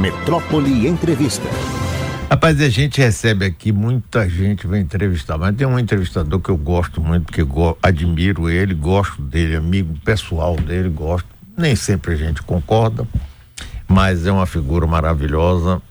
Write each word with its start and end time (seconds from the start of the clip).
Metrópole 0.00 0.88
Entrevista. 0.88 1.46
Rapaz, 2.30 2.58
a 2.62 2.70
gente 2.70 2.98
recebe 2.98 3.44
aqui 3.44 3.70
muita 3.70 4.26
gente 4.26 4.66
vai 4.66 4.80
entrevistar, 4.80 5.36
mas 5.36 5.54
tem 5.54 5.66
um 5.66 5.78
entrevistador 5.78 6.40
que 6.40 6.48
eu 6.48 6.56
gosto 6.56 7.02
muito, 7.02 7.26
porque 7.26 7.42
go 7.42 7.76
admiro 7.82 8.48
ele, 8.48 8.72
gosto 8.72 9.20
dele, 9.20 9.56
amigo 9.56 9.94
pessoal 10.02 10.56
dele, 10.56 10.88
gosto. 10.88 11.28
Nem 11.54 11.76
sempre 11.76 12.14
a 12.14 12.16
gente 12.16 12.42
concorda, 12.42 13.06
mas 13.86 14.24
é 14.26 14.32
uma 14.32 14.46
figura 14.46 14.86
maravilhosa. 14.86 15.82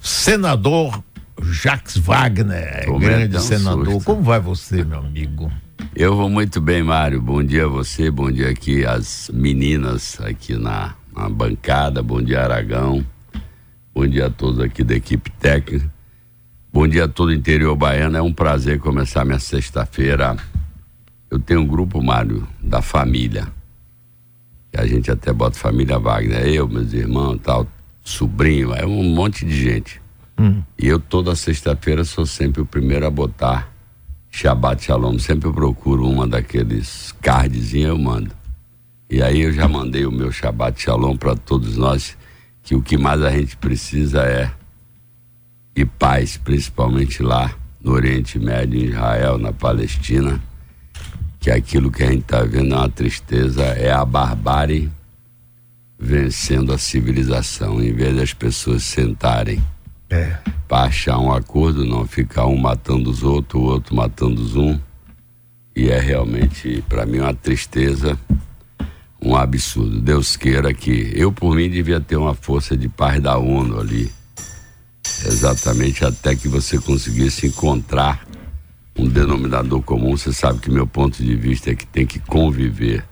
Senador 0.00 1.02
Jacques 1.42 1.96
Wagner, 1.96 2.84
Como 2.86 3.00
grande 3.00 3.36
é 3.36 3.40
senador. 3.40 3.84
Susto. 3.86 4.06
Como 4.06 4.22
vai 4.22 4.38
você, 4.38 4.84
meu 4.84 5.00
amigo? 5.00 5.50
Eu 5.96 6.14
vou 6.14 6.30
muito 6.30 6.60
bem, 6.60 6.84
Mário. 6.84 7.20
Bom 7.20 7.42
dia 7.42 7.64
a 7.64 7.68
você, 7.68 8.12
bom 8.12 8.30
dia 8.30 8.48
aqui 8.48 8.86
as 8.86 9.28
meninas 9.34 10.20
aqui 10.20 10.56
na, 10.56 10.94
na 11.12 11.28
bancada, 11.28 12.00
bom 12.00 12.22
dia 12.22 12.44
Aragão, 12.44 13.04
bom 13.94 14.06
dia 14.06 14.26
a 14.26 14.30
todos 14.30 14.60
aqui 14.60 14.82
da 14.82 14.94
equipe 14.94 15.30
técnica, 15.32 15.90
bom 16.72 16.86
dia 16.86 17.04
a 17.04 17.08
todo 17.08 17.28
o 17.28 17.32
interior 17.32 17.74
baiano. 17.76 18.16
É 18.16 18.22
um 18.22 18.32
prazer 18.32 18.78
começar 18.78 19.24
minha 19.24 19.38
sexta-feira. 19.38 20.36
Eu 21.30 21.38
tenho 21.38 21.60
um 21.60 21.66
grupo, 21.66 22.02
Mário, 22.02 22.46
da 22.60 22.82
família, 22.82 23.46
que 24.72 24.80
a 24.80 24.86
gente 24.86 25.10
até 25.10 25.32
bota 25.32 25.58
família 25.58 25.98
Wagner, 25.98 26.46
eu, 26.46 26.68
meus 26.68 26.92
irmãos, 26.92 27.38
tal, 27.42 27.66
sobrinho, 28.02 28.74
é 28.74 28.84
um 28.84 29.04
monte 29.04 29.44
de 29.44 29.54
gente. 29.54 30.00
Hum. 30.38 30.62
E 30.78 30.88
eu 30.88 30.98
toda 30.98 31.36
sexta-feira 31.36 32.02
sou 32.04 32.24
sempre 32.24 32.62
o 32.62 32.66
primeiro 32.66 33.06
a 33.06 33.10
botar 33.10 33.70
Shabbat 34.30 34.84
Shalom. 34.84 35.18
Sempre 35.18 35.48
eu 35.48 35.52
procuro 35.52 36.08
uma 36.08 36.26
daqueles 36.26 37.12
cardzinhos 37.20 37.90
eu 37.90 37.98
mando. 37.98 38.30
E 39.10 39.22
aí 39.22 39.42
eu 39.42 39.52
já 39.52 39.68
mandei 39.68 40.06
o 40.06 40.12
meu 40.12 40.32
Shabbat 40.32 40.80
Shalom 40.80 41.16
para 41.16 41.36
todos 41.36 41.76
nós, 41.76 42.16
que 42.62 42.74
o 42.74 42.82
que 42.82 42.96
mais 42.96 43.22
a 43.22 43.30
gente 43.30 43.56
precisa 43.56 44.22
é 44.22 44.50
de 45.74 45.84
paz, 45.84 46.36
principalmente 46.36 47.22
lá 47.22 47.54
no 47.80 47.92
Oriente 47.92 48.38
Médio, 48.38 48.80
em 48.80 48.86
Israel, 48.86 49.38
na 49.38 49.52
Palestina, 49.52 50.40
que 51.38 51.50
aquilo 51.50 51.90
que 51.90 52.02
a 52.02 52.10
gente 52.10 52.22
está 52.22 52.42
vendo 52.42 52.74
é 52.74 52.78
uma 52.78 52.88
tristeza, 52.88 53.62
é 53.62 53.90
a 53.90 54.04
barbárie 54.04 54.90
vencendo 55.98 56.72
a 56.72 56.78
civilização, 56.78 57.82
em 57.82 57.92
vez 57.92 58.16
das 58.16 58.32
pessoas 58.32 58.82
sentarem 58.82 59.62
é. 60.08 60.36
para 60.66 60.84
achar 60.84 61.18
um 61.18 61.32
acordo, 61.32 61.84
não 61.84 62.06
ficar 62.06 62.46
um 62.46 62.56
matando 62.56 63.10
os 63.10 63.22
outros, 63.22 63.62
o 63.62 63.64
outro 63.64 63.94
matando 63.94 64.40
os 64.40 64.56
um. 64.56 64.78
E 65.76 65.88
é 65.88 66.00
realmente, 66.00 66.82
para 66.88 67.06
mim, 67.06 67.20
uma 67.20 67.34
tristeza, 67.34 68.18
um 69.22 69.36
absurdo. 69.36 70.00
Deus 70.00 70.36
queira 70.36 70.72
que. 70.72 71.12
Eu, 71.14 71.32
por 71.32 71.54
mim, 71.54 71.68
devia 71.68 72.00
ter 72.00 72.16
uma 72.16 72.34
força 72.34 72.76
de 72.76 72.88
paz 72.88 73.20
da 73.20 73.36
ONU 73.38 73.80
ali. 73.80 74.10
Exatamente 75.24 76.04
até 76.04 76.34
que 76.34 76.48
você 76.48 76.78
conseguisse 76.78 77.46
encontrar 77.46 78.26
um 78.96 79.08
denominador 79.08 79.82
comum. 79.82 80.16
Você 80.16 80.32
sabe 80.32 80.60
que 80.60 80.70
meu 80.70 80.86
ponto 80.86 81.22
de 81.22 81.34
vista 81.36 81.70
é 81.70 81.74
que 81.74 81.86
tem 81.86 82.06
que 82.06 82.18
conviver 82.18 83.04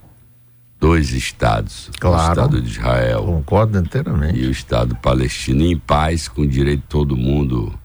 dois 0.80 1.12
estados, 1.12 1.90
claro, 1.98 2.16
o 2.16 2.28
Estado 2.28 2.62
de 2.62 2.70
Israel 2.70 3.24
concordo 3.24 3.78
inteiramente 3.78 4.38
e 4.38 4.46
o 4.46 4.50
Estado 4.50 4.94
palestino 4.96 5.62
em 5.64 5.76
paz, 5.76 6.28
com 6.28 6.42
o 6.42 6.46
direito 6.46 6.82
de 6.82 6.86
todo 6.86 7.16
mundo 7.16 7.76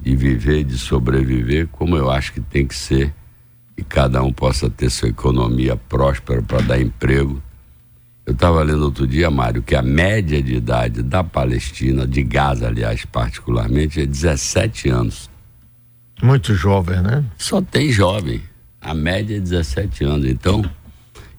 de 0.00 0.14
viver, 0.16 0.64
de 0.64 0.78
sobreviver, 0.78 1.68
como 1.68 1.96
eu 1.96 2.10
acho 2.10 2.32
que 2.32 2.40
tem 2.40 2.66
que 2.66 2.74
ser, 2.74 3.14
e 3.80 3.84
cada 3.84 4.22
um 4.22 4.30
possa 4.30 4.68
ter 4.68 4.90
sua 4.90 5.08
economia 5.08 5.74
próspera 5.74 6.42
para 6.42 6.60
dar 6.60 6.80
emprego. 6.80 7.42
Eu 8.26 8.34
estava 8.34 8.62
lendo 8.62 8.84
outro 8.84 9.06
dia, 9.06 9.30
Mário, 9.30 9.62
que 9.62 9.74
a 9.74 9.80
média 9.80 10.42
de 10.42 10.54
idade 10.54 11.02
da 11.02 11.24
Palestina, 11.24 12.06
de 12.06 12.22
Gaza, 12.22 12.68
aliás, 12.68 13.06
particularmente, 13.06 14.02
é 14.02 14.06
17 14.06 14.90
anos. 14.90 15.30
Muito 16.22 16.54
jovem, 16.54 17.00
né? 17.00 17.24
Só 17.38 17.62
tem 17.62 17.90
jovem. 17.90 18.42
A 18.78 18.92
média 18.92 19.38
é 19.38 19.40
17 19.40 20.04
anos. 20.04 20.26
Então, 20.26 20.62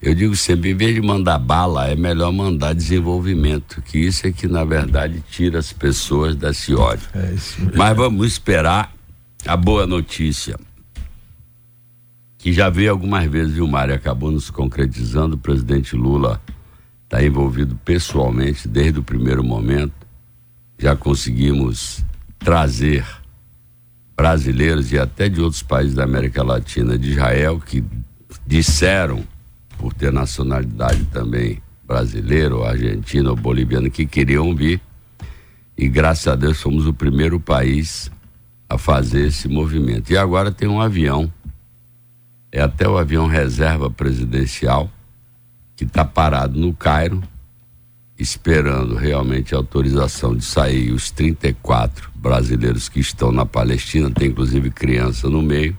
eu 0.02 0.16
digo 0.16 0.36
sempre, 0.36 0.72
em 0.72 0.76
vez 0.76 0.96
de 0.96 1.02
mandar 1.02 1.38
bala, 1.38 1.88
é 1.88 1.96
melhor 1.96 2.34
mandar 2.34 2.74
desenvolvimento, 2.74 3.84
que 3.84 4.00
isso 4.00 4.26
é 4.26 4.32
que, 4.32 4.48
na 4.48 4.64
verdade, 4.64 5.24
tira 5.30 5.60
as 5.60 5.72
pessoas 5.72 6.36
desse 6.36 6.74
ódio. 6.74 7.08
É 7.14 7.36
Mas 7.78 7.96
vamos 7.96 8.26
esperar 8.26 8.92
a 9.46 9.56
boa 9.56 9.86
notícia. 9.86 10.58
Que 12.42 12.52
já 12.52 12.72
veio 12.72 12.90
algumas 12.90 13.30
vezes, 13.30 13.54
viu, 13.54 13.68
Mário? 13.68 13.94
Acabou 13.94 14.32
nos 14.32 14.50
concretizando. 14.50 15.36
O 15.36 15.38
presidente 15.38 15.96
Lula 15.96 16.42
está 17.04 17.24
envolvido 17.24 17.76
pessoalmente 17.86 18.68
desde 18.68 18.98
o 18.98 19.04
primeiro 19.04 19.44
momento. 19.44 19.94
Já 20.80 20.96
conseguimos 20.96 22.04
trazer 22.40 23.06
brasileiros 24.18 24.92
e 24.92 24.98
até 24.98 25.30
de 25.30 25.40
outros 25.40 25.62
países 25.62 25.94
da 25.94 26.04
América 26.04 26.42
Latina, 26.42 26.98
de 26.98 27.12
Israel, 27.12 27.62
que 27.64 27.84
disseram 28.48 29.24
por 29.78 29.94
ter 29.94 30.12
nacionalidade 30.12 31.06
também 31.06 31.62
brasileira, 31.86 32.56
ou 32.56 32.66
argentina 32.66 33.30
ou 33.30 33.36
boliviana, 33.36 33.88
que 33.88 34.08
queriam 34.08 34.56
vir. 34.56 34.82
E 35.78 35.88
graças 35.88 36.28
a 36.28 36.36
Deus 36.36 36.60
fomos 36.60 36.88
o 36.88 36.94
primeiro 36.94 37.40
país 37.40 38.10
a 38.68 38.80
fazer 38.80 39.28
esse 39.28 39.48
movimento. 39.48 40.12
E 40.12 40.18
agora 40.18 40.52
tem 40.52 40.68
um 40.68 40.82
avião, 40.82 41.32
é 42.52 42.62
até 42.62 42.88
o 42.88 42.98
avião 42.98 43.28
reserva 43.28 43.90
presidencial, 43.90 44.90
que 45.76 45.84
está 45.84 46.04
parado 46.04 46.60
no 46.60 46.74
Cairo, 46.74 47.22
esperando 48.18 48.96
realmente 48.96 49.56
autorização 49.56 50.36
de 50.36 50.44
sair 50.44 50.92
os 50.92 51.10
34 51.10 52.12
brasileiros 52.14 52.88
que 52.88 53.00
estão 53.00 53.32
na 53.32 53.46
Palestina, 53.46 54.12
tem 54.12 54.30
inclusive 54.30 54.70
criança 54.70 55.30
no 55.30 55.42
meio, 55.42 55.78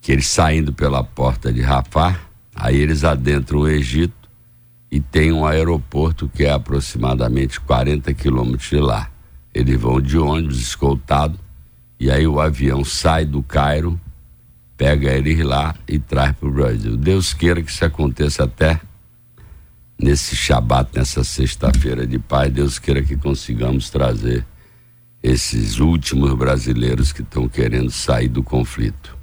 que 0.00 0.12
eles 0.12 0.26
saindo 0.26 0.72
pela 0.72 1.02
porta 1.02 1.52
de 1.52 1.60
Rafah, 1.60 2.20
Aí 2.54 2.76
eles 2.76 3.02
adentram 3.02 3.60
o 3.60 3.68
Egito 3.68 4.30
e 4.90 5.00
tem 5.00 5.32
um 5.32 5.44
aeroporto 5.44 6.28
que 6.28 6.44
é 6.44 6.52
aproximadamente 6.52 7.60
40 7.60 8.14
quilômetros 8.14 8.70
de 8.70 8.78
lá. 8.78 9.10
Eles 9.52 9.80
vão 9.80 10.00
de 10.00 10.16
ônibus 10.16 10.60
escoltado 10.60 11.38
e 11.98 12.10
aí 12.10 12.26
o 12.26 12.40
avião 12.40 12.84
sai 12.84 13.24
do 13.24 13.42
Cairo, 13.42 14.00
pega 14.76 15.12
eles 15.12 15.44
lá 15.44 15.74
e 15.86 15.98
traz 15.98 16.32
para 16.36 16.48
o 16.48 16.52
Brasil. 16.52 16.96
Deus 16.96 17.32
queira 17.32 17.62
que 17.62 17.70
isso 17.70 17.84
aconteça 17.84 18.44
até 18.44 18.80
nesse 19.98 20.34
Shabat, 20.36 20.90
nessa 20.94 21.22
sexta-feira 21.22 22.06
de 22.06 22.18
paz. 22.18 22.52
Deus 22.52 22.78
queira 22.78 23.02
que 23.02 23.16
consigamos 23.16 23.90
trazer 23.90 24.44
esses 25.22 25.78
últimos 25.78 26.34
brasileiros 26.34 27.12
que 27.12 27.22
estão 27.22 27.48
querendo 27.48 27.90
sair 27.90 28.28
do 28.28 28.42
conflito. 28.42 29.16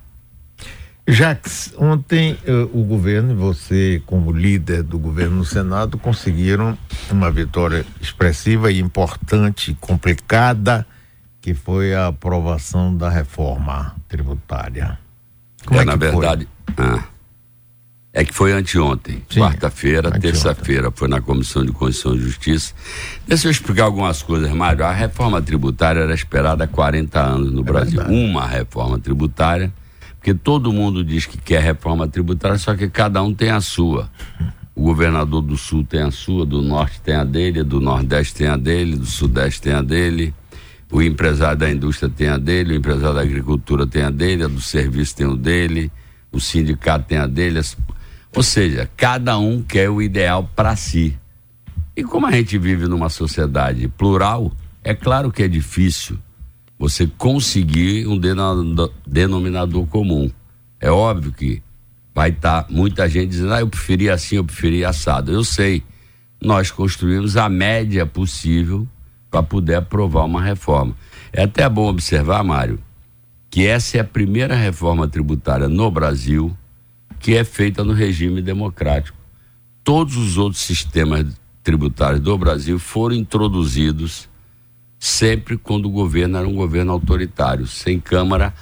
Jax, 1.07 1.73
ontem 1.77 2.37
uh, 2.47 2.79
o 2.79 2.83
governo 2.83 3.31
e 3.31 3.35
você, 3.35 4.01
como 4.05 4.31
líder 4.31 4.83
do 4.83 4.97
governo 4.97 5.37
no 5.37 5.45
Senado, 5.45 5.97
conseguiram 5.97 6.77
uma 7.09 7.29
vitória 7.31 7.85
expressiva 7.99 8.71
e 8.71 8.79
importante, 8.79 9.75
complicada, 9.79 10.85
que 11.41 11.53
foi 11.53 11.93
a 11.93 12.07
aprovação 12.07 12.95
da 12.95 13.09
reforma 13.09 13.95
tributária. 14.07 14.97
Como 15.65 15.79
é, 15.79 15.83
é 15.83 15.85
na 15.85 15.95
verdade, 15.95 16.47
ah, 16.77 17.03
é 18.13 18.25
que 18.25 18.33
foi 18.33 18.51
anteontem, 18.51 19.23
quarta-feira, 19.33 20.11
terça-feira, 20.11 20.91
foi 20.91 21.07
na 21.07 21.21
Comissão 21.21 21.65
de 21.65 21.71
Constituição 21.71 22.15
e 22.15 22.19
Justiça. 22.19 22.73
Deixa 23.27 23.47
eu 23.47 23.51
explicar 23.51 23.85
algumas 23.85 24.21
coisas, 24.21 24.51
Mário. 24.51 24.83
A 24.83 24.91
reforma 24.91 25.41
tributária 25.41 26.01
era 26.01 26.13
esperada 26.13 26.65
há 26.65 26.67
40 26.67 27.19
anos 27.19 27.51
no 27.51 27.61
é 27.61 27.63
Brasil. 27.63 27.99
Verdade. 27.99 28.13
Uma 28.13 28.45
reforma 28.45 28.99
tributária 28.99 29.71
porque 30.21 30.35
todo 30.35 30.71
mundo 30.71 31.03
diz 31.03 31.25
que 31.25 31.35
quer 31.35 31.63
reforma 31.63 32.07
tributária, 32.07 32.55
só 32.59 32.75
que 32.75 32.87
cada 32.87 33.23
um 33.23 33.33
tem 33.33 33.49
a 33.49 33.59
sua. 33.59 34.07
O 34.75 34.83
governador 34.83 35.41
do 35.41 35.57
Sul 35.57 35.83
tem 35.83 36.03
a 36.03 36.11
sua, 36.11 36.45
do 36.45 36.61
Norte 36.61 37.01
tem 37.01 37.15
a 37.15 37.23
dele, 37.23 37.63
do 37.63 37.79
Nordeste 37.79 38.35
tem 38.35 38.47
a 38.47 38.55
dele, 38.55 38.95
do 38.95 39.05
Sudeste 39.07 39.63
tem 39.63 39.73
a 39.73 39.81
dele, 39.81 40.31
o 40.91 41.01
empresário 41.01 41.57
da 41.57 41.71
indústria 41.71 42.09
tem 42.09 42.27
a 42.27 42.37
dele, 42.37 42.73
o 42.73 42.77
empresário 42.77 43.15
da 43.15 43.21
agricultura 43.21 43.87
tem 43.87 44.03
a 44.03 44.09
dele, 44.09 44.43
a 44.43 44.47
do 44.47 44.59
serviço 44.59 45.15
tem 45.15 45.25
o 45.25 45.37
dele, 45.37 45.89
o 46.31 46.39
sindicato 46.39 47.05
tem 47.07 47.17
a 47.17 47.25
dele. 47.25 47.61
Ou 48.35 48.43
seja, 48.43 48.89
cada 48.97 49.37
um 49.37 49.63
quer 49.63 49.89
o 49.89 50.01
ideal 50.01 50.49
para 50.53 50.75
si. 50.75 51.17
E 51.95 52.03
como 52.03 52.27
a 52.27 52.31
gente 52.31 52.57
vive 52.57 52.87
numa 52.87 53.09
sociedade 53.09 53.87
plural, 53.87 54.51
é 54.83 54.93
claro 54.93 55.31
que 55.31 55.43
é 55.43 55.47
difícil 55.47 56.19
você 56.77 57.07
conseguir 57.07 58.07
um 58.07 58.19
denominador 59.07 59.85
comum. 59.87 60.29
É 60.79 60.91
óbvio 60.91 61.31
que 61.31 61.61
vai 62.13 62.31
estar 62.31 62.63
tá 62.63 62.67
muita 62.69 63.07
gente 63.07 63.29
dizendo, 63.29 63.53
ah, 63.53 63.61
eu 63.61 63.67
preferia 63.67 64.13
assim, 64.13 64.35
eu 64.37 64.43
preferia 64.43 64.89
assado. 64.89 65.31
Eu 65.31 65.43
sei. 65.43 65.83
Nós 66.41 66.71
construímos 66.71 67.37
a 67.37 67.47
média 67.47 68.05
possível 68.05 68.87
para 69.31 69.41
poder 69.41 69.75
aprovar 69.75 70.25
uma 70.25 70.41
reforma. 70.41 70.95
É 71.33 71.43
até 71.43 71.67
bom 71.67 71.87
observar, 71.87 72.43
Mário, 72.43 72.77
que 73.49 73.65
essa 73.65 73.97
é 73.97 74.01
a 74.01 74.03
primeira 74.03 74.55
reforma 74.55 75.07
tributária 75.07 75.67
no 75.67 75.89
Brasil 75.89 76.55
que 77.21 77.35
é 77.35 77.43
feita 77.43 77.83
no 77.83 77.93
regime 77.93 78.41
democrático. 78.41 79.17
Todos 79.83 80.17
os 80.17 80.37
outros 80.37 80.61
sistemas 80.61 81.25
tributários 81.63 82.19
do 82.19 82.37
Brasil 82.37 82.79
foram 82.79 83.15
introduzidos 83.15 84.27
sempre 84.99 85.57
quando 85.57 85.85
o 85.85 85.91
governo 85.91 86.37
era 86.37 86.47
um 86.47 86.55
governo 86.55 86.91
autoritário, 86.91 87.67
sem 87.67 87.99
Câmara, 87.99 88.53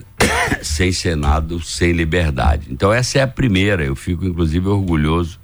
sem 0.62 0.92
Senado, 0.92 1.60
sem 1.60 1.92
liberdade. 1.92 2.68
Então 2.70 2.92
essa 2.92 3.18
é 3.18 3.22
a 3.22 3.28
primeira, 3.28 3.84
eu 3.84 3.96
fico 3.96 4.24
inclusive 4.24 4.68
orgulhoso 4.68 5.40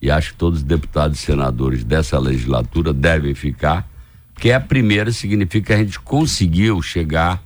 e 0.00 0.10
acho 0.10 0.32
que 0.32 0.38
todos 0.38 0.58
os 0.58 0.64
deputados 0.64 1.18
e 1.18 1.22
senadores 1.22 1.84
dessa 1.84 2.18
legislatura 2.18 2.92
devem 2.92 3.34
ficar, 3.34 3.88
porque 4.34 4.50
a 4.50 4.60
primeira 4.60 5.12
significa 5.12 5.68
que 5.68 5.72
a 5.72 5.82
gente 5.82 5.98
conseguiu 6.00 6.82
chegar 6.82 7.42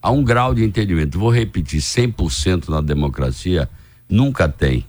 a 0.00 0.10
um 0.10 0.22
grau 0.22 0.54
de 0.54 0.64
entendimento. 0.64 1.18
Vou 1.18 1.30
repetir, 1.30 1.80
100% 1.80 2.68
na 2.68 2.80
democracia 2.80 3.68
nunca 4.08 4.48
tem. 4.48 4.86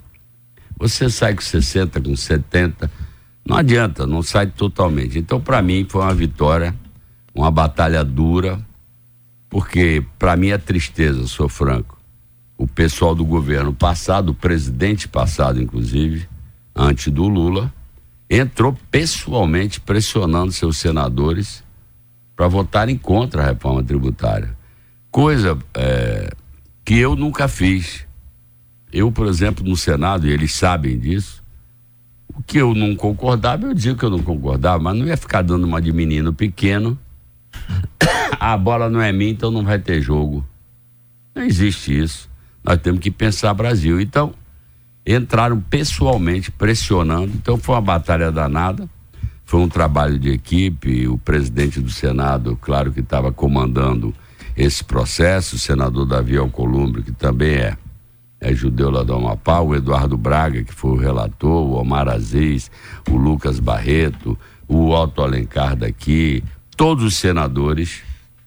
Você 0.78 1.10
sai 1.10 1.34
com 1.34 1.42
60, 1.42 2.00
com 2.02 2.16
70, 2.16 2.90
não 3.46 3.58
adianta, 3.58 4.08
não 4.08 4.22
sai 4.22 4.48
totalmente. 4.48 5.20
Então, 5.20 5.42
para 5.42 5.62
mim, 5.62 5.86
foi 5.90 6.02
uma 6.02 6.14
vitória, 6.14 6.74
uma 7.34 7.52
batalha 7.52 8.04
dura, 8.04 8.60
porque 9.50 10.06
para 10.18 10.36
mim 10.36 10.50
é 10.50 10.58
tristeza, 10.58 11.28
sou 11.28 11.50
franco. 11.50 12.00
O 12.58 12.68
pessoal 12.68 13.14
do 13.14 13.26
governo 13.26 13.74
passado, 13.74 14.30
o 14.30 14.36
presidente 14.36 15.08
passado, 15.08 15.62
inclusive, 15.62 16.28
antes 16.76 17.12
do 17.12 17.28
Lula, 17.28 17.74
entrou 18.36 18.76
pessoalmente 18.90 19.80
pressionando 19.80 20.52
seus 20.52 20.78
senadores 20.78 21.64
para 22.36 22.48
votarem 22.48 22.98
contra 22.98 23.44
a 23.44 23.46
reforma 23.46 23.84
tributária. 23.84 24.58
Coisa 25.12 25.58
é, 25.76 26.32
que 26.84 26.98
eu 26.98 27.16
nunca 27.16 27.48
fiz. 27.48 28.08
Eu, 28.92 29.12
por 29.12 29.28
exemplo, 29.28 29.64
no 29.64 29.78
Senado, 29.78 30.28
e 30.28 30.32
eles 30.32 30.54
sabem 30.56 30.98
disso, 30.98 31.44
o 32.28 32.42
que 32.42 32.58
eu 32.58 32.74
não 32.74 32.96
concordava, 32.96 33.68
eu 33.68 33.74
digo 33.74 33.98
que 33.98 34.06
eu 34.06 34.10
não 34.10 34.24
concordava, 34.24 34.82
mas 34.82 34.98
não 34.98 35.06
ia 35.06 35.18
ficar 35.18 35.44
dando 35.44 35.66
uma 35.66 35.80
de 35.80 35.92
menino 35.92 36.34
pequeno. 36.34 36.98
a 38.40 38.58
bola 38.58 38.90
não 38.90 39.00
é 39.00 39.12
minha, 39.12 39.32
então 39.32 39.52
não 39.52 39.64
vai 39.64 39.78
ter 39.78 40.02
jogo. 40.02 40.44
Não 41.36 41.44
existe 41.44 41.96
isso. 41.96 42.28
Nós 42.64 42.80
temos 42.80 43.00
que 43.00 43.12
pensar 43.12 43.54
Brasil. 43.54 44.02
Então, 44.02 44.34
entraram 45.06 45.60
pessoalmente 45.60 46.52
pressionando. 46.52 47.32
Então, 47.36 47.58
foi 47.58 47.76
uma 47.76 47.82
batalha 47.82 48.32
danada. 48.32 48.90
Foi 49.46 49.60
um 49.60 49.68
trabalho 49.68 50.18
de 50.18 50.30
equipe. 50.30 51.08
O 51.08 51.18
presidente 51.18 51.80
do 51.80 51.90
Senado, 51.90 52.58
claro 52.62 52.92
que 52.92 53.02
estava 53.02 53.32
comandando 53.32 54.14
esse 54.56 54.84
processo, 54.84 55.56
o 55.56 55.60
senador 55.60 56.06
Davi 56.06 56.38
Alcolumbre, 56.38 57.02
que 57.02 57.12
também 57.12 57.56
é 57.56 57.78
é 58.44 58.54
judeu 58.54 58.92
lá 58.92 59.04
do 59.04 59.14
Amapá, 59.14 59.62
o 59.62 59.74
Eduardo 59.74 60.18
Braga, 60.18 60.64
que 60.64 60.74
foi 60.74 60.92
o 60.92 60.98
relator, 60.98 61.66
o 61.66 61.80
Omar 61.80 62.10
Aziz, 62.10 62.70
o 63.10 63.16
Lucas 63.16 63.58
Barreto, 63.58 64.38
o 64.68 64.90
Otto 64.90 65.22
Alencar 65.22 65.78
daqui, 65.78 66.44
todos 66.76 67.06
os 67.06 67.16
senadores 67.16 68.04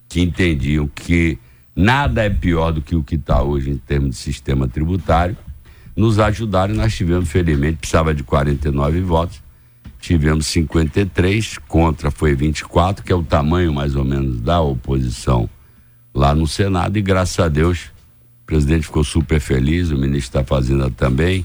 que 0.07 0.21
entendiam 0.21 0.87
que 0.87 1.39
nada 1.75 2.23
é 2.23 2.29
pior 2.29 2.73
do 2.73 2.83
que 2.83 2.95
o 2.95 3.03
que 3.03 3.15
está 3.15 3.43
hoje 3.43 3.71
em 3.71 3.79
termos 3.79 4.11
de 4.11 4.17
sistema 4.17 4.69
tributário, 4.69 5.37
nos 5.97 6.19
ajudaram 6.19 6.75
e 6.75 6.77
nós 6.77 6.95
tivemos, 6.95 7.29
felizmente, 7.29 7.79
precisava 7.79 8.15
de 8.15 8.23
49 8.23 9.01
votos, 9.01 9.43
tivemos 9.99 10.47
53, 10.47 11.59
contra 11.67 12.11
foi 12.11 12.35
24, 12.35 13.03
que 13.03 13.11
é 13.11 13.15
o 13.17 13.23
tamanho 13.23 13.73
mais 13.73 13.97
ou 13.97 14.05
menos 14.05 14.41
da 14.41 14.61
oposição 14.61 15.49
lá 16.15 16.35
no 16.35 16.47
Senado, 16.47 16.97
e 16.97 17.03
graças 17.03 17.39
a 17.39 17.49
Deus 17.49 17.91
o 18.43 18.47
presidente 18.47 18.87
ficou 18.87 19.03
super 19.03 19.41
feliz, 19.41 19.91
o 19.91 19.99
ministro 19.99 20.41
da 20.41 20.47
Fazenda 20.47 20.89
também. 20.89 21.45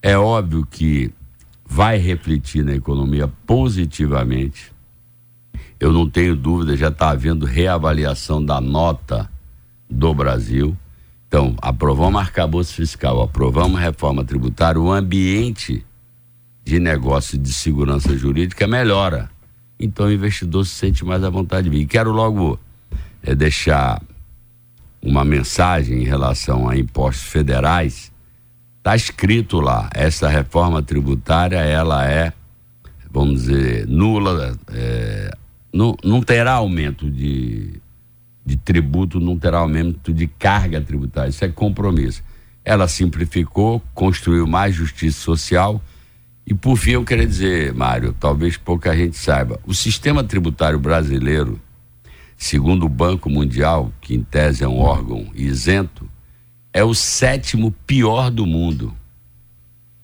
É 0.00 0.16
óbvio 0.16 0.66
que 0.70 1.12
vai 1.66 1.98
refletir 1.98 2.64
na 2.64 2.74
economia 2.74 3.28
positivamente. 3.46 4.72
Eu 5.78 5.92
não 5.92 6.08
tenho 6.08 6.34
dúvida, 6.34 6.76
já 6.76 6.88
está 6.88 7.10
havendo 7.10 7.44
reavaliação 7.44 8.42
da 8.42 8.60
nota 8.60 9.30
do 9.90 10.14
Brasil. 10.14 10.74
Então, 11.34 11.52
aprovamos 11.60 12.20
arcabouço 12.20 12.74
fiscal, 12.74 13.20
aprovamos 13.20 13.80
reforma 13.80 14.24
tributária, 14.24 14.80
o 14.80 14.92
ambiente 14.92 15.84
de 16.62 16.78
negócio 16.78 17.36
de 17.36 17.52
segurança 17.52 18.16
jurídica 18.16 18.68
melhora. 18.68 19.28
Então 19.76 20.06
o 20.06 20.12
investidor 20.12 20.64
se 20.64 20.76
sente 20.76 21.04
mais 21.04 21.24
à 21.24 21.30
vontade 21.30 21.68
de 21.68 21.70
vir. 21.76 21.82
E 21.82 21.86
quero 21.86 22.12
logo 22.12 22.56
é, 23.20 23.34
deixar 23.34 24.00
uma 25.02 25.24
mensagem 25.24 26.02
em 26.02 26.04
relação 26.04 26.68
a 26.68 26.78
impostos 26.78 27.24
federais, 27.24 28.12
está 28.78 28.94
escrito 28.94 29.58
lá, 29.58 29.90
essa 29.92 30.28
reforma 30.28 30.84
tributária 30.84 31.58
ela 31.58 32.08
é, 32.08 32.32
vamos 33.10 33.40
dizer, 33.40 33.88
nula, 33.88 34.56
é, 34.68 35.36
não, 35.72 35.96
não 36.04 36.22
terá 36.22 36.52
aumento 36.52 37.10
de, 37.10 37.82
de 38.44 38.56
tributo, 38.56 39.18
não 39.20 39.38
terá 39.38 39.58
aumento 39.58 40.12
de 40.12 40.26
carga 40.26 40.80
tributária, 40.80 41.30
isso 41.30 41.44
é 41.44 41.48
compromisso. 41.48 42.22
Ela 42.64 42.88
simplificou, 42.88 43.82
construiu 43.94 44.46
mais 44.46 44.74
justiça 44.74 45.20
social 45.20 45.82
e 46.46 46.52
por 46.52 46.76
fim 46.76 46.92
eu 46.92 47.04
queria 47.04 47.26
dizer, 47.26 47.72
Mário, 47.72 48.14
talvez 48.18 48.56
pouca 48.56 48.94
gente 48.96 49.16
saiba, 49.16 49.58
o 49.66 49.74
sistema 49.74 50.22
tributário 50.22 50.78
brasileiro 50.78 51.60
segundo 52.36 52.86
o 52.86 52.88
Banco 52.88 53.30
Mundial, 53.30 53.92
que 54.00 54.14
em 54.14 54.22
tese 54.22 54.64
é 54.64 54.68
um 54.68 54.78
órgão 54.78 55.26
isento, 55.34 56.08
é 56.72 56.84
o 56.84 56.94
sétimo 56.94 57.70
pior 57.86 58.30
do 58.30 58.46
mundo. 58.46 58.94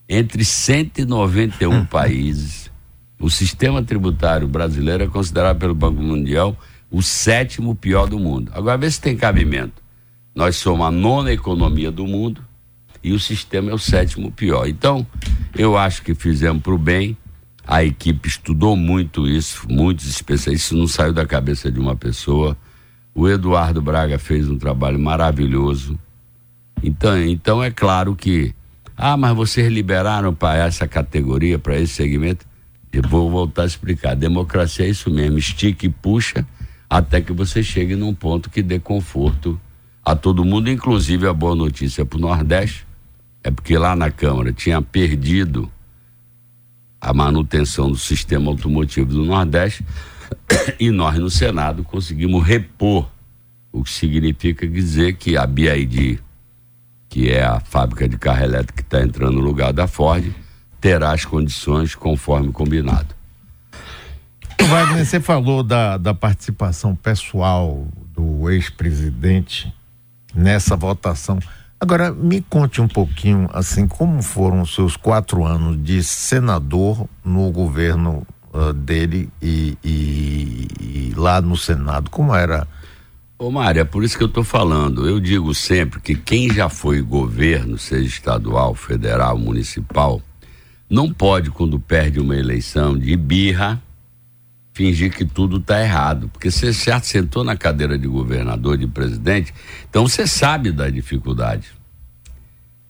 Entre 0.09 0.45
191 0.45 1.85
países, 1.87 2.71
o 3.19 3.29
sistema 3.29 3.83
tributário 3.83 4.49
brasileiro 4.49 5.05
é 5.05 5.07
considerado 5.07 5.59
pelo 5.59 5.75
Banco 5.75 6.03
Mundial 6.03 6.57
o 6.91 7.03
sétimo 7.03 7.75
pior 7.75 8.07
do 8.09 8.19
mundo. 8.19 8.51
Agora, 8.55 8.77
vê 8.77 8.91
se 8.91 9.01
tem 9.01 9.17
cabimento. 9.17 9.83
Nós 10.35 10.57
somos 10.57 10.87
a 10.87 10.91
nona 10.91 11.33
economia 11.33 11.91
do 11.91 12.07
mundo 12.07 12.43
e 13.03 13.13
o 13.13 13.21
sistema 13.21 13.71
é 13.71 13.75
o 13.75 13.79
sétimo 13.79 14.31
pior. 14.31 14.67
Então, 14.67 15.07
eu 15.57 15.77
acho 15.77 16.03
que 16.03 16.15
fizemos 16.15 16.63
para 16.63 16.75
o 16.75 16.79
bem 16.79 17.17
a 17.71 17.85
equipe 17.85 18.29
estudou 18.29 18.75
muito 18.75 19.29
isso, 19.29 19.65
muitos 19.71 20.09
especialistas, 20.09 20.67
isso 20.67 20.77
não 20.77 20.89
saiu 20.89 21.13
da 21.13 21.25
cabeça 21.25 21.71
de 21.71 21.79
uma 21.79 21.95
pessoa. 21.95 22.57
O 23.15 23.29
Eduardo 23.29 23.81
Braga 23.81 24.19
fez 24.19 24.49
um 24.49 24.59
trabalho 24.59 24.99
maravilhoso. 24.99 25.97
Então, 26.83 27.17
então 27.23 27.63
é 27.63 27.71
claro 27.71 28.17
que, 28.17 28.53
ah, 28.97 29.17
mas 29.17 29.37
vocês 29.37 29.71
liberaram 29.71 30.35
para 30.35 30.67
essa 30.67 30.89
categoria, 30.89 31.61
para 31.61 31.79
esse 31.79 31.95
segmento. 31.95 32.45
Eu 32.93 33.03
vou 33.09 33.31
voltar 33.31 33.63
a 33.63 33.67
explicar. 33.67 34.17
Democracia 34.17 34.85
é 34.85 34.89
isso 34.89 35.09
mesmo, 35.09 35.39
estica 35.39 35.87
e 35.87 35.89
puxa 35.89 36.45
até 36.91 37.21
que 37.21 37.33
você 37.33 37.63
chegue 37.63 37.95
num 37.95 38.13
ponto 38.13 38.51
que 38.51 38.61
dê 38.61 38.81
conforto 38.81 39.59
a 40.05 40.17
todo 40.17 40.45
mundo, 40.45 40.69
inclusive 40.69 41.29
a 41.29 41.33
boa 41.33 41.55
notícia 41.55 42.05
para 42.05 42.19
o 42.19 42.21
Nordeste, 42.21 42.85
é 43.45 43.51
porque 43.51 43.79
lá 43.79 43.95
na 43.95 44.11
Câmara 44.11 44.53
tinha 44.53 44.83
perdido 44.83 45.71
a 47.01 47.15
manutenção 47.15 47.89
do 47.89 47.97
sistema 47.97 48.51
automotivo 48.51 49.13
do 49.13 49.25
Nordeste 49.25 49.87
e 50.81 50.91
nós 50.91 51.17
no 51.17 51.31
Senado 51.31 51.85
conseguimos 51.85 52.45
repor, 52.45 53.09
o 53.73 53.85
que 53.85 53.91
significa 53.91 54.67
dizer 54.67 55.15
que 55.15 55.37
a 55.37 55.47
BID, 55.47 56.19
que 57.09 57.31
é 57.31 57.45
a 57.45 57.61
fábrica 57.61 58.09
de 58.09 58.19
carro 58.19 58.43
elétrico 58.43 58.75
que 58.75 58.83
está 58.83 59.01
entrando 59.01 59.35
no 59.35 59.41
lugar 59.41 59.73
da 59.73 59.87
Ford, 59.87 60.25
terá 60.81 61.13
as 61.13 61.25
condições 61.25 61.95
conforme 61.95 62.51
combinado. 62.51 63.20
Wagner, 64.69 65.05
você 65.05 65.21
falou 65.21 65.63
da, 65.63 65.97
da 65.97 66.15
participação 66.15 66.95
pessoal 66.95 67.87
do 68.13 68.51
ex-presidente 68.51 69.73
nessa 70.35 70.77
votação. 70.77 71.39
Agora, 71.79 72.13
me 72.13 72.43
conte 72.43 72.81
um 72.81 72.89
pouquinho, 72.89 73.49
assim, 73.53 73.89
como 73.89 74.23
foram 74.23 74.61
os 74.61 74.75
seus 74.75 74.97
quatro 74.97 75.45
anos 75.45 75.83
de 75.83 76.03
senador 76.05 77.09
no 77.25 77.51
governo 77.51 78.27
uh, 78.53 78.73
dele 78.73 79.31
e, 79.41 79.79
e, 79.83 80.69
e, 80.79 81.15
lá 81.17 81.41
no 81.41 81.57
Senado, 81.57 82.11
como 82.11 82.35
era? 82.35 82.69
Ô 83.39 83.51
Mária, 83.51 83.87
por 83.87 84.05
isso 84.05 84.19
que 84.19 84.23
eu 84.23 84.29
estou 84.29 84.45
falando. 84.45 85.09
Eu 85.09 85.19
digo 85.19 85.55
sempre 85.55 86.01
que 86.01 86.15
quem 86.15 86.53
já 86.53 86.69
foi 86.69 87.01
governo, 87.01 87.79
seja 87.79 88.07
estadual, 88.07 88.75
federal, 88.75 89.39
municipal, 89.39 90.21
não 90.89 91.11
pode, 91.11 91.51
quando 91.51 91.81
perde 91.81 92.21
uma 92.21 92.37
eleição 92.37 92.99
de 92.99 93.17
birra, 93.17 93.81
fingir 94.81 95.15
que 95.15 95.27
tudo 95.27 95.59
está 95.59 95.79
errado. 95.79 96.31
Porque 96.33 96.51
você 96.51 96.73
sentou 97.03 97.45
na 97.45 97.55
cadeira 97.55 97.99
de 97.99 98.09
governador, 98.09 98.79
de 98.79 98.87
presidente, 98.87 99.53
então 99.89 100.09
você 100.09 100.27
sabe 100.27 100.73
da 100.73 100.89
dificuldade. 100.89 101.69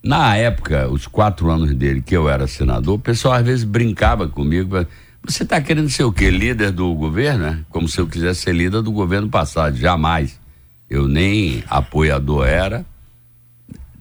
Na 0.01 0.37
época, 0.37 0.89
os 0.89 1.09
quatro 1.09 1.51
anos 1.51 1.75
dele, 1.75 2.01
que 2.01 2.17
eu 2.17 2.29
era 2.29 2.47
senador, 2.47 2.95
o 2.95 2.99
pessoal 2.99 3.35
às 3.35 3.45
vezes 3.45 3.65
brincava 3.65 4.29
comigo. 4.29 4.87
Você 5.25 5.43
está 5.43 5.61
querendo 5.61 5.91
ser 5.91 6.05
o 6.05 6.13
quê? 6.13 6.31
Líder 6.31 6.71
do 6.71 6.95
governo? 6.95 7.45
Né? 7.45 7.65
Como 7.69 7.89
se 7.89 8.01
eu 8.01 8.07
quisesse 8.07 8.43
ser 8.43 8.55
líder 8.55 8.83
do 8.83 8.93
governo 8.93 9.29
passado. 9.29 9.77
Jamais. 9.77 10.39
Eu 10.89 11.09
nem 11.09 11.63
apoiador 11.69 12.47
era, 12.47 12.87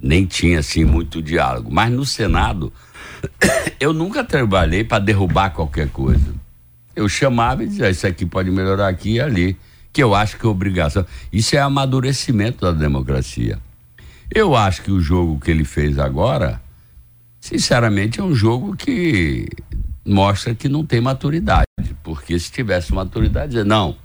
nem 0.02 0.26
tinha 0.26 0.60
assim 0.60 0.86
muito 0.86 1.22
diálogo. 1.22 1.70
Mas 1.72 1.92
no 1.92 2.06
Senado, 2.06 2.72
Eu 3.80 3.94
nunca 3.94 4.24
trabalhei 4.24 4.84
para 4.84 5.00
derrubar 5.00 5.52
qualquer 5.52 5.90
coisa. 5.90 6.34
Eu 7.00 7.08
chamava 7.08 7.64
e 7.64 7.68
dizia: 7.68 7.90
Isso 7.90 8.06
aqui 8.06 8.26
pode 8.26 8.52
melhorar 8.52 8.90
aqui 8.90 9.14
e 9.14 9.20
ali. 9.22 9.58
Que 9.92 10.04
eu 10.04 10.14
acho 10.14 10.38
que 10.38 10.46
é 10.46 10.50
obrigação. 10.50 11.06
Isso 11.32 11.56
é 11.56 11.60
amadurecimento 11.60 12.62
da 12.62 12.72
democracia. 12.72 13.58
Eu 14.34 14.56
acho 14.56 14.84
que 14.84 14.92
o 14.92 15.00
jogo 15.00 15.40
que 15.40 15.50
ele 15.50 15.64
fez 15.64 15.98
agora, 15.98 16.62
sinceramente, 17.40 18.20
é 18.20 18.24
um 18.24 18.36
jogo 18.36 18.76
que 18.76 19.48
mostra 20.06 20.54
que 20.54 20.70
não 20.70 20.86
tem 20.86 21.02
maturidade. 21.02 21.66
Porque 22.04 22.38
se 22.38 22.52
tivesse 22.52 22.94
maturidade, 22.94 23.64
não. 23.64 23.96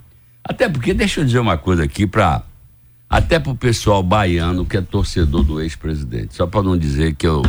Até 0.43 0.69
porque, 0.69 0.93
deixa 0.93 1.21
eu 1.21 1.25
dizer 1.25 1.39
uma 1.39 1.57
coisa 1.57 1.83
aqui 1.83 2.07
para 2.07 2.43
até 3.09 3.39
para 3.39 3.51
o 3.51 3.55
pessoal 3.55 4.01
baiano 4.01 4.65
que 4.65 4.77
é 4.77 4.81
torcedor 4.81 5.43
do 5.43 5.61
ex-presidente. 5.61 6.33
Só 6.33 6.47
para 6.47 6.63
não 6.63 6.77
dizer 6.77 7.13
que 7.13 7.27
eu. 7.27 7.43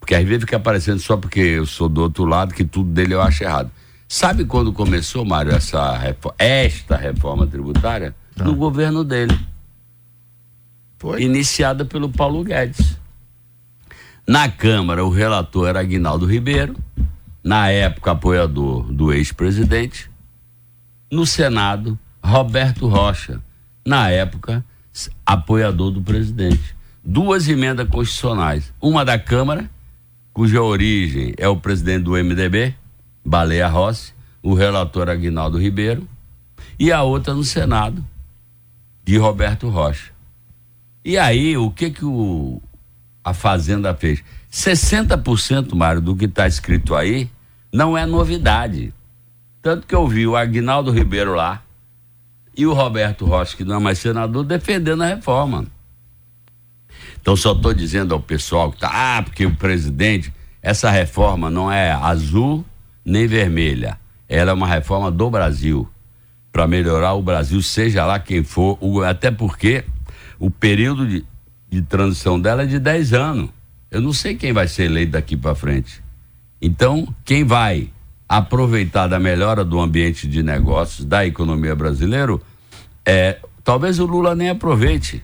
Porque 0.00 0.14
às 0.14 0.24
vezes 0.24 0.40
fica 0.40 0.56
aparecendo 0.56 1.00
só 1.00 1.16
porque 1.16 1.40
eu 1.40 1.64
sou 1.64 1.88
do 1.88 2.02
outro 2.02 2.24
lado, 2.24 2.52
que 2.52 2.64
tudo 2.64 2.90
dele 2.90 3.14
eu 3.14 3.22
acho 3.22 3.44
errado. 3.44 3.70
Sabe 4.08 4.46
quando 4.46 4.72
começou, 4.72 5.22
Mário, 5.22 5.52
essa 5.52 5.94
reforma, 5.98 6.34
esta 6.38 6.96
reforma 6.96 7.46
tributária? 7.46 8.16
Não. 8.34 8.46
No 8.46 8.54
governo 8.56 9.04
dele. 9.04 9.38
Foi? 10.96 11.22
Iniciada 11.22 11.84
pelo 11.84 12.08
Paulo 12.08 12.42
Guedes. 12.42 12.98
Na 14.26 14.48
Câmara, 14.48 15.04
o 15.04 15.10
relator 15.10 15.68
era 15.68 15.80
Aguinaldo 15.80 16.24
Ribeiro, 16.24 16.74
na 17.44 17.68
época 17.68 18.12
apoiador 18.12 18.90
do 18.90 19.12
ex-presidente. 19.12 20.10
No 21.10 21.26
Senado, 21.26 21.98
Roberto 22.22 22.88
Rocha, 22.88 23.42
na 23.86 24.08
época 24.10 24.64
apoiador 25.24 25.90
do 25.90 26.00
presidente. 26.00 26.74
Duas 27.04 27.46
emendas 27.46 27.88
constitucionais, 27.88 28.72
uma 28.80 29.04
da 29.04 29.18
Câmara, 29.18 29.70
cuja 30.32 30.62
origem 30.62 31.34
é 31.36 31.48
o 31.48 31.56
presidente 31.56 32.04
do 32.04 32.12
MDB, 32.12 32.74
Baleia 33.28 33.68
Rossi, 33.68 34.14
o 34.42 34.54
relator 34.54 35.10
Aguinaldo 35.10 35.58
Ribeiro, 35.58 36.08
e 36.78 36.90
a 36.90 37.02
outra 37.02 37.34
no 37.34 37.44
Senado, 37.44 38.02
de 39.04 39.18
Roberto 39.18 39.68
Rocha. 39.68 40.12
E 41.04 41.18
aí, 41.18 41.54
o 41.54 41.70
que 41.70 41.90
que 41.90 42.06
o, 42.06 42.60
a 43.22 43.34
Fazenda 43.34 43.94
fez? 43.94 44.24
60%, 44.50 45.74
Mário, 45.74 46.00
do 46.00 46.16
que 46.16 46.24
está 46.24 46.46
escrito 46.46 46.94
aí 46.94 47.30
não 47.70 47.98
é 47.98 48.06
novidade. 48.06 48.94
Tanto 49.60 49.86
que 49.86 49.94
eu 49.94 50.08
vi 50.08 50.26
o 50.26 50.34
Aguinaldo 50.34 50.90
Ribeiro 50.90 51.34
lá 51.34 51.62
e 52.56 52.66
o 52.66 52.72
Roberto 52.72 53.26
Rocha, 53.26 53.54
que 53.54 53.64
não 53.64 53.76
é 53.76 53.78
mais 53.78 53.98
senador, 53.98 54.42
defendendo 54.42 55.02
a 55.02 55.06
reforma. 55.06 55.66
Então 57.20 57.36
só 57.36 57.52
estou 57.52 57.74
dizendo 57.74 58.14
ao 58.14 58.20
pessoal 58.20 58.72
que 58.72 58.78
tá, 58.78 58.90
ah, 58.90 59.22
porque 59.22 59.44
o 59.44 59.54
presidente, 59.54 60.32
essa 60.62 60.90
reforma 60.90 61.50
não 61.50 61.70
é 61.70 61.92
azul 61.92 62.64
nem 63.08 63.26
vermelha. 63.26 63.98
Ela 64.28 64.50
é 64.50 64.54
uma 64.54 64.66
reforma 64.66 65.10
do 65.10 65.30
Brasil 65.30 65.88
para 66.52 66.66
melhorar 66.66 67.14
o 67.14 67.22
Brasil, 67.22 67.62
seja 67.62 68.04
lá 68.04 68.18
quem 68.18 68.42
for, 68.42 68.78
até 69.06 69.30
porque 69.30 69.84
o 70.38 70.50
período 70.50 71.06
de, 71.06 71.24
de 71.68 71.82
transição 71.82 72.38
dela 72.40 72.62
é 72.62 72.66
de 72.66 72.78
10 72.78 73.12
anos. 73.12 73.50
Eu 73.90 74.00
não 74.00 74.12
sei 74.12 74.34
quem 74.34 74.52
vai 74.52 74.68
ser 74.68 74.84
eleito 74.84 75.12
daqui 75.12 75.36
para 75.36 75.54
frente. 75.54 76.02
Então, 76.60 77.12
quem 77.24 77.44
vai 77.44 77.90
aproveitar 78.28 79.06
da 79.06 79.18
melhora 79.18 79.64
do 79.64 79.80
ambiente 79.80 80.28
de 80.28 80.42
negócios 80.42 81.06
da 81.06 81.24
economia 81.24 81.74
brasileira, 81.74 82.38
é, 83.06 83.38
talvez 83.64 83.98
o 83.98 84.04
Lula 84.04 84.34
nem 84.34 84.50
aproveite, 84.50 85.22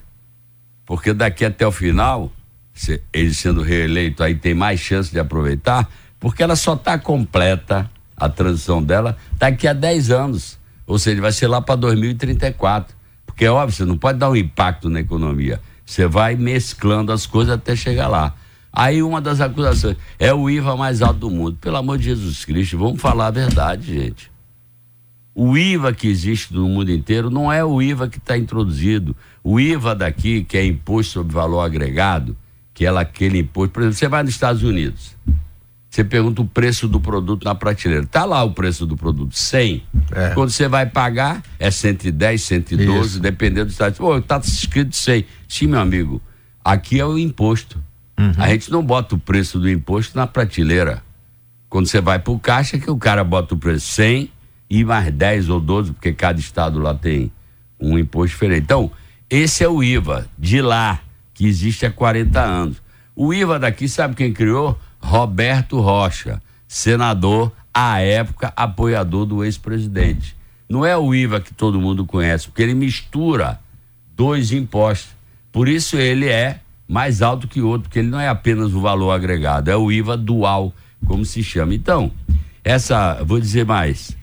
porque 0.87 1.13
daqui 1.13 1.45
até 1.45 1.67
o 1.67 1.73
final, 1.73 2.33
se, 2.73 3.03
ele 3.13 3.35
sendo 3.35 3.61
reeleito, 3.61 4.23
aí 4.23 4.35
tem 4.35 4.55
mais 4.55 4.81
chance 4.81 5.11
de 5.11 5.19
aproveitar, 5.19 5.91
porque 6.25 6.43
ela 6.43 6.57
só 6.57 6.73
está 6.73 6.99
completa, 6.99 7.91
a 8.17 8.31
transição 8.31 8.83
dela, 8.83 9.15
daqui 9.37 9.69
a 9.69 9.75
10 9.75 10.11
anos. 10.11 10.59
Ou 10.87 10.99
seja, 10.99 11.21
vai 11.21 11.31
ser 11.31 11.49
lá 11.49 11.61
para 11.61 11.77
2034. 11.77 12.97
Porque 13.27 13.45
é 13.45 13.51
óbvio, 13.51 13.77
você 13.77 13.85
não 13.85 13.99
pode 13.99 14.19
dar 14.19 14.31
um 14.31 14.37
impacto 14.37 14.89
na 14.89 15.01
economia. 15.01 15.61
Você 15.85 16.07
vai 16.07 16.35
mesclando 16.35 17.13
as 17.13 17.27
coisas 17.27 17.53
até 17.53 17.77
chegar 17.77 18.09
lá. 18.09 18.35
Aí 18.73 19.03
uma 19.03 19.21
das 19.21 19.39
acusações 19.43 19.99
é 20.19 20.33
o 20.33 20.49
IVA 20.49 20.75
mais 20.79 21.03
alto 21.03 21.21
do 21.21 21.31
mundo. 21.31 21.59
Pelo 21.61 21.77
amor 21.77 21.99
de 21.99 22.05
Jesus 22.05 22.43
Cristo, 22.43 22.79
vamos 22.79 23.03
falar 23.03 23.27
a 23.27 23.31
verdade, 23.31 23.93
gente. 23.93 24.33
O 25.35 25.59
IVA 25.59 25.93
que 25.93 26.09
existe 26.09 26.55
no 26.55 26.67
mundo 26.67 26.91
inteiro 26.91 27.29
não 27.29 27.53
é 27.53 27.63
o 27.63 27.83
IVA 27.83 28.09
que 28.09 28.17
está 28.17 28.39
introduzido. 28.39 29.15
O 29.43 29.61
IVA 29.61 29.95
daqui, 29.95 30.43
que 30.43 30.57
é 30.57 30.65
imposto 30.65 31.13
sobre 31.13 31.35
valor 31.35 31.61
agregado, 31.61 32.35
que 32.73 32.87
é 32.87 32.89
aquele 32.89 33.41
imposto. 33.41 33.75
Por 33.75 33.83
exemplo, 33.83 33.99
você 33.99 34.09
vai 34.09 34.23
nos 34.23 34.33
Estados 34.33 34.63
Unidos, 34.63 35.15
você 35.95 36.03
pergunta 36.03 36.43
o 36.43 36.45
preço 36.45 36.89
do 36.89 36.99
produto 36.99 37.45
na 37.45 37.55
prateleira. 37.55 38.03
Está 38.03 38.25
lá 38.25 38.43
o 38.43 38.51
preço 38.51 38.85
do 38.85 38.97
produto, 38.97 39.39
100. 39.39 39.81
É. 40.11 40.31
Quando 40.31 40.51
você 40.51 40.67
vai 40.67 40.87
pagar, 40.87 41.41
é 41.57 41.71
110, 41.71 42.43
112, 42.43 43.09
Isso. 43.09 43.21
dependendo 43.21 43.67
do 43.67 43.71
estado. 43.71 43.95
Pô, 43.95 44.19
está 44.19 44.39
escrito 44.39 44.97
100. 44.97 45.25
Sim, 45.49 45.69
meu 45.69 45.79
amigo, 45.79 46.21
aqui 46.65 46.99
é 46.99 47.07
o 47.07 47.17
imposto. 47.17 47.79
Uhum. 48.19 48.33
A 48.39 48.49
gente 48.49 48.73
não 48.73 48.85
bota 48.85 49.15
o 49.15 49.19
preço 49.21 49.61
do 49.61 49.71
imposto 49.71 50.19
na 50.19 50.27
prateleira. 50.27 51.01
Quando 51.69 51.87
você 51.87 52.01
vai 52.01 52.19
para 52.19 52.33
o 52.33 52.41
caixa, 52.41 52.77
que 52.77 52.91
o 52.91 52.97
cara 52.97 53.23
bota 53.23 53.55
o 53.55 53.57
preço 53.57 53.87
100 53.93 54.33
e 54.69 54.85
mais 54.85 55.13
10 55.13 55.49
ou 55.49 55.61
12, 55.61 55.93
porque 55.93 56.13
cada 56.13 56.41
estado 56.41 56.81
lá 56.81 56.93
tem 56.93 57.31
um 57.79 57.97
imposto 57.97 58.31
diferente. 58.31 58.65
Então, 58.65 58.91
esse 59.31 59.63
é 59.63 59.69
o 59.69 59.81
IVA 59.81 60.27
de 60.37 60.61
lá, 60.61 60.99
que 61.33 61.47
existe 61.47 61.87
há 61.87 61.91
40 61.93 62.41
anos. 62.41 62.83
O 63.15 63.33
IVA 63.33 63.61
daqui, 63.61 63.89
sabe 63.89 64.17
quem 64.17 64.33
criou? 64.33 64.77
Roberto 65.05 65.81
Rocha, 65.81 66.43
senador, 66.67 67.53
à 67.73 68.01
época 68.01 68.53
apoiador 68.57 69.27
do 69.27 69.45
ex-presidente. 69.45 70.35
Não 70.67 70.85
é 70.85 70.97
o 70.97 71.15
IVA 71.15 71.41
que 71.41 71.53
todo 71.53 71.79
mundo 71.79 72.07
conhece, 72.07 72.47
porque 72.47 72.63
ele 72.63 72.75
mistura 72.75 73.61
dois 74.17 74.51
impostos. 74.51 75.11
Por 75.53 75.69
isso 75.69 75.99
ele 75.99 76.27
é 76.27 76.61
mais 76.89 77.21
alto 77.21 77.47
que 77.47 77.61
outro, 77.61 77.83
porque 77.83 77.99
ele 77.99 78.09
não 78.09 78.19
é 78.19 78.29
apenas 78.29 78.73
o 78.73 78.81
valor 78.81 79.11
agregado, 79.11 79.71
é 79.71 79.77
o 79.77 79.93
IVA 79.93 80.17
dual, 80.17 80.73
como 81.07 81.23
se 81.23 81.43
chama. 81.43 81.75
Então, 81.75 82.11
essa, 82.65 83.23
vou 83.23 83.39
dizer 83.39 83.67
mais, 83.67 84.17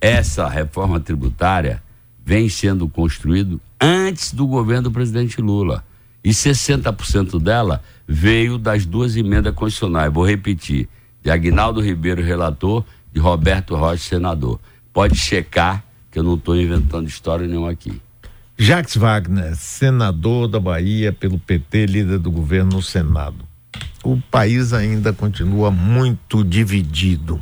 essa 0.00 0.46
reforma 0.48 1.00
tributária 1.00 1.82
vem 2.22 2.48
sendo 2.50 2.86
construído 2.88 3.58
antes 3.80 4.34
do 4.34 4.46
governo 4.46 4.84
do 4.84 4.92
presidente 4.92 5.40
Lula. 5.40 5.82
E 6.26 6.30
60% 6.30 7.40
dela 7.40 7.80
veio 8.04 8.58
das 8.58 8.84
duas 8.84 9.16
emendas 9.16 9.54
constitucionais. 9.54 10.12
Vou 10.12 10.26
repetir: 10.26 10.88
de 11.22 11.30
Agnaldo 11.30 11.80
Ribeiro, 11.80 12.20
relator, 12.20 12.84
de 13.12 13.20
Roberto 13.20 13.76
Rocha, 13.76 14.02
senador. 14.02 14.58
Pode 14.92 15.14
checar 15.14 15.84
que 16.10 16.18
eu 16.18 16.24
não 16.24 16.34
estou 16.34 16.60
inventando 16.60 17.06
história 17.06 17.46
nenhuma 17.46 17.70
aqui. 17.70 18.02
Jacques 18.58 18.96
Wagner, 18.96 19.54
senador 19.54 20.48
da 20.48 20.58
Bahia 20.58 21.12
pelo 21.12 21.38
PT, 21.38 21.86
líder 21.86 22.18
do 22.18 22.32
governo 22.32 22.72
no 22.72 22.82
Senado. 22.82 23.44
O 24.02 24.20
país 24.28 24.72
ainda 24.72 25.12
continua 25.12 25.70
muito 25.70 26.42
dividido. 26.42 27.40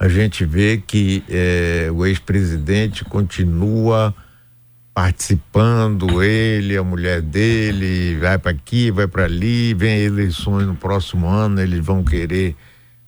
A 0.00 0.08
gente 0.08 0.46
vê 0.46 0.78
que 0.78 1.22
eh, 1.28 1.90
o 1.92 2.06
ex-presidente 2.06 3.04
continua 3.04 4.14
participando, 4.94 6.22
ele, 6.22 6.76
a 6.76 6.82
mulher 6.82 7.22
dele, 7.22 8.18
vai 8.18 8.38
para 8.38 8.50
aqui, 8.50 8.90
vai 8.90 9.06
para 9.06 9.24
ali, 9.24 9.74
vem 9.74 10.00
eleições 10.00 10.66
no 10.66 10.74
próximo 10.74 11.26
ano, 11.26 11.60
eles 11.60 11.84
vão 11.84 12.04
querer 12.04 12.54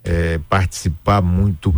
eh, 0.03 0.41
participar 0.49 1.21
muito 1.21 1.75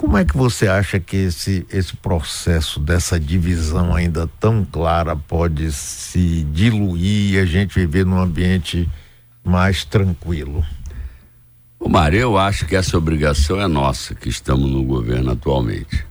como 0.00 0.16
é 0.16 0.24
que 0.24 0.34
você 0.34 0.66
acha 0.66 0.98
que 0.98 1.14
esse, 1.14 1.66
esse 1.70 1.94
processo 1.94 2.80
dessa 2.80 3.20
divisão 3.20 3.94
ainda 3.94 4.26
tão 4.40 4.64
clara 4.64 5.14
pode 5.14 5.70
se 5.72 6.42
diluir 6.44 7.34
e 7.34 7.38
a 7.38 7.44
gente 7.44 7.78
viver 7.78 8.06
num 8.06 8.18
ambiente 8.18 8.88
mais 9.44 9.84
tranquilo? 9.84 10.64
O 11.78 11.86
Mário, 11.86 12.18
eu 12.18 12.38
acho 12.38 12.64
que 12.64 12.74
essa 12.74 12.96
obrigação 12.96 13.60
é 13.60 13.68
nossa, 13.68 14.14
que 14.14 14.30
estamos 14.30 14.70
no 14.70 14.82
governo 14.82 15.32
atualmente. 15.32 16.06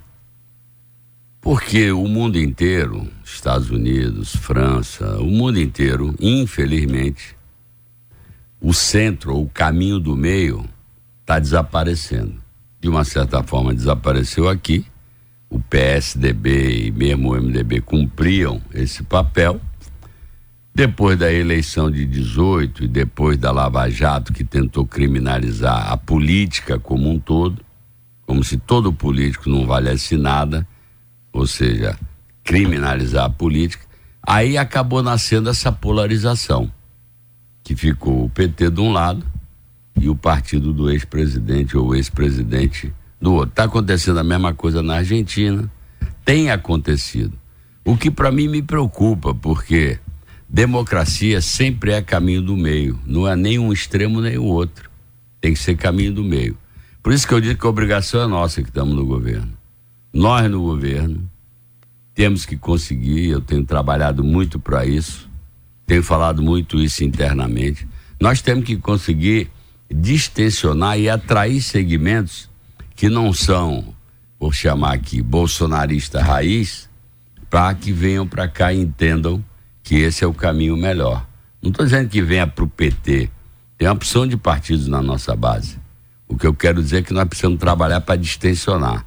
Porque 1.52 1.92
o 1.92 2.08
mundo 2.08 2.38
inteiro, 2.38 3.08
Estados 3.26 3.72
Unidos, 3.72 4.36
França, 4.36 5.18
o 5.18 5.26
mundo 5.26 5.60
inteiro, 5.60 6.14
infelizmente, 6.20 7.36
o 8.62 8.72
centro, 8.72 9.36
o 9.36 9.50
caminho 9.50 10.00
do 10.00 10.16
meio, 10.16 10.64
está 11.22 11.40
desaparecendo 11.40 12.36
de 12.80 12.88
uma 12.88 13.04
certa 13.04 13.42
forma 13.42 13.74
desapareceu 13.74 14.48
aqui. 14.48 14.86
O 15.50 15.60
PSDB 15.60 16.86
e 16.86 16.92
mesmo 16.92 17.32
o 17.32 17.42
MDB 17.42 17.82
cumpriam 17.82 18.62
esse 18.72 19.02
papel. 19.02 19.60
Depois 20.72 21.18
da 21.18 21.34
eleição 21.34 21.90
de 21.90 22.06
18 22.06 22.84
e 22.84 22.88
depois 22.88 23.40
da 23.40 23.50
Lava 23.50 23.90
Jato, 23.90 24.34
que 24.34 24.44
tentou 24.44 24.86
criminalizar 24.86 25.92
a 25.92 25.98
política 25.98 26.78
como 26.78 27.10
um 27.10 27.18
todo, 27.18 27.66
como 28.28 28.44
se 28.44 28.56
todo 28.56 28.94
político 28.94 29.50
não 29.50 29.66
valesse 29.66 30.16
nada, 30.16 30.68
ou 31.32 31.46
seja, 31.48 31.98
criminalizar 32.44 33.26
a 33.26 33.30
política, 33.30 33.86
aí 34.22 34.58
acabou 34.58 35.04
nascendo 35.04 35.50
essa 35.50 35.72
polarização, 35.72 36.72
que 37.64 37.76
ficou 37.76 38.26
o 38.26 38.30
PT 38.30 38.72
de 38.72 38.82
um 38.82 38.92
lado 38.92 39.26
e 40.00 40.10
o 40.10 40.16
partido 40.16 40.74
do 40.74 40.90
ex-presidente 40.90 41.78
ou 41.78 41.96
ex-presidente 41.96 42.94
do 43.22 43.34
outro. 43.34 43.50
Está 43.50 43.66
acontecendo 43.66 44.20
a 44.20 44.24
mesma 44.24 44.54
coisa 44.54 44.82
na 44.82 44.96
Argentina, 44.96 45.70
tem 46.24 46.50
acontecido. 46.50 47.38
O 47.86 47.98
que 47.98 48.10
para 48.10 48.32
mim 48.32 48.48
me 48.48 48.62
preocupa, 48.62 49.34
porque 49.34 50.00
democracia 50.48 51.42
sempre 51.42 51.92
é 51.92 52.02
caminho 52.02 52.42
do 52.42 52.56
meio, 52.56 53.00
não 53.06 53.28
é 53.28 53.36
nem 53.36 53.60
um 53.60 53.72
extremo 53.72 54.22
nem 54.22 54.38
o 54.38 54.46
outro. 54.46 54.90
Tem 55.42 55.54
que 55.54 55.60
ser 55.60 55.76
caminho 55.76 56.14
do 56.14 56.24
meio. 56.24 56.58
Por 57.02 57.14
isso 57.14 57.28
que 57.28 57.34
eu 57.34 57.40
digo 57.40 57.60
que 57.60 57.66
a 57.66 57.70
obrigação 57.70 58.22
é 58.22 58.28
nossa 58.28 58.62
que 58.62 58.70
estamos 58.70 58.96
no 58.96 59.06
governo. 59.06 59.59
Nós 60.12 60.50
no 60.50 60.62
governo 60.62 61.30
temos 62.16 62.46
que 62.46 62.58
conseguir, 62.58 63.30
eu 63.30 63.40
tenho 63.40 63.64
trabalhado 63.64 64.24
muito 64.24 64.60
para 64.60 64.86
isso, 64.86 65.30
tenho 65.86 66.04
falado 66.04 66.42
muito 66.42 66.80
isso 66.80 67.04
internamente. 67.04 67.88
Nós 68.20 68.42
temos 68.42 68.66
que 68.66 68.76
conseguir 68.76 69.50
distensionar 69.90 71.00
e 71.00 71.10
atrair 71.10 71.62
segmentos 71.62 72.50
que 72.96 73.08
não 73.08 73.32
são, 73.32 73.94
vou 74.40 74.52
chamar 74.52 74.94
aqui, 74.94 75.22
bolsonarista 75.22 76.22
raiz, 76.22 76.90
para 77.50 77.74
que 77.74 77.92
venham 77.92 78.28
para 78.28 78.48
cá 78.48 78.74
e 78.74 78.82
entendam 78.82 79.44
que 79.84 79.96
esse 79.96 80.24
é 80.24 80.28
o 80.28 80.34
caminho 80.34 80.76
melhor. 80.76 81.26
Não 81.62 81.72
estou 81.72 81.86
dizendo 81.86 82.10
que 82.10 82.22
venha 82.22 82.46
para 82.46 82.64
o 82.64 82.68
PT. 82.68 83.30
Tem 83.78 83.88
uma 83.88 83.94
opção 83.94 84.28
de 84.28 84.38
partidos 84.38 84.88
na 84.88 85.02
nossa 85.02 85.36
base. 85.36 85.80
O 86.28 86.38
que 86.38 86.46
eu 86.46 86.54
quero 86.54 86.82
dizer 86.84 86.98
é 86.98 87.02
que 87.02 87.14
nós 87.14 87.28
precisamos 87.28 87.60
trabalhar 87.60 88.02
para 88.02 88.16
distensionar. 88.16 89.06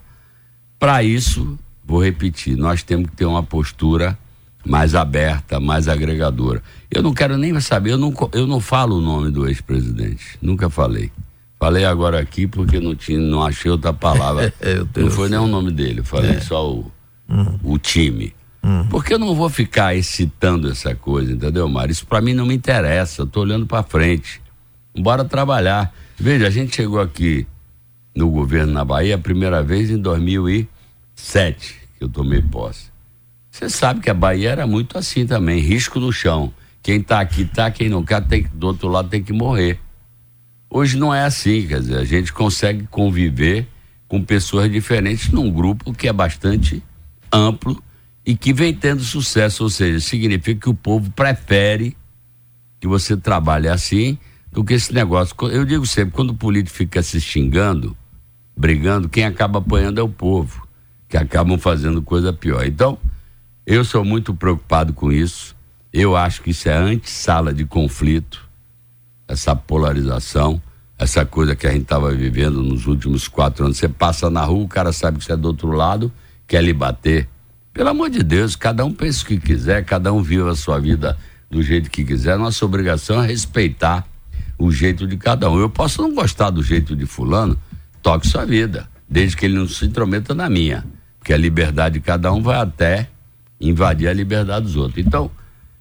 Para 0.83 1.01
isso, 1.05 1.57
vou 1.85 2.03
repetir, 2.03 2.57
nós 2.57 2.83
temos 2.83 3.09
que 3.09 3.15
ter 3.15 3.25
uma 3.25 3.45
postura 3.45 4.19
mais 4.67 4.97
aberta, 4.97 5.61
mais 5.61 5.87
agregadora. 5.87 6.61
Eu 6.91 7.05
não 7.05 7.15
quero 7.15 7.37
nem 7.37 7.61
saber, 7.61 7.93
eu 7.93 7.97
não, 7.97 8.13
eu 8.33 8.49
não 8.49 8.59
falo 8.59 8.99
o 8.99 9.01
nome 9.01 9.31
do 9.31 9.47
ex-presidente, 9.47 10.37
nunca 10.43 10.69
falei. 10.69 11.13
Falei 11.57 11.85
agora 11.85 12.19
aqui 12.19 12.49
porque 12.49 12.81
não 12.81 12.97
tinha, 12.97 13.21
não 13.21 13.45
achei 13.45 13.71
outra 13.71 13.93
palavra. 13.93 14.53
não 14.97 15.09
foi 15.09 15.29
nem 15.29 15.39
o 15.39 15.47
nome 15.47 15.71
dele, 15.71 16.03
falei 16.03 16.33
é. 16.33 16.41
só 16.41 16.69
o, 16.69 16.91
hum. 17.31 17.61
o 17.63 17.79
time. 17.79 18.35
Hum. 18.65 18.85
Porque 18.91 19.15
eu 19.15 19.21
não 19.21 19.37
vou 19.37 19.49
ficar 19.49 19.95
excitando 19.95 20.69
essa 20.69 20.97
coisa, 20.97 21.31
entendeu, 21.31 21.69
Mário? 21.69 21.93
Isso 21.93 22.05
para 22.05 22.21
mim 22.21 22.35
não 22.35 22.45
me 22.45 22.57
interessa, 22.57 23.23
eu 23.23 23.27
tô 23.29 23.43
olhando 23.43 23.67
para 23.67 23.85
frente. 23.85 24.43
Bora 24.99 25.25
trabalhar. 25.25 25.95
Veja, 26.19 26.49
a 26.49 26.51
gente 26.51 26.75
chegou 26.75 27.01
aqui 27.01 27.47
no 28.17 28.29
governo 28.31 28.73
na 28.73 28.85
Bahia 28.85 29.15
a 29.15 29.19
primeira 29.19 29.63
vez 29.63 29.89
em 29.89 30.03
2007, 31.17 31.75
que 31.99 32.05
eu 32.05 32.09
tomei 32.09 32.43
posse. 32.43 32.91
Você 33.51 33.69
sabe 33.69 34.01
que 34.01 34.11
a 34.11 34.15
Bahia 34.15 34.51
era 34.51 34.67
muito 34.67 34.97
assim 34.97 35.27
também, 35.27 35.61
risco 35.61 36.01
no 36.01 36.13
chão. 36.13 36.53
Quem 36.83 37.01
está 37.01 37.21
aqui 37.21 37.43
está, 37.43 37.71
quem 37.71 37.89
não 37.89 38.03
quer 38.03 38.27
tem, 38.27 38.49
do 38.53 38.69
outro 38.69 38.89
lado 38.89 39.09
tem 39.09 39.23
que 39.23 39.33
morrer. 39.33 39.79
Hoje 40.69 40.97
não 40.97 41.15
é 41.15 41.25
assim, 41.25 41.67
quer 41.67 41.81
dizer, 41.81 41.99
a 41.99 42.05
gente 42.05 42.33
consegue 42.33 42.87
conviver 42.87 43.69
com 44.09 44.25
pessoas 44.25 44.71
diferentes 44.71 45.31
num 45.31 45.51
grupo 45.51 45.93
que 45.93 46.09
é 46.09 46.13
bastante 46.13 46.83
amplo 47.31 47.83
e 48.25 48.35
que 48.35 48.53
vem 48.53 48.75
tendo 48.75 49.03
sucesso, 49.03 49.65
ou 49.65 49.71
seja, 49.71 50.01
significa 50.01 50.63
que 50.63 50.71
o 50.71 50.75
povo 50.75 51.11
prefere 51.11 51.97
que 52.81 52.89
você 52.89 53.17
trabalhe 53.17 53.69
assim 53.69 54.19
do 54.51 54.65
que 54.65 54.75
esse 54.75 54.93
negócio. 54.93 55.37
Eu 55.51 55.65
digo 55.65 55.87
sempre, 55.87 56.13
quando 56.13 56.31
o 56.31 56.35
político 56.35 56.77
fica 56.77 57.03
se 57.03 57.21
xingando, 57.21 57.97
brigando, 58.57 59.09
quem 59.09 59.25
acaba 59.25 59.59
apanhando 59.59 59.99
é 59.99 60.03
o 60.03 60.09
povo, 60.09 60.62
que 61.13 61.17
acabam 61.19 61.59
fazendo 61.59 62.01
coisa 62.01 62.33
pior. 62.33 62.65
Então, 62.65 62.97
eu 63.67 63.85
sou 63.85 64.03
muito 64.03 64.33
preocupado 64.33 64.95
com 64.95 65.13
isso. 65.13 65.55
Eu 65.93 66.17
acho 66.17 66.41
que 66.41 66.53
isso 66.53 66.71
é 66.71 66.75
antessala 66.75 67.53
de 67.53 67.67
conflito, 67.67 68.49
essa 69.29 69.55
polarização, 69.55 70.59
essa 70.99 71.27
coisa 71.27 71.55
que 71.55 71.67
a 71.67 71.71
gente 71.71 71.83
estava 71.83 72.11
vivendo 72.13 72.63
nos 72.63 72.87
últimos 72.87 73.29
quatro 73.29 73.67
anos. 73.67 73.77
Você 73.77 73.91
passa 73.91 74.31
na 74.31 74.43
rua, 74.43 74.65
o 74.65 74.69
cara 74.69 74.91
sabe 74.91 75.19
que 75.19 75.27
você 75.27 75.35
é 75.35 75.37
do 75.37 75.49
outro 75.49 75.73
lado, 75.73 76.11
quer 76.47 76.65
lhe 76.65 76.73
bater. 76.73 77.29
Pelo 77.75 77.91
amor 77.91 78.09
de 78.09 78.23
Deus, 78.23 78.57
cada 78.57 78.83
um 78.83 78.95
pensa 78.95 79.23
o 79.23 79.27
que 79.27 79.39
quiser, 79.39 79.85
cada 79.85 80.15
um 80.15 80.23
viva 80.23 80.51
a 80.51 80.57
sua 80.57 80.81
vida 80.81 81.19
do 81.51 81.63
jeito 81.63 81.91
que 81.91 82.07
quiser. 82.07 82.39
Nossa 82.39 82.65
obrigação 82.65 83.23
é 83.23 83.27
respeitar 83.27 84.07
o 84.57 84.73
jeito 84.73 85.07
de 85.07 85.19
cada 85.19 85.51
um. 85.51 85.61
Eu 85.61 85.69
posso 85.69 86.01
não 86.01 86.15
gostar 86.15 86.49
do 86.49 86.63
jeito 86.63 86.97
de 86.97 87.05
fulano, 87.05 87.61
toque 88.01 88.27
sua 88.27 88.47
vida, 88.47 88.89
desde 89.07 89.37
que 89.37 89.45
ele 89.45 89.59
não 89.59 89.69
se 89.69 89.85
intrometa 89.85 90.35
na 90.35 90.49
minha. 90.49 90.83
Porque 91.23 91.33
a 91.33 91.39
liberdade 91.39 92.01
de 92.01 92.05
cada 92.05 92.33
um 92.33 92.43
vai 92.43 92.57
até 92.57 93.09
invadir 93.61 94.09
a 94.09 94.13
liberdade 94.13 94.67
dos 94.67 94.75
outros. 94.75 95.07
Então, 95.07 95.31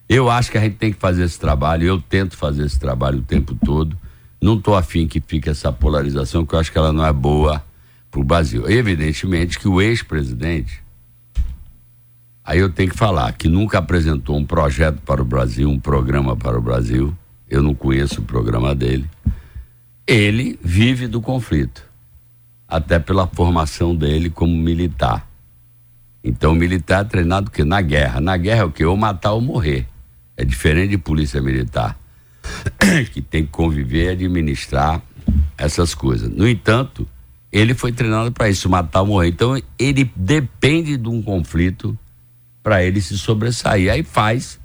eu 0.07 0.29
acho 0.29 0.51
que 0.51 0.57
a 0.59 0.61
gente 0.61 0.75
tem 0.75 0.93
que 0.93 0.99
fazer 0.99 1.23
esse 1.23 1.39
trabalho, 1.39 1.83
eu 1.83 1.99
tento 1.99 2.37
fazer 2.37 2.63
esse 2.63 2.79
trabalho 2.79 3.17
o 3.17 3.23
tempo 3.23 3.55
todo. 3.55 3.97
Não 4.39 4.55
estou 4.55 4.75
afim 4.75 5.07
que 5.07 5.19
fique 5.19 5.49
essa 5.49 5.73
polarização, 5.73 6.45
que 6.45 6.53
eu 6.53 6.59
acho 6.59 6.71
que 6.71 6.77
ela 6.77 6.93
não 6.93 7.03
é 7.03 7.11
boa 7.11 7.65
para 8.11 8.21
o 8.21 8.23
Brasil. 8.23 8.69
Evidentemente 8.69 9.57
que 9.57 9.67
o 9.67 9.81
ex-presidente, 9.81 10.79
aí 12.45 12.59
eu 12.59 12.69
tenho 12.71 12.91
que 12.91 12.97
falar, 12.97 13.33
que 13.33 13.47
nunca 13.47 13.79
apresentou 13.79 14.37
um 14.37 14.45
projeto 14.45 15.01
para 15.01 15.23
o 15.23 15.25
Brasil, 15.25 15.67
um 15.67 15.79
programa 15.79 16.37
para 16.37 16.55
o 16.55 16.61
Brasil. 16.61 17.17
Eu 17.49 17.63
não 17.63 17.73
conheço 17.73 18.21
o 18.21 18.25
programa 18.25 18.75
dele. 18.75 19.09
Ele 20.05 20.59
vive 20.61 21.07
do 21.07 21.19
conflito, 21.19 21.83
até 22.67 22.99
pela 22.99 23.25
formação 23.25 23.95
dele 23.95 24.29
como 24.29 24.55
militar. 24.55 25.30
Então, 26.23 26.51
o 26.51 26.55
militar 26.55 27.01
é 27.01 27.07
treinado 27.07 27.49
que 27.49 27.63
na 27.63 27.81
guerra. 27.81 28.21
Na 28.21 28.37
guerra 28.37 28.61
é 28.61 28.65
o 28.65 28.71
quê? 28.71 28.85
Ou 28.85 28.95
matar 28.95 29.31
ou 29.31 29.41
morrer. 29.41 29.87
É 30.37 30.45
diferente 30.45 30.91
de 30.91 30.97
polícia 30.97 31.41
militar, 31.41 31.97
que 33.11 33.21
tem 33.21 33.43
que 33.43 33.51
conviver 33.51 34.05
e 34.05 34.09
administrar 34.09 35.01
essas 35.57 35.93
coisas. 35.93 36.29
No 36.29 36.47
entanto, 36.47 37.07
ele 37.51 37.73
foi 37.73 37.91
treinado 37.91 38.31
para 38.31 38.49
isso, 38.49 38.69
matar 38.69 39.01
ou 39.01 39.07
morrer. 39.07 39.29
Então, 39.29 39.61
ele 39.77 40.11
depende 40.15 40.97
de 40.97 41.09
um 41.09 41.21
conflito 41.21 41.97
para 42.63 42.83
ele 42.83 43.01
se 43.01 43.17
sobressair. 43.17 43.91
Aí 43.91 44.03
faz 44.03 44.59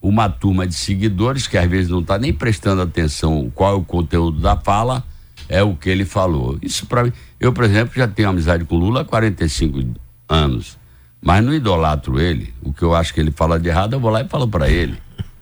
uma 0.00 0.28
turma 0.28 0.66
de 0.66 0.74
seguidores 0.74 1.46
que 1.46 1.56
às 1.56 1.68
vezes 1.68 1.90
não 1.90 2.00
está 2.00 2.18
nem 2.18 2.32
prestando 2.32 2.82
atenção 2.82 3.50
qual 3.54 3.74
é 3.74 3.76
o 3.76 3.84
conteúdo 3.84 4.40
da 4.40 4.56
fala, 4.56 5.04
é 5.48 5.62
o 5.62 5.74
que 5.74 5.88
ele 5.88 6.04
falou. 6.04 6.58
Isso 6.62 6.86
para 6.86 7.04
mim. 7.04 7.12
Eu, 7.40 7.52
por 7.52 7.64
exemplo, 7.64 7.94
já 7.96 8.06
tenho 8.06 8.28
amizade 8.28 8.64
com 8.64 8.76
Lula 8.76 9.02
há 9.02 9.04
45 9.04 9.94
anos. 10.28 10.78
Mas 11.26 11.44
não 11.44 11.52
idolatro 11.52 12.20
ele. 12.20 12.54
O 12.62 12.72
que 12.72 12.84
eu 12.84 12.94
acho 12.94 13.12
que 13.12 13.18
ele 13.18 13.32
fala 13.32 13.58
de 13.58 13.68
errado, 13.68 13.94
eu 13.94 13.98
vou 13.98 14.12
lá 14.12 14.20
e 14.20 14.28
falo 14.28 14.46
para 14.46 14.70
ele. 14.70 14.96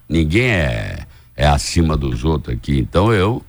Ninguém 0.08 0.46
é, 0.46 1.06
é 1.36 1.46
acima 1.46 1.94
dos 1.94 2.24
outros 2.24 2.56
aqui. 2.56 2.78
Então 2.78 3.12
eu 3.12 3.42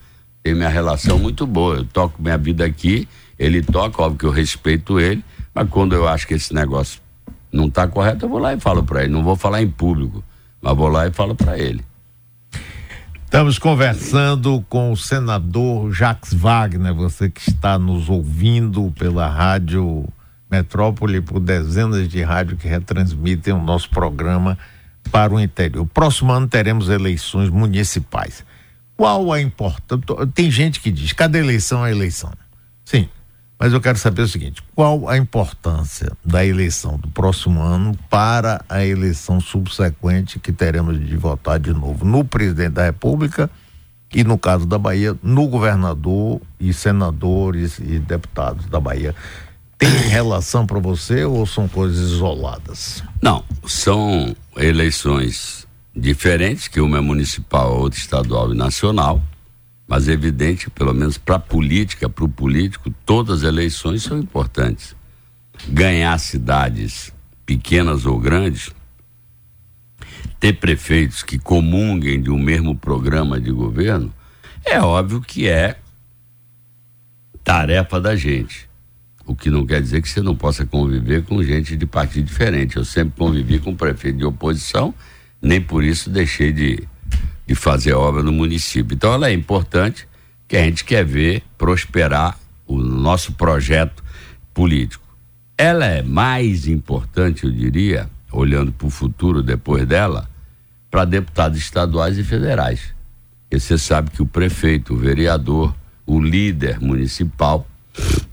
tenho 0.43 0.58
minha 0.58 0.67
relação 0.67 1.17
muito 1.17 1.48
boa. 1.48 1.78
Eu 1.78 1.86
toco 1.86 2.21
minha 2.21 2.38
vida 2.38 2.65
aqui, 2.65 3.08
ele 3.39 3.62
toca, 3.62 4.02
óbvio 4.02 4.19
que 4.19 4.26
eu 4.26 4.32
respeito 4.32 5.00
ele, 5.00 5.24
mas 5.54 5.69
quando 5.69 5.95
eu 5.95 6.10
acho 6.10 6.28
que 6.28 6.34
esse 6.34 6.54
negócio 6.54 7.00
não 7.50 7.67
está 7.67 7.88
correto, 7.88 8.26
eu 8.26 8.30
vou 8.30 8.39
lá 8.39 8.54
e 8.54 8.60
falo 8.60 8.84
para 8.84 9.06
ele. 9.06 9.13
Não 9.13 9.24
vou 9.24 9.38
falar 9.38 9.62
em 9.62 9.69
público, 9.69 10.21
mas 10.62 10.76
vou 10.76 10.89
lá 10.89 11.08
e 11.08 11.13
falo 11.13 11.36
para 11.36 11.58
ele. 11.58 11.86
Estamos 13.24 13.58
conversando 13.58 14.62
com 14.67 14.91
o 14.91 14.98
senador 14.98 15.89
Jacques 15.93 16.34
Wagner, 16.34 16.93
você 16.93 17.30
que 17.30 17.50
está 17.50 17.80
nos 17.80 18.10
ouvindo 18.10 18.91
pela 19.00 19.26
rádio 19.26 20.06
metrópole 20.56 21.22
por 21.22 21.39
dezenas 21.39 22.08
de 22.08 22.22
rádios 22.24 22.60
que 22.60 22.68
retransmitem 22.68 23.54
o 23.54 23.62
nosso 23.62 23.89
programa 23.89 24.58
para 25.12 25.34
o 25.34 25.39
interior. 25.39 25.86
Próximo 25.86 26.32
ano 26.32 26.48
teremos 26.48 26.89
eleições 26.89 27.50
municipais. 27.50 28.44
Qual 28.96 29.32
a 29.34 29.41
importância? 29.41 30.06
Tem 30.34 30.50
gente 30.50 30.80
que 30.80 30.91
diz, 30.91 31.12
cada 31.12 31.38
eleição 31.38 31.86
é 31.86 31.91
eleição. 31.91 32.32
Sim, 32.86 33.10
mas 33.60 33.74
eu 33.74 33.82
quero 33.82 33.98
saber 33.98 34.22
o 34.22 34.28
seguinte: 34.28 34.63
qual 34.74 35.10
a 35.10 35.18
importância 35.18 36.12
da 36.24 36.46
eleição 36.46 36.98
do 36.98 37.10
próximo 37.10 37.62
ano 37.62 37.98
para 38.10 38.63
a 38.70 38.86
eleição 38.86 39.41
subsequente 39.41 40.39
que 40.39 40.54
teremos 40.54 40.98
de 40.98 41.18
votar 41.18 41.60
de 41.60 41.74
novo 41.74 42.06
no 42.06 42.24
presidente 42.24 42.74
da 42.74 42.86
República 42.86 43.50
e, 44.13 44.24
no 44.24 44.38
caso 44.38 44.65
da 44.65 44.78
Bahia, 44.78 45.15
no 45.22 45.48
governador 45.48 46.39
e 46.58 46.74
senadores 46.74 47.80
e 47.80 48.00
deputados 48.00 48.65
da 48.68 48.80
Bahia? 48.80 49.13
Tem 49.78 49.90
relação 49.90 50.66
para 50.66 50.80
você 50.80 51.26
ou 51.26 51.46
são 51.46 51.68
coisas 51.68 52.12
isoladas? 52.12 53.04
Não, 53.22 53.44
são 53.66 54.36
eleições 54.58 55.68
diferentes, 55.96 56.68
que 56.68 56.80
uma 56.80 56.98
é 56.98 57.02
municipal, 57.02 57.78
outra 57.78 58.00
estadual 58.00 58.54
e 58.54 58.58
nacional, 58.58 59.22
mas 59.88 60.08
é 60.08 60.14
evidente, 60.14 60.70
pelo 60.70 60.94
menos 60.94 61.18
para 61.18 61.36
a 61.36 61.40
política, 61.40 62.10
para 62.10 62.26
o 62.26 62.30
político, 62.30 62.94
todas 63.06 63.44
as 63.44 63.48
eleições 63.48 64.04
são 64.04 64.18
importantes. 64.18 64.96
Ganhar 65.70 66.18
cidades 66.20 67.14
pequenas 67.46 68.06
ou 68.06 68.20
grandes, 68.20 68.72
ter 70.40 70.54
prefeitos 70.54 71.24
que 71.24 71.38
comunguem 71.38 72.22
de 72.22 72.30
um 72.30 72.40
mesmo 72.40 72.76
programa 72.76 73.40
de 73.40 73.52
governo, 73.52 74.14
é 74.66 74.82
óbvio 74.82 75.22
que 75.22 75.48
é 75.48 75.78
tarefa 77.44 78.02
da 78.02 78.16
gente. 78.16 78.68
O 79.26 79.36
que 79.36 79.50
não 79.50 79.66
quer 79.66 79.82
dizer 79.82 80.02
que 80.02 80.10
você 80.10 80.22
não 80.22 80.36
possa 80.36 80.66
conviver 80.66 81.24
com 81.24 81.42
gente 81.44 81.76
de 81.76 81.86
partido 81.86 82.26
diferente. 82.26 82.78
Eu 82.78 82.86
sempre 82.86 83.18
convivi 83.18 83.60
com 83.60 83.76
prefeito 83.76 84.20
de 84.20 84.26
oposição, 84.26 84.94
nem 85.42 85.60
por 85.60 85.84
isso 85.84 86.10
deixei 86.10 86.52
de, 86.52 86.88
de 87.48 87.56
fazer 87.56 87.94
obra 87.94 88.22
no 88.22 88.32
município. 88.32 88.94
Então 88.94 89.14
ela 89.14 89.30
é 89.30 89.34
importante, 89.34 90.08
que 90.48 90.56
a 90.56 90.64
gente 90.64 90.84
quer 90.84 91.04
ver 91.04 91.44
prosperar 91.58 92.38
o 92.68 92.78
nosso 92.78 93.34
projeto 93.34 94.04
político. 94.54 95.04
Ela 95.58 95.86
é 95.86 96.04
mais 96.04 96.68
importante, 96.68 97.46
eu 97.46 97.52
diria, 97.52 98.10
olhando 98.32 98.72
para 98.72 98.88
o 98.88 98.90
futuro 98.90 99.42
depois 99.42 99.88
dela, 99.88 100.30
para 100.92 101.06
deputados 101.06 101.58
estaduais 101.58 102.18
e 102.18 102.24
federais. 102.24 102.94
Porque 103.44 103.60
você 103.60 103.78
sabe 103.78 104.12
que 104.12 104.22
o 104.22 104.26
prefeito, 104.26 104.94
o 104.94 104.98
vereador, 104.98 105.74
o 106.06 106.20
líder 106.20 106.80
municipal, 106.80 107.68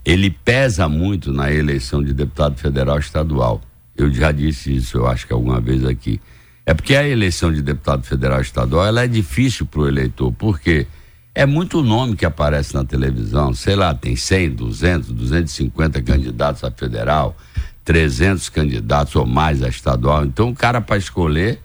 ele 0.03 0.29
pesa 0.29 0.87
muito 0.89 1.31
na 1.31 1.51
eleição 1.51 2.03
de 2.03 2.13
deputado 2.13 2.57
federal 2.57 2.99
estadual. 2.99 3.61
Eu 3.95 4.11
já 4.11 4.31
disse 4.31 4.75
isso, 4.75 4.97
eu 4.97 5.07
acho 5.07 5.27
que 5.27 5.33
alguma 5.33 5.61
vez 5.61 5.85
aqui. 5.85 6.19
É 6.65 6.73
porque 6.73 6.95
a 6.95 7.07
eleição 7.07 7.51
de 7.51 7.61
deputado 7.61 8.03
federal 8.03 8.41
estadual 8.41 8.85
ela 8.85 9.03
é 9.03 9.07
difícil 9.07 9.65
para 9.65 9.81
o 9.81 9.87
eleitor, 9.87 10.31
porque 10.33 10.87
é 11.35 11.45
muito 11.45 11.81
nome 11.81 12.15
que 12.15 12.25
aparece 12.25 12.73
na 12.73 12.85
televisão, 12.85 13.53
sei 13.53 13.75
lá, 13.75 13.93
tem 13.93 14.15
100, 14.15 14.51
200, 14.51 15.11
250 15.11 16.01
candidatos 16.01 16.63
a 16.63 16.71
federal, 16.71 17.35
300 17.83 18.49
candidatos 18.49 19.15
ou 19.15 19.25
mais 19.25 19.61
a 19.61 19.67
estadual. 19.67 20.25
Então 20.25 20.49
o 20.49 20.55
cara 20.55 20.79
para 20.79 20.97
escolher 20.97 21.59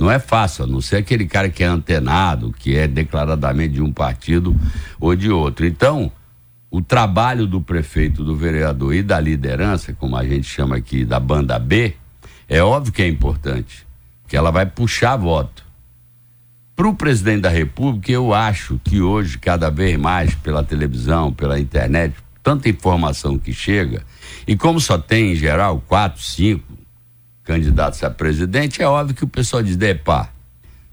não 0.00 0.10
é 0.10 0.18
fácil, 0.18 0.64
a 0.64 0.66
não 0.66 0.80
ser 0.80 0.96
aquele 0.96 1.26
cara 1.26 1.50
que 1.50 1.62
é 1.62 1.66
antenado, 1.66 2.54
que 2.58 2.74
é 2.74 2.88
declaradamente 2.88 3.74
de 3.74 3.82
um 3.82 3.92
partido 3.92 4.56
ou 4.98 5.14
de 5.14 5.30
outro. 5.30 5.66
Então, 5.66 6.10
o 6.70 6.80
trabalho 6.80 7.46
do 7.46 7.60
prefeito, 7.60 8.22
do 8.22 8.36
vereador 8.36 8.94
e 8.94 9.02
da 9.02 9.18
liderança, 9.18 9.92
como 9.92 10.16
a 10.16 10.24
gente 10.24 10.44
chama 10.44 10.76
aqui 10.76 11.04
da 11.04 11.18
banda 11.18 11.58
B, 11.58 11.96
é 12.48 12.62
óbvio 12.62 12.92
que 12.92 13.02
é 13.02 13.08
importante, 13.08 13.86
que 14.28 14.36
ela 14.36 14.50
vai 14.50 14.66
puxar 14.66 15.16
voto. 15.16 15.64
Para 16.76 16.88
o 16.88 16.94
presidente 16.94 17.42
da 17.42 17.50
República, 17.50 18.10
eu 18.12 18.32
acho 18.32 18.80
que 18.84 19.02
hoje, 19.02 19.36
cada 19.38 19.68
vez 19.68 19.98
mais, 19.98 20.34
pela 20.36 20.62
televisão, 20.62 21.32
pela 21.32 21.58
internet, 21.58 22.14
tanta 22.42 22.68
informação 22.68 23.36
que 23.36 23.52
chega, 23.52 24.02
e 24.46 24.56
como 24.56 24.80
só 24.80 24.96
tem, 24.96 25.32
em 25.32 25.36
geral, 25.36 25.82
quatro, 25.86 26.22
cinco 26.22 26.78
candidatos 27.42 28.02
a 28.04 28.10
presidente, 28.10 28.80
é 28.80 28.86
óbvio 28.86 29.16
que 29.16 29.24
o 29.24 29.28
pessoal 29.28 29.62
diz, 29.62 29.76
pá, 30.04 30.30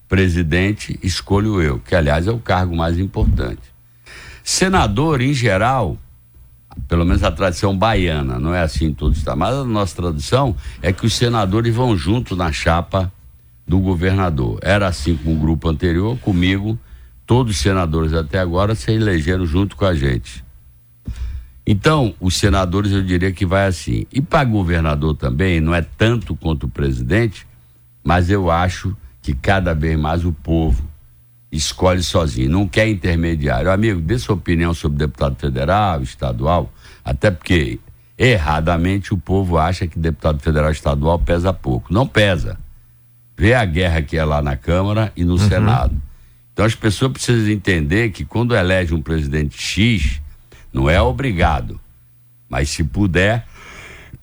presidente, 0.08 1.00
escolho 1.04 1.62
eu, 1.62 1.80
que 1.80 1.94
aliás 1.94 2.28
é 2.28 2.32
o 2.32 2.40
cargo 2.40 2.76
mais 2.76 2.98
importante. 2.98 3.77
Senador, 4.50 5.20
em 5.20 5.34
geral, 5.34 5.98
pelo 6.88 7.04
menos 7.04 7.22
a 7.22 7.30
tradição 7.30 7.78
baiana, 7.78 8.40
não 8.40 8.56
é 8.56 8.62
assim 8.62 8.86
em 8.86 8.94
todo 8.94 9.14
estado, 9.14 9.38
mas 9.38 9.54
a 9.54 9.66
nossa 9.66 9.94
tradição 9.94 10.56
é 10.82 10.94
que 10.94 11.06
os 11.06 11.16
senadores 11.16 11.76
vão 11.76 11.98
junto 11.98 12.34
na 12.34 12.50
chapa 12.50 13.12
do 13.68 13.78
governador. 13.78 14.58
Era 14.62 14.88
assim 14.88 15.18
com 15.18 15.34
o 15.34 15.38
grupo 15.38 15.68
anterior, 15.68 16.18
comigo, 16.20 16.80
todos 17.26 17.58
os 17.58 17.62
senadores 17.62 18.14
até 18.14 18.40
agora 18.40 18.74
se 18.74 18.90
elegeram 18.90 19.46
junto 19.46 19.76
com 19.76 19.84
a 19.84 19.94
gente. 19.94 20.46
Então, 21.66 22.16
os 22.18 22.38
senadores 22.38 22.94
eu 22.94 23.04
diria 23.04 23.34
que 23.34 23.46
vai 23.46 23.68
assim. 23.68 24.06
E 24.14 24.22
para 24.22 24.46
governador 24.46 25.14
também, 25.14 25.60
não 25.60 25.76
é 25.76 25.82
tanto 25.82 26.34
quanto 26.38 26.68
o 26.68 26.70
presidente, 26.70 27.46
mas 28.02 28.30
eu 28.30 28.50
acho 28.50 28.96
que 29.22 29.34
cada 29.34 29.74
vez 29.74 30.00
mais 30.00 30.24
o 30.24 30.32
povo 30.32 30.88
escolhe 31.52 32.04
sozinho, 32.04 32.50
não 32.50 32.68
quer 32.68 32.88
intermediário. 32.88 33.72
Amigo, 33.72 34.02
dê 34.02 34.18
sua 34.20 34.36
opinião 34.36 34.74
sobre 34.74 34.98
deputado 34.98 35.36
federal, 35.36 36.02
estadual, 36.02 36.72
até 37.04 37.32
porque 37.32 37.80
erradamente 38.18 39.14
o 39.14 39.18
povo 39.18 39.58
acha 39.58 39.88
que 39.88 39.98
deputado 39.98 40.40
federal 40.40 40.72
estadual 40.72 41.20
pesa 41.20 41.54
pouco. 41.54 41.94
Não 41.94 42.08
pesa. 42.08 42.58
Vê 43.38 43.54
a 43.54 43.64
guerra 43.64 44.02
que 44.02 44.18
é 44.18 44.26
lá 44.26 44.42
na 44.42 44.56
Câmara 44.56 45.12
e 45.16 45.24
no 45.24 45.34
uhum. 45.34 45.38
Senado. 45.50 46.02
Então 46.52 46.66
as 46.66 46.74
pessoas 46.74 47.12
precisam 47.12 47.52
entender 47.52 48.10
que 48.10 48.26
quando 48.26 48.56
elege 48.56 48.94
um 48.94 49.02
presidente 49.02 49.62
X, 49.62 50.20
não 50.74 50.90
é 50.90 51.00
obrigado. 51.00 51.80
Mas 52.50 52.70
se 52.70 52.84
puder, 52.84 53.46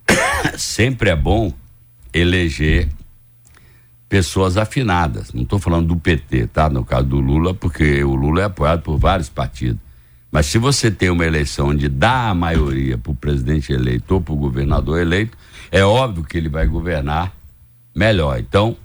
sempre 0.58 1.10
é 1.10 1.16
bom 1.16 1.52
eleger 2.12 2.88
pessoas 4.14 4.56
afinadas. 4.56 5.32
Não 5.32 5.42
estou 5.42 5.58
falando 5.58 5.88
do 5.88 5.96
PT, 5.96 6.46
tá? 6.46 6.70
No 6.70 6.84
caso 6.84 7.04
do 7.04 7.18
Lula, 7.18 7.52
porque 7.52 8.04
o 8.04 8.14
Lula 8.14 8.42
é 8.42 8.44
apoiado 8.44 8.82
por 8.82 8.96
vários 8.96 9.28
partidos. 9.28 9.80
Mas 10.30 10.46
se 10.46 10.56
você 10.56 10.88
tem 10.88 11.10
uma 11.10 11.26
eleição 11.26 11.70
onde 11.70 11.88
dá 11.88 12.28
a 12.28 12.34
maioria 12.34 12.96
para 12.96 13.10
o 13.10 13.14
presidente 13.16 13.72
eleito 13.72 14.14
ou 14.14 14.20
para 14.20 14.32
o 14.32 14.36
governador 14.36 15.00
eleito, 15.00 15.36
é 15.68 15.84
óbvio 15.84 16.22
que 16.22 16.38
ele 16.38 16.48
vai 16.48 16.64
governar 16.64 17.32
melhor. 17.92 18.38
Então, 18.38 18.76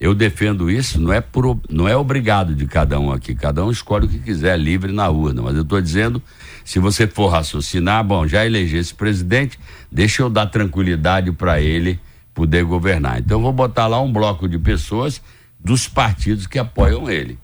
eu 0.00 0.16
defendo 0.16 0.68
isso, 0.68 1.00
não 1.00 1.12
é, 1.12 1.20
por, 1.20 1.60
não 1.70 1.86
é 1.86 1.96
obrigado 1.96 2.52
de 2.52 2.66
cada 2.66 2.98
um 2.98 3.12
aqui, 3.12 3.36
cada 3.36 3.64
um 3.64 3.70
escolhe 3.70 4.06
o 4.06 4.08
que 4.08 4.18
quiser, 4.18 4.58
livre 4.58 4.90
na 4.90 5.08
urna. 5.08 5.42
Mas 5.42 5.54
eu 5.54 5.62
estou 5.62 5.80
dizendo, 5.80 6.20
se 6.64 6.80
você 6.80 7.06
for 7.06 7.28
raciocinar, 7.28 8.02
bom, 8.02 8.26
já 8.26 8.44
elegi 8.44 8.78
esse 8.78 8.92
presidente, 8.92 9.60
deixa 9.92 10.22
eu 10.22 10.28
dar 10.28 10.46
tranquilidade 10.46 11.30
para 11.30 11.60
ele 11.60 12.00
poder 12.34 12.64
governar. 12.64 13.20
Então 13.20 13.40
vou 13.40 13.52
botar 13.52 13.86
lá 13.86 14.00
um 14.00 14.12
bloco 14.12 14.48
de 14.48 14.58
pessoas 14.58 15.20
dos 15.58 15.86
partidos 15.88 16.46
que 16.46 16.58
apoiam 16.58 17.10
ele. 17.10 17.38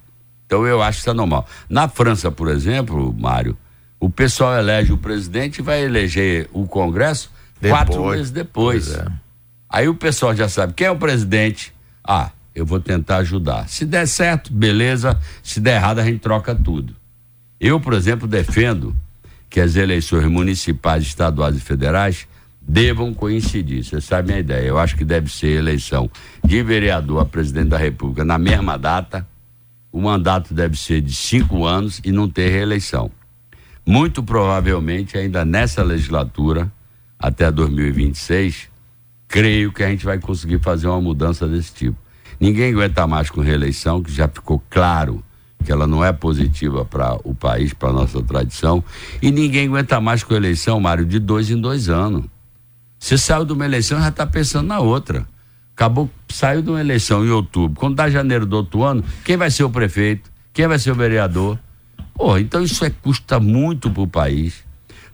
Então 0.47 0.67
eu 0.67 0.83
acho 0.83 0.99
que 0.99 1.03
isso 1.03 1.11
é 1.11 1.15
normal. 1.15 1.47
Na 1.69 1.89
França, 1.89 2.31
por 2.31 2.49
exemplo, 2.49 3.15
Mário, 3.17 3.57
o 4.01 4.09
pessoal 4.09 4.57
elege 4.57 4.93
o 4.93 4.99
presidente 4.99 5.59
e 5.59 5.63
vai 5.63 5.83
eleger 5.83 6.49
o 6.53 6.67
Congresso 6.67 7.31
depois, 7.61 7.71
quatro 7.71 8.07
meses 8.07 8.31
depois. 8.31 8.95
É. 8.95 9.07
Aí 9.69 9.89
o 9.89 9.95
pessoal 9.95 10.35
já 10.35 10.49
sabe 10.49 10.73
quem 10.73 10.87
é 10.87 10.91
o 10.91 10.97
presidente. 10.97 11.75
Ah, 12.03 12.31
eu 12.55 12.65
vou 12.65 12.81
tentar 12.81 13.19
ajudar. 13.19 13.69
Se 13.69 13.85
der 13.85 14.07
certo, 14.07 14.53
beleza. 14.53 15.21
Se 15.43 15.61
der 15.61 15.77
errado, 15.77 15.99
a 15.99 16.05
gente 16.05 16.21
troca 16.21 16.55
tudo. 16.55 16.97
Eu, 17.61 17.79
por 17.79 17.93
exemplo, 17.93 18.27
defendo 18.27 18.97
que 19.51 19.61
as 19.61 19.77
eleições 19.77 20.27
municipais, 20.27 21.03
estaduais 21.03 21.57
e 21.57 21.61
federais 21.61 22.27
devam 22.69 23.15
coincidir. 23.15 23.83
Você 23.83 23.99
sabe 23.99 24.21
a 24.21 24.27
minha 24.27 24.41
ideia. 24.41 24.69
Eu 24.69 24.79
acho 24.79 24.95
que 24.95 25.05
deve 25.05 25.33
ser 25.33 25.57
eleição 25.57 26.11
de 26.45 26.63
vereador 26.63 27.23
a 27.23 27.25
presidente 27.25 27.69
da 27.69 27.79
República 27.79 28.25
na 28.25 28.37
mesma 28.37 28.77
data. 28.77 29.27
O 29.91 30.03
mandato 30.03 30.53
deve 30.53 30.77
ser 30.77 31.01
de 31.01 31.15
cinco 31.15 31.65
anos 31.65 31.99
e 32.05 32.13
não 32.13 32.29
ter 32.29 32.51
reeleição. 32.51 33.11
Muito 33.87 34.23
provavelmente, 34.23 35.17
ainda 35.17 35.47
nessa 35.47 35.83
legislatura, 35.83 36.71
até 37.19 37.51
2026, 37.51 38.69
creio 39.27 39.73
que 39.73 39.83
a 39.83 39.89
gente 39.89 40.05
vai 40.05 40.19
conseguir 40.19 40.59
fazer 40.59 40.89
uma 40.89 41.01
mudança 41.01 41.49
desse 41.49 41.73
tipo. 41.73 41.97
Ninguém 42.39 42.71
aguenta 42.73 43.07
mais 43.07 43.31
com 43.31 43.41
reeleição, 43.41 44.03
que 44.03 44.13
já 44.13 44.29
ficou 44.29 44.63
claro 44.69 45.25
que 45.65 45.73
ela 45.73 45.87
não 45.87 46.05
é 46.05 46.13
positiva 46.13 46.85
para 46.85 47.19
o 47.25 47.35
país, 47.35 47.73
para 47.73 47.93
nossa 47.93 48.23
tradição. 48.23 48.85
E 49.23 49.31
ninguém 49.31 49.69
aguenta 49.69 50.01
mais 50.01 50.23
com 50.23 50.35
eleição, 50.35 50.79
Mário, 50.79 51.07
de 51.07 51.19
dois 51.19 51.51
em 51.51 51.59
dois 51.59 51.89
anos. 51.89 52.25
Você 52.99 53.17
saiu 53.17 53.45
de 53.45 53.53
uma 53.53 53.65
eleição 53.65 54.01
já 54.01 54.09
está 54.09 54.27
pensando 54.27 54.67
na 54.67 54.81
outra. 54.81 55.27
Acabou, 55.75 56.11
saiu 56.29 56.61
de 56.61 56.71
uma 56.71 56.81
eleição 56.81 57.25
em 57.25 57.31
outubro. 57.31 57.79
Quando 57.79 57.95
dá 57.95 58.11
janeiro 58.11 58.45
do 58.45 58.57
outro 58.57 58.83
ano, 58.83 59.05
quem 59.25 59.37
vai 59.37 59.51
ser 59.51 59.63
o 59.63 59.71
prefeito? 59.71 60.31
Quem 60.53 60.67
vai 60.67 60.79
ser 60.79 60.91
o 60.91 60.95
vereador? 60.95 61.59
Pô, 62.15 62.37
então 62.37 62.63
isso 62.63 62.85
é, 62.85 62.91
custa 62.91 63.39
muito 63.39 63.89
para 63.89 64.03
o 64.03 64.09
país. 64.09 64.65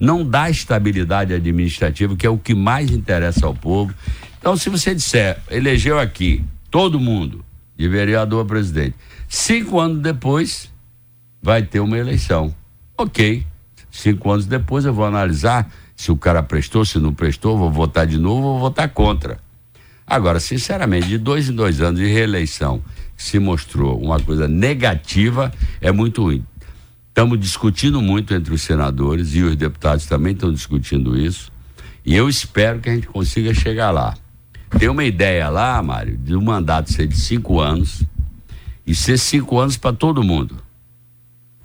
Não 0.01 0.27
dá 0.27 0.49
estabilidade 0.49 1.35
administrativa, 1.35 2.17
que 2.17 2.27
é 2.27 2.31
o 2.31 2.39
que 2.39 2.55
mais 2.55 2.91
interessa 2.91 3.47
ao 3.47 3.55
povo. 3.55 3.95
Então, 4.39 4.57
se 4.57 4.71
você 4.71 4.95
disser, 4.95 5.39
elegeu 5.51 5.99
aqui 5.99 6.43
todo 6.71 6.99
mundo, 6.99 7.45
de 7.77 7.89
vereador 7.89 8.45
a 8.45 8.49
presidente. 8.49 8.95
Cinco 9.29 9.79
anos 9.79 10.01
depois, 10.01 10.73
vai 11.43 11.63
ter 11.63 11.81
uma 11.81 11.99
eleição. 11.99 12.55
Ok. 12.97 13.47
Cinco 13.91 14.31
anos 14.31 14.47
depois 14.47 14.85
eu 14.85 14.95
vou 14.95 15.05
analisar 15.05 15.71
se 15.97 16.11
o 16.11 16.17
cara 16.17 16.43
prestou, 16.43 16.85
se 16.85 16.99
não 16.99 17.15
prestou, 17.15 17.57
vou 17.57 17.71
votar 17.71 18.07
de 18.07 18.19
novo, 18.19 18.43
vou 18.43 18.59
votar 18.59 18.89
contra. 18.89 19.39
Agora, 20.07 20.39
sinceramente, 20.39 21.09
de 21.09 21.19
dois 21.19 21.49
em 21.49 21.55
dois 21.55 21.81
anos 21.81 22.01
de 22.01 22.07
reeleição, 22.07 22.83
se 23.17 23.39
mostrou 23.39 23.99
uma 23.99 24.21
coisa 24.21 24.47
negativa, 24.47 25.53
é 25.81 25.91
muito 25.91 26.23
ruim. 26.23 26.45
Estamos 27.09 27.39
discutindo 27.39 28.03
muito 28.03 28.35
entre 28.35 28.53
os 28.53 28.61
senadores 28.63 29.35
e 29.35 29.43
os 29.43 29.57
deputados 29.57 30.05
também 30.07 30.33
estão 30.33 30.53
discutindo 30.53 31.17
isso. 31.17 31.51
E 32.05 32.15
eu 32.15 32.29
espero 32.29 32.81
que 32.81 32.91
a 32.91 32.95
gente 32.95 33.07
consiga 33.07 33.55
chegar 33.55 33.91
lá. 33.93 34.15
Tem 34.79 34.89
uma 34.89 35.05
ideia 35.05 35.49
lá, 35.49 35.81
Mário, 35.81 36.19
de 36.19 36.35
um 36.35 36.43
mandato 36.43 36.93
ser 36.93 37.07
de 37.07 37.17
cinco 37.17 37.61
anos 37.61 38.03
e 38.87 38.95
ser 38.95 39.17
cinco 39.17 39.59
anos 39.59 39.77
para 39.77 39.95
todo 39.95 40.23
mundo. 40.23 40.57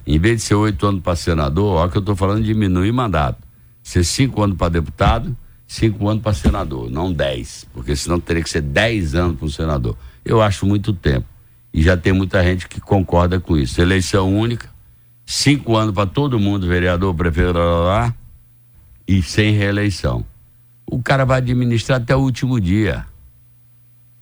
Em 0.06 0.20
vez 0.20 0.38
de 0.38 0.44
ser 0.44 0.56
oito 0.56 0.86
anos 0.86 1.02
para 1.02 1.16
senador, 1.16 1.78
olha 1.78 1.92
que 1.92 1.98
eu 1.98 2.02
estou 2.02 2.16
falando 2.16 2.44
diminuir 2.44 2.92
mandato. 2.92 3.49
Ser 3.82 4.04
cinco 4.04 4.42
anos 4.44 4.58
para 4.58 4.70
deputado, 4.70 5.36
cinco 5.68 6.08
anos 6.08 6.22
para 6.22 6.34
senador, 6.34 6.90
não 6.90 7.12
dez, 7.12 7.66
porque 7.74 7.96
senão 7.96 8.20
teria 8.20 8.44
que 8.44 8.50
ser 8.50 8.62
dez 8.62 9.16
anos 9.16 9.38
para 9.38 9.46
um 9.46 9.50
senador. 9.50 9.98
Eu 10.24 10.42
acho 10.42 10.66
muito 10.66 10.94
tempo. 10.94 11.28
E 11.74 11.82
já 11.82 11.96
tem 11.96 12.14
muita 12.14 12.44
gente 12.44 12.68
que 12.68 12.80
concorda 12.82 13.40
com 13.40 13.58
isso. 13.58 13.82
Eleição 13.82 14.36
única, 14.36 14.70
cinco 15.26 15.76
anos 15.76 15.94
para 15.94 16.06
todo 16.06 16.40
mundo, 16.40 16.68
vereador, 16.68 17.14
prefeito, 17.14 17.54
lá, 17.54 17.80
lá, 17.80 18.16
e 19.08 19.22
sem 19.22 19.54
reeleição 19.54 20.26
o 20.92 21.02
cara 21.02 21.24
vai 21.24 21.38
administrar 21.38 22.02
até 22.02 22.16
o 22.16 22.20
último 22.20 22.60
dia. 22.60 23.06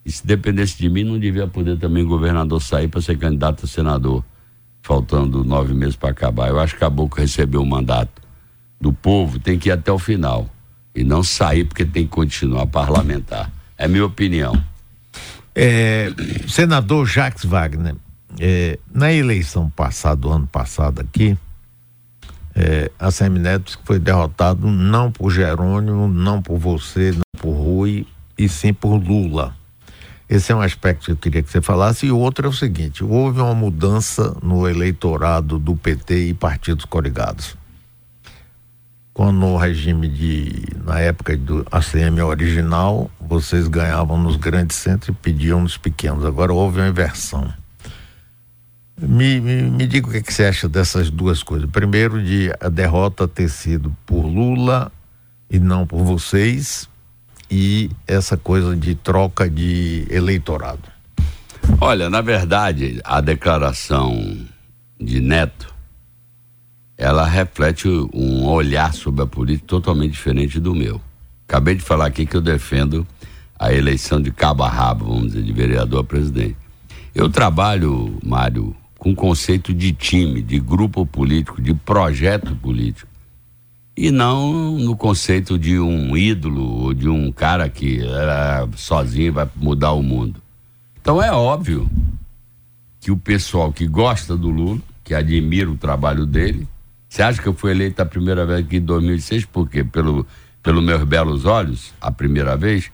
E 0.04 0.12
se 0.12 0.26
dependesse 0.26 0.76
de 0.78 0.88
mim, 0.88 1.04
não 1.04 1.18
devia 1.18 1.46
poder 1.46 1.78
também 1.78 2.04
governador 2.04 2.60
sair 2.60 2.88
para 2.88 3.00
ser 3.00 3.16
candidato 3.18 3.64
a 3.64 3.68
senador. 3.68 4.24
faltando 4.80 5.44
nove 5.44 5.74
meses 5.74 5.96
para 5.96 6.10
acabar. 6.10 6.48
Eu 6.48 6.58
acho 6.58 6.74
que 6.74 6.80
Caboclo 6.80 7.20
recebeu 7.20 7.60
o 7.60 7.66
mandato 7.66 8.22
do 8.80 8.92
povo, 8.92 9.38
tem 9.38 9.58
que 9.58 9.68
ir 9.68 9.72
até 9.72 9.90
o 9.90 9.98
final. 9.98 10.48
E 10.94 11.04
não 11.04 11.22
sair 11.22 11.64
porque 11.64 11.84
tem 11.84 12.04
que 12.04 12.10
continuar 12.10 12.66
parlamentar. 12.66 13.50
É 13.76 13.86
minha 13.86 14.04
opinião. 14.04 14.60
É, 15.54 16.10
senador 16.46 17.06
Jacques 17.06 17.44
Wagner, 17.44 17.94
é, 18.40 18.78
na 18.92 19.12
eleição 19.12 19.68
passada, 19.70 20.16
do 20.16 20.30
ano 20.30 20.46
passado 20.46 21.00
aqui, 21.00 21.36
é, 22.54 22.90
a 22.98 23.10
Semineto 23.10 23.78
foi 23.84 23.98
derrotado 23.98 24.66
não 24.66 25.12
por 25.12 25.30
Jerônimo, 25.30 26.08
não 26.08 26.42
por 26.42 26.58
você, 26.58 27.12
não 27.12 27.40
por 27.40 27.52
Rui, 27.52 28.06
e 28.36 28.48
sim 28.48 28.72
por 28.72 28.96
Lula. 28.96 29.54
Esse 30.28 30.52
é 30.52 30.54
um 30.54 30.60
aspecto 30.60 31.06
que 31.06 31.12
eu 31.12 31.16
queria 31.16 31.42
que 31.42 31.50
você 31.50 31.62
falasse. 31.62 32.06
E 32.06 32.12
outro 32.12 32.46
é 32.46 32.50
o 32.50 32.52
seguinte: 32.52 33.02
houve 33.02 33.40
uma 33.40 33.54
mudança 33.54 34.36
no 34.42 34.68
eleitorado 34.68 35.58
do 35.58 35.74
PT 35.74 36.28
e 36.28 36.34
partidos 36.34 36.84
coligados. 36.84 37.56
Quando 39.18 39.38
no 39.38 39.56
regime 39.56 40.06
de. 40.06 40.62
na 40.84 41.00
época 41.00 41.36
do 41.36 41.66
ACM 41.72 42.22
original, 42.22 43.10
vocês 43.20 43.66
ganhavam 43.66 44.16
nos 44.16 44.36
grandes 44.36 44.76
centros 44.76 45.08
e 45.08 45.12
pediam 45.12 45.60
nos 45.60 45.76
pequenos. 45.76 46.24
Agora 46.24 46.52
houve 46.52 46.78
uma 46.78 46.86
inversão. 46.86 47.52
Me, 48.96 49.40
me, 49.40 49.62
me 49.62 49.88
diga 49.88 50.06
o 50.06 50.12
que, 50.12 50.22
que 50.22 50.32
você 50.32 50.44
acha 50.44 50.68
dessas 50.68 51.10
duas 51.10 51.42
coisas. 51.42 51.68
Primeiro, 51.68 52.22
de 52.22 52.52
a 52.60 52.68
derrota 52.68 53.26
ter 53.26 53.48
sido 53.48 53.92
por 54.06 54.24
Lula 54.24 54.92
e 55.50 55.58
não 55.58 55.84
por 55.84 56.04
vocês 56.04 56.88
e 57.50 57.90
essa 58.06 58.36
coisa 58.36 58.76
de 58.76 58.94
troca 58.94 59.50
de 59.50 60.06
eleitorado? 60.10 60.84
Olha, 61.80 62.08
na 62.08 62.20
verdade, 62.20 63.00
a 63.02 63.20
declaração 63.20 64.46
de 64.96 65.20
Neto 65.20 65.76
ela 66.98 67.24
reflete 67.24 67.88
um 68.12 68.44
olhar 68.46 68.92
sobre 68.92 69.22
a 69.22 69.26
política 69.26 69.68
totalmente 69.68 70.12
diferente 70.12 70.58
do 70.58 70.74
meu. 70.74 71.00
Acabei 71.46 71.76
de 71.76 71.82
falar 71.82 72.06
aqui 72.06 72.26
que 72.26 72.36
eu 72.36 72.40
defendo 72.40 73.06
a 73.56 73.72
eleição 73.72 74.20
de 74.20 74.32
cabo 74.32 74.64
a 74.64 74.68
rabo, 74.68 75.06
vamos 75.06 75.28
dizer, 75.28 75.42
de 75.42 75.52
vereador 75.52 76.00
a 76.00 76.04
presidente. 76.04 76.56
Eu 77.14 77.30
trabalho, 77.30 78.18
Mário, 78.22 78.74
com 78.98 79.14
conceito 79.14 79.72
de 79.72 79.92
time, 79.92 80.42
de 80.42 80.58
grupo 80.58 81.06
político, 81.06 81.62
de 81.62 81.72
projeto 81.72 82.54
político 82.56 83.08
e 84.00 84.12
não 84.12 84.78
no 84.78 84.96
conceito 84.96 85.58
de 85.58 85.76
um 85.76 86.16
ídolo 86.16 86.84
ou 86.84 86.94
de 86.94 87.08
um 87.08 87.32
cara 87.32 87.68
que 87.68 88.00
era 88.00 88.68
sozinho 88.76 89.32
vai 89.32 89.48
mudar 89.56 89.90
o 89.90 90.04
mundo. 90.04 90.40
Então 91.00 91.20
é 91.20 91.32
óbvio 91.32 91.90
que 93.00 93.10
o 93.10 93.16
pessoal 93.16 93.72
que 93.72 93.88
gosta 93.88 94.36
do 94.36 94.50
Lula, 94.50 94.78
que 95.02 95.14
admira 95.14 95.68
o 95.68 95.76
trabalho 95.76 96.24
dele, 96.24 96.68
você 97.18 97.22
acha 97.24 97.42
que 97.42 97.48
eu 97.48 97.54
fui 97.54 97.72
eleito 97.72 98.00
a 98.00 98.06
primeira 98.06 98.46
vez 98.46 98.60
aqui 98.60 98.76
em 98.76 98.80
2006 98.80 99.44
por 99.46 99.68
quê? 99.68 99.82
Pelo 99.82 100.24
pelos 100.62 100.84
meus 100.84 101.02
belos 101.02 101.44
olhos, 101.44 101.92
a 102.00 102.12
primeira 102.12 102.56
vez? 102.56 102.92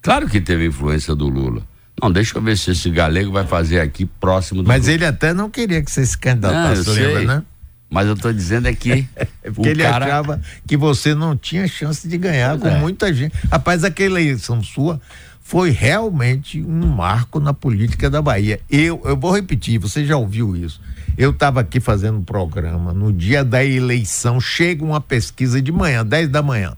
Claro 0.00 0.28
que 0.28 0.40
teve 0.40 0.66
influência 0.66 1.14
do 1.14 1.28
Lula. 1.28 1.62
Não, 2.00 2.10
deixa 2.10 2.38
eu 2.38 2.42
ver 2.42 2.56
se 2.56 2.70
esse 2.70 2.88
galego 2.90 3.32
vai 3.32 3.46
fazer 3.46 3.80
aqui 3.80 4.06
próximo 4.06 4.62
do. 4.62 4.68
Mas 4.68 4.88
ele 4.88 5.04
até 5.04 5.34
não 5.34 5.50
queria 5.50 5.82
que 5.82 5.90
você 5.90 6.06
se 6.06 6.16
candidatasse, 6.16 6.88
lembra, 6.88 7.24
né? 7.24 7.42
Mas 7.90 8.06
eu 8.06 8.14
estou 8.14 8.32
dizendo 8.32 8.66
é 8.66 8.74
que. 8.74 9.06
é 9.16 9.50
porque 9.50 9.68
ele 9.68 9.82
cara... 9.82 10.06
achava 10.06 10.40
que 10.66 10.76
você 10.76 11.14
não 11.14 11.36
tinha 11.36 11.68
chance 11.68 12.08
de 12.08 12.16
ganhar 12.16 12.58
com 12.58 12.68
é. 12.68 12.78
muita 12.78 13.12
gente. 13.12 13.34
Rapaz, 13.50 13.84
aquela 13.84 14.20
eleição 14.20 14.62
sua 14.62 14.98
foi 15.40 15.70
realmente 15.70 16.62
um 16.62 16.86
marco 16.86 17.40
na 17.40 17.52
política 17.52 18.08
da 18.08 18.22
Bahia. 18.22 18.58
Eu, 18.70 19.02
eu 19.04 19.16
vou 19.16 19.34
repetir, 19.34 19.78
você 19.78 20.04
já 20.04 20.16
ouviu 20.16 20.56
isso. 20.56 20.80
Eu 21.16 21.30
estava 21.30 21.60
aqui 21.60 21.80
fazendo 21.80 22.18
um 22.18 22.22
programa 22.22 22.92
no 22.92 23.12
dia 23.12 23.44
da 23.44 23.64
eleição, 23.64 24.40
chega 24.40 24.84
uma 24.84 25.00
pesquisa 25.00 25.62
de 25.62 25.72
manhã, 25.72 26.04
10 26.04 26.28
da 26.28 26.42
manhã. 26.42 26.76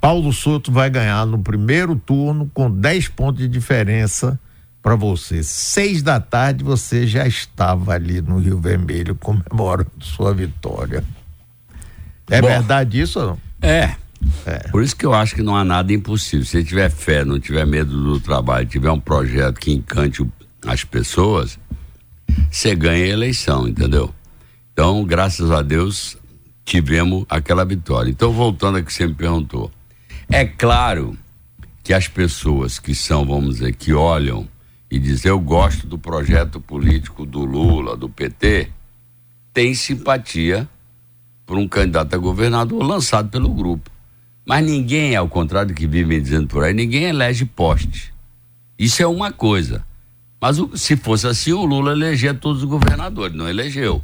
Paulo 0.00 0.32
Souto 0.32 0.70
vai 0.70 0.88
ganhar 0.88 1.26
no 1.26 1.40
primeiro 1.40 1.96
turno 1.96 2.48
com 2.54 2.70
10 2.70 3.08
pontos 3.08 3.42
de 3.42 3.48
diferença 3.48 4.38
para 4.80 4.94
você. 4.94 5.42
Seis 5.42 6.02
da 6.02 6.20
tarde 6.20 6.62
você 6.62 7.06
já 7.06 7.26
estava 7.26 7.92
ali 7.92 8.20
no 8.20 8.38
Rio 8.38 8.60
Vermelho 8.60 9.14
comemorando 9.20 9.90
sua 10.00 10.32
vitória. 10.32 11.02
É 12.30 12.40
Bom, 12.40 12.48
verdade 12.48 13.00
isso 13.00 13.18
ou 13.18 13.26
não? 13.26 13.38
É. 13.60 13.96
é. 14.46 14.58
Por 14.70 14.82
isso 14.82 14.94
que 14.94 15.04
eu 15.04 15.12
acho 15.12 15.34
que 15.34 15.42
não 15.42 15.56
há 15.56 15.64
nada 15.64 15.92
impossível. 15.92 16.46
Se 16.46 16.62
tiver 16.62 16.90
fé, 16.90 17.24
não 17.24 17.40
tiver 17.40 17.66
medo 17.66 17.90
do 17.90 18.20
trabalho, 18.20 18.66
tiver 18.66 18.90
um 18.90 19.00
projeto 19.00 19.58
que 19.58 19.72
encante 19.72 20.24
as 20.64 20.84
pessoas, 20.84 21.58
você 22.50 22.74
ganha 22.74 23.04
a 23.04 23.08
eleição, 23.08 23.68
entendeu? 23.68 24.14
Então, 24.72 25.04
graças 25.04 25.50
a 25.50 25.62
Deus, 25.62 26.16
tivemos 26.64 27.24
aquela 27.28 27.64
vitória. 27.64 28.10
Então, 28.10 28.32
voltando 28.32 28.78
a 28.78 28.82
que 28.82 28.92
você 28.92 29.06
me 29.06 29.14
perguntou. 29.14 29.70
É 30.30 30.44
claro 30.44 31.18
que 31.82 31.94
as 31.94 32.06
pessoas 32.06 32.78
que 32.78 32.94
são, 32.94 33.24
vamos 33.24 33.56
dizer, 33.56 33.74
que 33.74 33.92
olham 33.92 34.46
e 34.90 34.98
diz 34.98 35.24
eu 35.24 35.40
gosto 35.40 35.86
do 35.86 35.98
projeto 35.98 36.60
político 36.60 37.26
do 37.26 37.44
Lula, 37.44 37.96
do 37.96 38.08
PT, 38.08 38.70
tem 39.52 39.74
simpatia 39.74 40.68
por 41.44 41.56
um 41.56 41.66
candidato 41.66 42.14
a 42.14 42.18
governador 42.18 42.82
lançado 42.82 43.30
pelo 43.30 43.48
grupo. 43.48 43.90
Mas 44.46 44.64
ninguém, 44.64 45.16
ao 45.16 45.28
contrário 45.28 45.68
do 45.68 45.74
que 45.74 45.86
vivem 45.86 46.20
dizendo 46.20 46.46
por 46.46 46.62
aí, 46.62 46.72
ninguém 46.72 47.04
elege 47.04 47.44
poste. 47.44 48.12
Isso 48.78 49.02
é 49.02 49.06
uma 49.06 49.32
coisa. 49.32 49.84
Mas 50.40 50.58
o, 50.58 50.76
se 50.76 50.96
fosse 50.96 51.26
assim, 51.26 51.52
o 51.52 51.64
Lula 51.64 51.92
elegia 51.92 52.32
todos 52.32 52.62
os 52.62 52.68
governadores, 52.68 53.36
não 53.36 53.48
elegeu. 53.48 54.02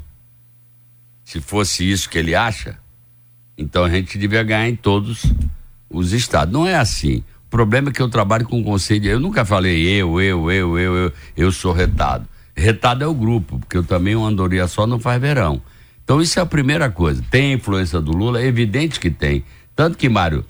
Se 1.24 1.40
fosse 1.40 1.90
isso 1.90 2.08
que 2.10 2.18
ele 2.18 2.34
acha, 2.34 2.78
então 3.56 3.84
a 3.84 3.90
gente 3.90 4.18
devia 4.18 4.42
ganhar 4.42 4.68
em 4.68 4.76
todos 4.76 5.22
os 5.88 6.12
estados. 6.12 6.52
Não 6.52 6.66
é 6.66 6.74
assim 6.74 7.22
problema 7.54 7.90
é 7.90 7.92
que 7.92 8.02
eu 8.02 8.08
trabalho 8.08 8.44
com 8.44 8.64
conselho. 8.64 9.08
Eu 9.08 9.20
nunca 9.20 9.44
falei 9.44 9.86
eu, 9.86 10.20
eu, 10.20 10.50
eu, 10.50 10.76
eu, 10.76 10.96
eu, 10.96 11.12
eu 11.36 11.52
sou 11.52 11.72
retado. 11.72 12.26
Retado 12.52 13.04
é 13.04 13.06
o 13.06 13.14
grupo, 13.14 13.60
porque 13.60 13.76
eu 13.76 13.84
também 13.84 14.16
uma 14.16 14.26
andorinha 14.26 14.66
só 14.66 14.88
não 14.88 14.98
faz 14.98 15.20
verão. 15.20 15.62
Então 16.02 16.20
isso 16.20 16.36
é 16.36 16.42
a 16.42 16.46
primeira 16.46 16.90
coisa. 16.90 17.24
Tem 17.30 17.52
a 17.52 17.54
influência 17.54 18.00
do 18.00 18.10
Lula? 18.10 18.40
É 18.40 18.46
evidente 18.46 18.98
que 18.98 19.08
tem. 19.08 19.44
Tanto 19.76 19.96
que, 19.96 20.08
Mário, 20.08 20.44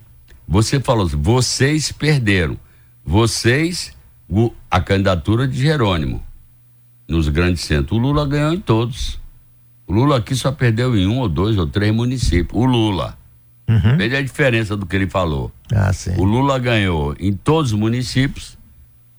você 0.48 0.80
falou 0.80 1.06
assim, 1.06 1.20
vocês 1.20 1.92
perderam. 1.92 2.56
Vocês, 3.04 3.93
o, 4.28 4.52
a 4.70 4.80
candidatura 4.80 5.46
de 5.46 5.60
Jerônimo 5.60 6.22
nos 7.08 7.28
grandes 7.28 7.62
centros. 7.62 7.98
O 7.98 8.00
Lula 8.00 8.26
ganhou 8.26 8.52
em 8.52 8.60
todos. 8.60 9.20
O 9.86 9.92
Lula 9.92 10.18
aqui 10.18 10.34
só 10.34 10.50
perdeu 10.50 10.96
em 10.96 11.06
um 11.06 11.18
ou 11.18 11.28
dois 11.28 11.58
ou 11.58 11.66
três 11.66 11.94
municípios. 11.94 12.60
O 12.60 12.64
Lula. 12.64 13.18
Uhum. 13.68 13.96
Veja 13.96 14.18
a 14.18 14.22
diferença 14.22 14.76
do 14.76 14.86
que 14.86 14.96
ele 14.96 15.08
falou. 15.08 15.50
Ah. 15.72 15.90
O 16.18 16.24
Lula 16.24 16.58
ganhou 16.58 17.14
em 17.18 17.32
todos 17.32 17.72
os 17.72 17.78
municípios 17.78 18.58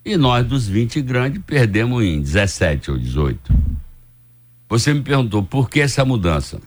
e 0.03 0.17
nós 0.17 0.45
dos 0.45 0.67
20 0.67 1.01
grandes 1.01 1.41
perdemos 1.45 2.03
em 2.03 2.21
17 2.21 2.91
ou 2.91 2.97
18. 2.97 3.53
Você 4.69 4.93
me 4.93 5.01
perguntou 5.01 5.43
por 5.43 5.69
que 5.69 5.79
essa 5.79 6.05
mudança? 6.05 6.59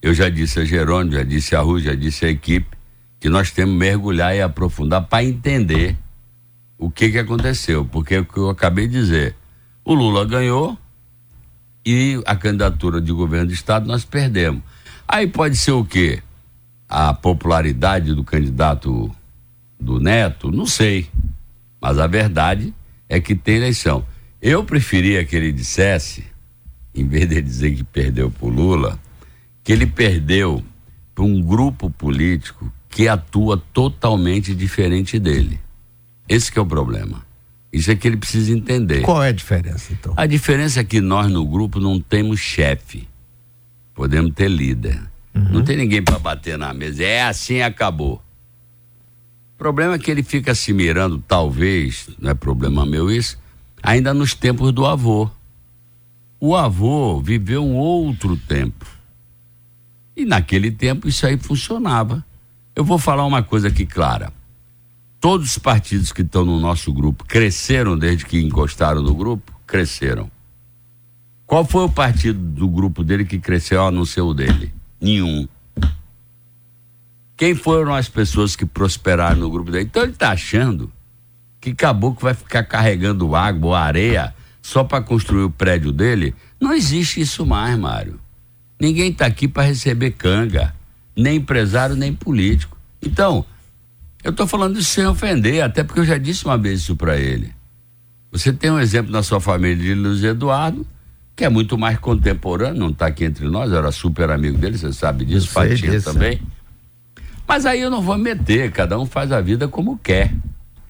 Eu 0.00 0.12
já 0.14 0.28
disse 0.28 0.60
a 0.60 0.64
Jerônimo, 0.64 1.16
já 1.16 1.22
disse 1.22 1.56
a 1.56 1.60
Rui, 1.60 1.82
já 1.82 1.94
disse 1.94 2.26
a 2.26 2.28
equipe 2.28 2.66
que 3.18 3.28
nós 3.28 3.50
temos 3.50 3.72
que 3.72 3.78
mergulhar 3.78 4.36
e 4.36 4.42
aprofundar 4.42 5.02
para 5.02 5.24
entender 5.24 5.96
o 6.78 6.90
que 6.90 7.10
que 7.10 7.18
aconteceu, 7.18 7.84
porque 7.84 8.14
é 8.14 8.20
o 8.20 8.24
que 8.24 8.38
eu 8.38 8.50
acabei 8.50 8.86
de 8.86 8.94
dizer. 8.94 9.36
O 9.84 9.94
Lula 9.94 10.24
ganhou 10.24 10.78
e 11.84 12.22
a 12.26 12.34
candidatura 12.34 13.00
de 13.00 13.12
governo 13.12 13.48
do 13.48 13.52
estado 13.52 13.86
nós 13.86 14.04
perdemos. 14.04 14.62
Aí 15.06 15.26
pode 15.26 15.56
ser 15.56 15.72
o 15.72 15.84
quê? 15.84 16.22
a 16.88 17.12
popularidade 17.12 18.14
do 18.14 18.22
candidato 18.22 19.10
do 19.80 19.98
Neto, 19.98 20.50
não 20.50 20.64
sei. 20.64 21.08
Mas 21.80 21.98
a 21.98 22.06
verdade 22.06 22.72
é 23.08 23.20
que 23.20 23.34
tem 23.34 23.56
eleição. 23.56 24.06
Eu 24.40 24.64
preferia 24.64 25.24
que 25.24 25.34
ele 25.34 25.50
dissesse, 25.50 26.24
em 26.94 27.06
vez 27.06 27.28
de 27.28 27.42
dizer 27.42 27.74
que 27.74 27.82
perdeu 27.82 28.30
para 28.30 28.48
Lula, 28.48 28.98
que 29.62 29.72
ele 29.72 29.86
perdeu 29.86 30.62
para 31.14 31.24
um 31.24 31.42
grupo 31.42 31.90
político 31.90 32.72
que 32.88 33.08
atua 33.08 33.60
totalmente 33.72 34.54
diferente 34.54 35.18
dele. 35.18 35.58
Esse 36.28 36.50
que 36.50 36.58
é 36.58 36.62
o 36.62 36.66
problema. 36.66 37.24
Isso 37.72 37.90
é 37.90 37.96
que 37.96 38.06
ele 38.06 38.16
precisa 38.16 38.52
entender. 38.52 39.02
Qual 39.02 39.22
é 39.22 39.28
a 39.28 39.32
diferença, 39.32 39.92
então? 39.92 40.14
A 40.16 40.26
diferença 40.26 40.80
é 40.80 40.84
que 40.84 41.00
nós 41.00 41.30
no 41.30 41.44
grupo 41.44 41.80
não 41.80 41.98
temos 41.98 42.38
chefe. 42.38 43.08
Podemos 43.94 44.32
ter 44.32 44.48
líder. 44.48 45.02
Uhum. 45.34 45.54
Não 45.54 45.64
tem 45.64 45.76
ninguém 45.76 46.02
para 46.02 46.18
bater 46.18 46.56
na 46.56 46.72
mesa. 46.72 47.02
É 47.02 47.24
assim, 47.24 47.60
acabou. 47.60 48.22
O 49.54 49.58
problema 49.58 49.94
é 49.94 49.98
que 49.98 50.10
ele 50.10 50.22
fica 50.22 50.54
se 50.54 50.72
mirando, 50.72 51.22
talvez, 51.26 52.08
não 52.18 52.30
é 52.30 52.34
problema 52.34 52.86
meu 52.86 53.10
isso, 53.10 53.38
ainda 53.82 54.14
nos 54.14 54.34
tempos 54.34 54.72
do 54.72 54.86
avô. 54.86 55.28
O 56.40 56.54
avô 56.54 57.20
viveu 57.20 57.64
um 57.64 57.74
outro 57.74 58.36
tempo. 58.36 58.86
E 60.16 60.24
naquele 60.24 60.70
tempo 60.70 61.08
isso 61.08 61.26
aí 61.26 61.36
funcionava. 61.36 62.24
Eu 62.76 62.84
vou 62.84 62.98
falar 62.98 63.24
uma 63.24 63.42
coisa 63.42 63.68
aqui 63.68 63.86
clara. 63.86 64.32
Todos 65.24 65.52
os 65.52 65.58
partidos 65.58 66.12
que 66.12 66.20
estão 66.20 66.44
no 66.44 66.60
nosso 66.60 66.92
grupo 66.92 67.24
cresceram 67.24 67.96
desde 67.96 68.26
que 68.26 68.38
encostaram 68.38 69.00
no 69.00 69.14
grupo? 69.14 69.58
Cresceram. 69.66 70.30
Qual 71.46 71.64
foi 71.64 71.84
o 71.84 71.88
partido 71.88 72.38
do 72.38 72.68
grupo 72.68 73.02
dele 73.02 73.24
que 73.24 73.38
cresceu 73.38 73.82
a 73.86 73.90
não 73.90 74.04
ser 74.04 74.20
o 74.20 74.34
dele? 74.34 74.74
Nenhum. 75.00 75.48
Quem 77.38 77.54
foram 77.54 77.94
as 77.94 78.06
pessoas 78.06 78.54
que 78.54 78.66
prosperaram 78.66 79.38
no 79.38 79.50
grupo 79.50 79.70
dele? 79.70 79.86
Então 79.86 80.02
ele 80.02 80.12
está 80.12 80.30
achando 80.30 80.92
que 81.58 81.74
caboclo 81.74 82.20
vai 82.20 82.34
ficar 82.34 82.62
carregando 82.64 83.34
água 83.34 83.68
ou 83.68 83.74
areia 83.74 84.34
só 84.60 84.84
para 84.84 85.02
construir 85.02 85.44
o 85.44 85.50
prédio 85.50 85.90
dele? 85.90 86.34
Não 86.60 86.74
existe 86.74 87.22
isso 87.22 87.46
mais, 87.46 87.78
Mário. 87.78 88.20
Ninguém 88.78 89.10
está 89.10 89.24
aqui 89.24 89.48
para 89.48 89.62
receber 89.62 90.10
canga, 90.10 90.76
nem 91.16 91.36
empresário, 91.36 91.96
nem 91.96 92.12
político. 92.12 92.76
Então, 93.00 93.46
eu 94.24 94.30
estou 94.30 94.46
falando 94.46 94.78
isso 94.78 94.90
sem 94.90 95.06
ofender, 95.06 95.62
até 95.62 95.84
porque 95.84 96.00
eu 96.00 96.04
já 96.04 96.16
disse 96.16 96.46
uma 96.46 96.56
vez 96.56 96.80
isso 96.80 96.96
para 96.96 97.18
ele. 97.18 97.52
Você 98.32 98.52
tem 98.52 98.70
um 98.70 98.80
exemplo 98.80 99.12
na 99.12 99.22
sua 99.22 99.38
família 99.38 99.76
de 99.76 99.94
Luiz 99.94 100.24
Eduardo, 100.24 100.86
que 101.36 101.44
é 101.44 101.48
muito 101.50 101.76
mais 101.76 101.98
contemporâneo, 101.98 102.80
não 102.80 102.88
está 102.88 103.06
aqui 103.06 103.24
entre 103.24 103.46
nós, 103.46 103.70
era 103.70 103.92
super 103.92 104.30
amigo 104.30 104.56
dele, 104.56 104.78
você 104.78 104.92
sabe 104.94 105.26
disso, 105.26 105.48
Fatinho 105.48 106.02
também. 106.02 106.40
Mas 107.46 107.66
aí 107.66 107.80
eu 107.80 107.90
não 107.90 108.00
vou 108.00 108.16
meter, 108.16 108.72
cada 108.72 108.98
um 108.98 109.04
faz 109.04 109.30
a 109.30 109.42
vida 109.42 109.68
como 109.68 109.98
quer, 109.98 110.34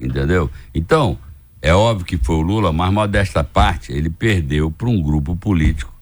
entendeu? 0.01 0.49
Então, 0.73 1.19
é 1.61 1.75
óbvio 1.75 2.07
que 2.07 2.17
foi 2.17 2.37
o 2.37 2.41
Lula, 2.41 2.73
mas 2.73 2.93
modesta 2.93 3.43
parte, 3.43 3.93
ele 3.93 4.09
perdeu 4.09 4.71
para 4.71 4.89
um 4.89 5.03
grupo 5.03 5.35
político 5.35 5.93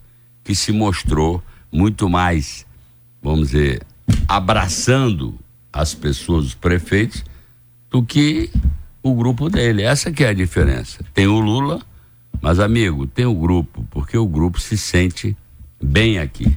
que 0.44 0.54
se 0.54 0.70
mostrou 0.70 1.42
muito 1.72 2.10
mais, 2.10 2.66
vamos 3.22 3.52
dizer, 3.52 3.82
abraçando 4.28 5.38
as 5.72 5.94
pessoas, 5.94 6.46
os 6.46 6.54
prefeitos, 6.54 7.24
do 7.90 8.02
que 8.02 8.50
o 9.02 9.14
grupo 9.14 9.48
dele. 9.48 9.82
Essa 9.82 10.12
que 10.12 10.24
é 10.24 10.28
a 10.28 10.34
diferença. 10.34 11.04
Tem 11.14 11.26
o 11.26 11.40
Lula, 11.40 11.80
mas, 12.40 12.58
amigo, 12.58 13.06
tem 13.06 13.24
o 13.24 13.34
grupo, 13.34 13.86
porque 13.90 14.16
o 14.16 14.26
grupo 14.26 14.60
se 14.60 14.76
sente 14.76 15.36
bem 15.82 16.18
aqui. 16.18 16.56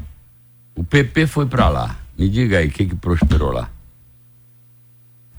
O 0.76 0.84
PP 0.84 1.28
foi 1.28 1.46
para 1.46 1.70
lá. 1.70 1.98
Me 2.18 2.30
diga 2.30 2.60
aí, 2.60 2.68
o 2.68 2.72
que, 2.72 2.86
que 2.86 2.96
prosperou 2.96 3.52
lá? 3.52 3.70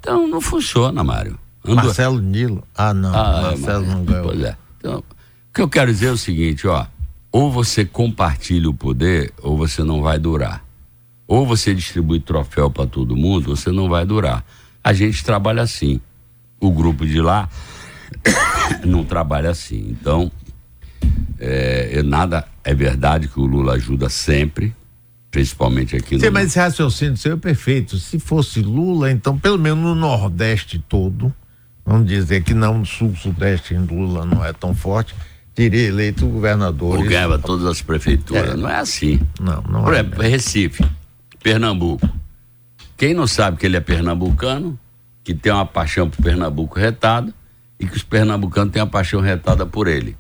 Então, 0.01 0.27
não 0.29 0.41
funciona, 0.41 1.03
Mário. 1.03 1.39
Andou... 1.65 1.77
Marcelo 1.77 2.21
Nilo. 2.21 2.63
Ah, 2.75 2.95
não. 2.95 3.13
Ah, 3.15 3.39
é, 3.39 3.43
Marcelo 3.43 3.85
é, 3.85 3.89
não 3.89 4.05
ganhou. 4.05 4.25
Pois 4.29 4.41
é. 4.41 4.57
Então, 4.79 4.99
o 4.99 5.05
que 5.53 5.61
eu 5.61 5.69
quero 5.69 5.93
dizer 5.93 6.07
é 6.07 6.13
o 6.13 6.17
seguinte, 6.17 6.67
ó. 6.67 6.87
Ou 7.33 7.51
você 7.51 7.85
compartilha 7.85 8.71
o 8.71 8.75
poder, 8.75 9.33
ou 9.43 9.57
você 9.57 9.83
não 9.83 10.01
vai 10.01 10.19
durar. 10.19 10.65
Ou 11.27 11.47
você 11.47 11.75
distribui 11.75 12.21
troféu 12.21 12.71
para 12.71 12.87
todo 12.87 13.17
mundo, 13.17 13.57
você 13.57 13.73
não 13.73 13.89
vai 13.89 14.05
durar. 14.07 14.45
A 14.83 14.93
gente 14.93 15.25
trabalha 15.25 15.63
assim. 15.63 16.01
O 16.61 16.71
grupo 16.71 17.05
de 17.05 17.21
lá 17.21 17.49
não 18.85 19.05
trabalha 19.05 19.51
assim. 19.51 19.89
Então, 19.91 20.31
é, 21.39 22.03
nada 22.03 22.47
é 22.65 22.75
verdade 22.75 23.29
que 23.29 23.39
o 23.39 23.45
Lula 23.45 23.75
ajuda 23.75 24.09
sempre, 24.09 24.75
principalmente 25.31 25.97
aqui 25.97 26.19
Sim, 26.19 26.27
no. 26.27 26.33
mas 26.33 26.47
esse 26.47 26.59
raciocínio 26.59 27.17
seu 27.17 27.35
é 27.35 27.37
perfeito. 27.37 27.99
Se 27.99 28.19
fosse 28.19 28.61
Lula, 28.61 29.11
então, 29.11 29.39
pelo 29.39 29.59
menos 29.59 29.79
no 29.79 29.95
Nordeste 29.95 30.79
todo, 30.89 31.35
vamos 31.85 32.07
dizer 32.07 32.43
que 32.43 32.55
não 32.55 32.79
no 32.79 32.87
Sul, 32.87 33.15
Sudeste, 33.17 33.75
Lula 33.75 34.25
não 34.25 34.45
é 34.45 34.53
tão 34.53 34.75
forte, 34.75 35.15
teria 35.55 35.89
eleito 35.89 36.27
governador. 36.27 37.03
Ganhava 37.05 37.39
todas 37.39 37.67
as 37.67 37.83
prefeituras. 37.83 38.51
É. 38.51 38.57
Não 38.57 38.69
é 38.69 38.77
assim. 38.77 39.21
Não, 39.41 39.63
não 39.63 39.85
Por 39.85 39.95
é. 39.95 40.01
exemplo, 40.01 40.23
Recife, 40.23 40.85
Pernambuco. 41.47 42.11
Quem 42.97 43.15
não 43.15 43.25
sabe 43.29 43.57
que 43.57 43.67
ele 43.67 43.77
é 43.77 43.81
pernambucano, 43.81 44.77
que 45.23 45.33
tem 45.33 45.53
uma 45.53 45.65
paixão 45.65 46.11
por 46.11 46.21
Pernambuco 46.21 46.77
retado, 46.77 47.33
e 47.79 47.87
que 47.87 47.97
os 47.97 48.03
pernambucanos 48.03 48.73
têm 48.73 48.83
a 48.83 48.87
paixão 48.87 49.21
retada 49.21 49.65
por 49.65 49.87
ele. 49.87 50.17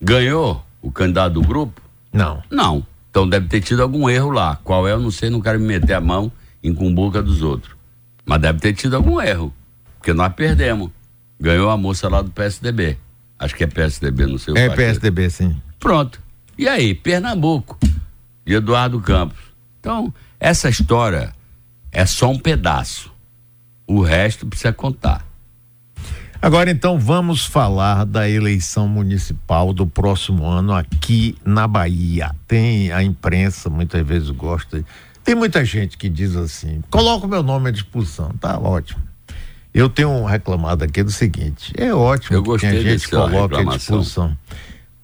Ganhou 0.00 0.64
o 0.80 0.92
candidato 0.92 1.32
do 1.32 1.42
grupo? 1.42 1.82
Não. 2.12 2.40
Não. 2.48 2.86
Então 3.10 3.28
deve 3.28 3.48
ter 3.48 3.60
tido 3.60 3.82
algum 3.82 4.08
erro 4.08 4.30
lá. 4.30 4.54
Qual 4.62 4.86
é, 4.86 4.92
eu 4.92 5.00
não 5.00 5.10
sei, 5.10 5.30
não 5.30 5.40
quero 5.40 5.58
me 5.58 5.66
meter 5.66 5.94
a 5.94 6.00
mão 6.00 6.30
em 6.62 6.72
cumbuca 6.72 7.20
dos 7.20 7.42
outros. 7.42 7.74
Mas 8.24 8.40
deve 8.40 8.60
ter 8.60 8.72
tido 8.72 8.94
algum 8.94 9.20
erro. 9.20 9.52
Porque 9.98 10.12
nós 10.12 10.32
perdemos. 10.32 10.92
Ganhou 11.40 11.70
a 11.70 11.76
moça 11.76 12.08
lá 12.08 12.22
do 12.22 12.30
PSDB. 12.30 12.96
Acho 13.36 13.56
que 13.56 13.64
é 13.64 13.66
PSDB, 13.66 14.26
não 14.26 14.38
sei 14.38 14.54
o 14.54 14.56
É 14.56 14.68
partido. 14.68 14.76
PSDB, 14.86 15.28
sim. 15.28 15.60
Pronto. 15.80 16.22
E 16.56 16.68
aí, 16.68 16.94
Pernambuco, 16.94 17.76
de 18.46 18.54
Eduardo 18.54 19.00
Campos. 19.00 19.49
Então, 19.80 20.12
essa 20.38 20.68
história 20.68 21.32
é 21.90 22.06
só 22.06 22.30
um 22.30 22.38
pedaço. 22.38 23.10
O 23.86 24.02
resto 24.02 24.46
precisa 24.46 24.72
contar. 24.72 25.26
Agora 26.42 26.70
então 26.70 26.98
vamos 26.98 27.44
falar 27.44 28.04
da 28.06 28.28
eleição 28.28 28.88
municipal 28.88 29.74
do 29.74 29.86
próximo 29.86 30.46
ano 30.46 30.72
aqui 30.72 31.36
na 31.44 31.68
Bahia. 31.68 32.34
Tem 32.46 32.90
a 32.92 33.02
imprensa, 33.02 33.68
muitas 33.68 34.06
vezes 34.06 34.30
gosta. 34.30 34.82
Tem 35.22 35.34
muita 35.34 35.62
gente 35.66 35.98
que 35.98 36.08
diz 36.08 36.36
assim: 36.36 36.82
coloca 36.88 37.26
o 37.26 37.28
meu 37.28 37.42
nome 37.42 37.68
à 37.68 37.72
disposição. 37.72 38.30
Tá 38.40 38.58
ótimo. 38.58 39.02
Eu 39.72 39.90
tenho 39.90 40.24
reclamado 40.24 40.82
aqui 40.82 41.02
do 41.02 41.10
seguinte: 41.10 41.74
é 41.76 41.92
ótimo 41.92 42.38
Eu 42.38 42.58
que 42.58 42.66
a 42.66 42.80
gente 42.80 43.08
coloque 43.08 43.56
à 43.56 43.64
disposição. 43.64 44.34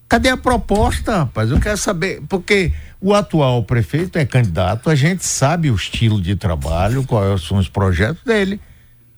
Cadê 0.08 0.30
a 0.30 0.36
proposta, 0.36 1.18
rapaz? 1.18 1.50
Eu 1.50 1.60
quero 1.60 1.76
saber, 1.76 2.22
porque 2.28 2.72
o 3.00 3.14
atual 3.14 3.62
prefeito 3.62 4.18
é 4.18 4.24
candidato, 4.24 4.88
a 4.88 4.94
gente 4.94 5.24
sabe 5.24 5.70
o 5.70 5.74
estilo 5.74 6.20
de 6.20 6.34
trabalho, 6.36 7.04
quais 7.04 7.42
são 7.42 7.58
os 7.58 7.68
projetos 7.68 8.22
dele. 8.24 8.60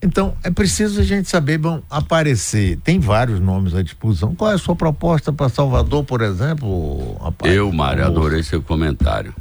Então, 0.01 0.37
é 0.45 0.51
preciso 0.51 1.01
a 1.01 1.05
gente 1.05 1.29
saber, 1.29 1.61
aparecer, 1.91 2.79
tem 2.85 3.01
vários 3.01 3.41
nomes 3.41 3.75
à 3.75 3.83
disposição. 3.83 4.35
Qual 4.35 4.51
é 4.51 4.55
a 4.55 4.59
sua 4.59 4.77
proposta 4.77 5.33
para 5.33 5.49
Salvador, 5.49 6.05
por 6.05 6.23
exemplo? 6.23 7.17
Rapaz? 7.21 7.53
Eu, 7.53 7.73
Mário, 7.73 8.05
adorei 8.05 8.43
seu 8.43 8.63
comentário. 8.63 9.35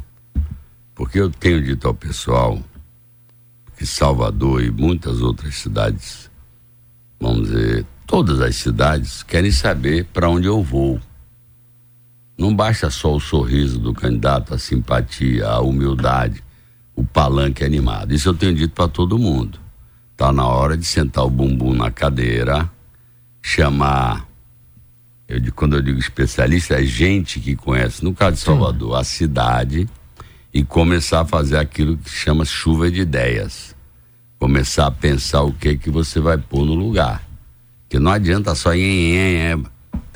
Porque 0.96 1.20
eu 1.20 1.30
tenho 1.30 1.62
dito 1.62 1.86
ao 1.86 1.94
pessoal 1.94 2.58
que 3.76 3.86
Salvador 3.86 4.60
e 4.60 4.70
muitas 4.72 5.20
outras 5.20 5.54
cidades, 5.54 6.28
vamos 7.20 7.48
dizer, 7.48 7.86
todas 8.04 8.40
as 8.40 8.56
cidades, 8.56 9.22
querem 9.22 9.52
saber 9.52 10.06
para 10.06 10.28
onde 10.28 10.48
eu 10.48 10.60
vou. 10.60 10.98
Não 12.38 12.54
basta 12.54 12.88
só 12.88 13.16
o 13.16 13.18
sorriso 13.18 13.80
do 13.80 13.92
candidato, 13.92 14.54
a 14.54 14.58
simpatia, 14.58 15.44
a 15.48 15.60
humildade, 15.60 16.40
o 16.94 17.02
palanque 17.02 17.64
animado. 17.64 18.14
Isso 18.14 18.28
eu 18.28 18.34
tenho 18.34 18.54
dito 18.54 18.72
para 18.74 18.86
todo 18.86 19.18
mundo. 19.18 19.58
Tá 20.16 20.32
na 20.32 20.46
hora 20.46 20.76
de 20.76 20.84
sentar 20.84 21.24
o 21.24 21.30
bumbum 21.30 21.74
na 21.74 21.90
cadeira, 21.90 22.70
chamar. 23.42 24.28
Eu, 25.26 25.40
quando 25.52 25.74
eu 25.74 25.82
digo 25.82 25.98
especialista, 25.98 26.74
é 26.80 26.84
gente 26.84 27.40
que 27.40 27.56
conhece, 27.56 28.04
no 28.04 28.14
caso 28.14 28.36
de 28.36 28.42
Salvador, 28.42 28.96
a 28.96 29.02
cidade 29.02 29.88
e 30.54 30.62
começar 30.62 31.22
a 31.22 31.24
fazer 31.24 31.58
aquilo 31.58 31.96
que 31.98 32.08
chama 32.08 32.44
chuva 32.44 32.88
de 32.88 33.00
ideias. 33.00 33.74
Começar 34.38 34.86
a 34.86 34.92
pensar 34.92 35.42
o 35.42 35.52
que 35.52 35.76
que 35.76 35.90
você 35.90 36.20
vai 36.20 36.38
pôr 36.38 36.64
no 36.64 36.74
lugar. 36.74 37.20
Que 37.88 37.98
não 37.98 38.12
adianta 38.12 38.54
só 38.54 38.72
em, 38.74 39.64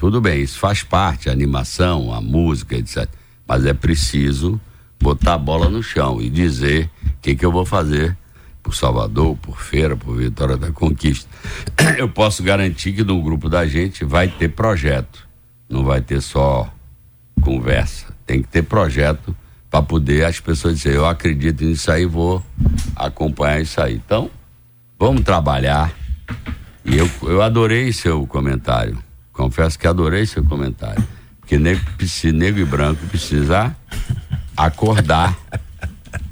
tudo 0.03 0.21
bem, 0.21 0.43
isso 0.43 0.59
faz 0.59 0.83
parte, 0.83 1.29
a 1.29 1.33
animação, 1.33 2.13
a 2.13 2.21
música, 2.21 2.75
etc. 2.75 3.09
Mas 3.47 3.65
é 3.65 3.73
preciso 3.73 4.61
botar 5.01 5.35
a 5.35 5.39
bola 5.39 5.69
no 5.69 5.81
chão 5.81 6.21
e 6.21 6.29
dizer 6.29 6.91
o 7.07 7.11
que 7.23 7.37
que 7.37 7.47
eu 7.47 7.53
vou 7.53 7.65
fazer 7.65 8.19
por 8.65 8.75
Salvador, 8.75 9.37
por 9.37 9.61
Feira, 9.61 9.97
por 9.97 10.17
Vitória 10.17 10.57
da 10.57 10.73
Conquista. 10.73 11.31
Eu 11.97 12.09
posso 12.09 12.43
garantir 12.43 12.95
que 12.95 13.05
no 13.05 13.23
grupo 13.23 13.49
da 13.49 13.65
gente 13.65 14.05
vai 14.05 14.27
ter 14.27 14.49
projeto, 14.49 15.25
não 15.69 15.85
vai 15.85 16.01
ter 16.01 16.21
só 16.21 16.69
conversa. 17.41 18.13
Tem 18.27 18.43
que 18.43 18.49
ter 18.49 18.63
projeto 18.63 19.37
para 19.71 19.83
poder 19.83 20.25
as 20.25 20.41
pessoas 20.41 20.79
dizer, 20.79 20.97
eu 20.97 21.07
acredito 21.07 21.65
nisso 21.65 21.93
aí, 21.93 22.07
vou 22.07 22.45
acompanhar 22.97 23.61
isso 23.61 23.81
aí. 23.81 23.95
Então, 24.05 24.29
vamos 24.99 25.23
trabalhar. 25.23 25.95
E 26.85 26.99
eu, 26.99 27.09
eu 27.23 27.41
adorei 27.41 27.93
seu 27.93 28.27
comentário. 28.27 28.99
Confesso 29.33 29.79
que 29.79 29.87
adorei 29.87 30.27
seu 30.27 30.45
comentário. 30.45 31.03
Porque 31.41 31.59
negro, 31.59 31.85
negro 32.35 32.61
e 32.61 32.65
branco 32.65 33.05
precisa 33.07 33.75
acordar 34.57 35.37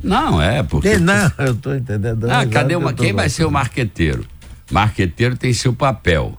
não, 0.03 0.41
é, 0.41 0.63
porque. 0.63 0.99
Não, 0.99 1.31
eu 1.39 1.55
tô 1.55 1.75
entendendo. 1.75 2.31
Ah, 2.31 2.47
cadê 2.47 2.77
uma. 2.77 2.93
Quem 2.93 3.13
vai 3.13 3.29
ser 3.29 3.45
o 3.45 3.51
marqueteiro? 3.51 4.27
Marqueteiro 4.71 5.37
tem 5.37 5.53
seu 5.53 5.73
papel. 5.73 6.39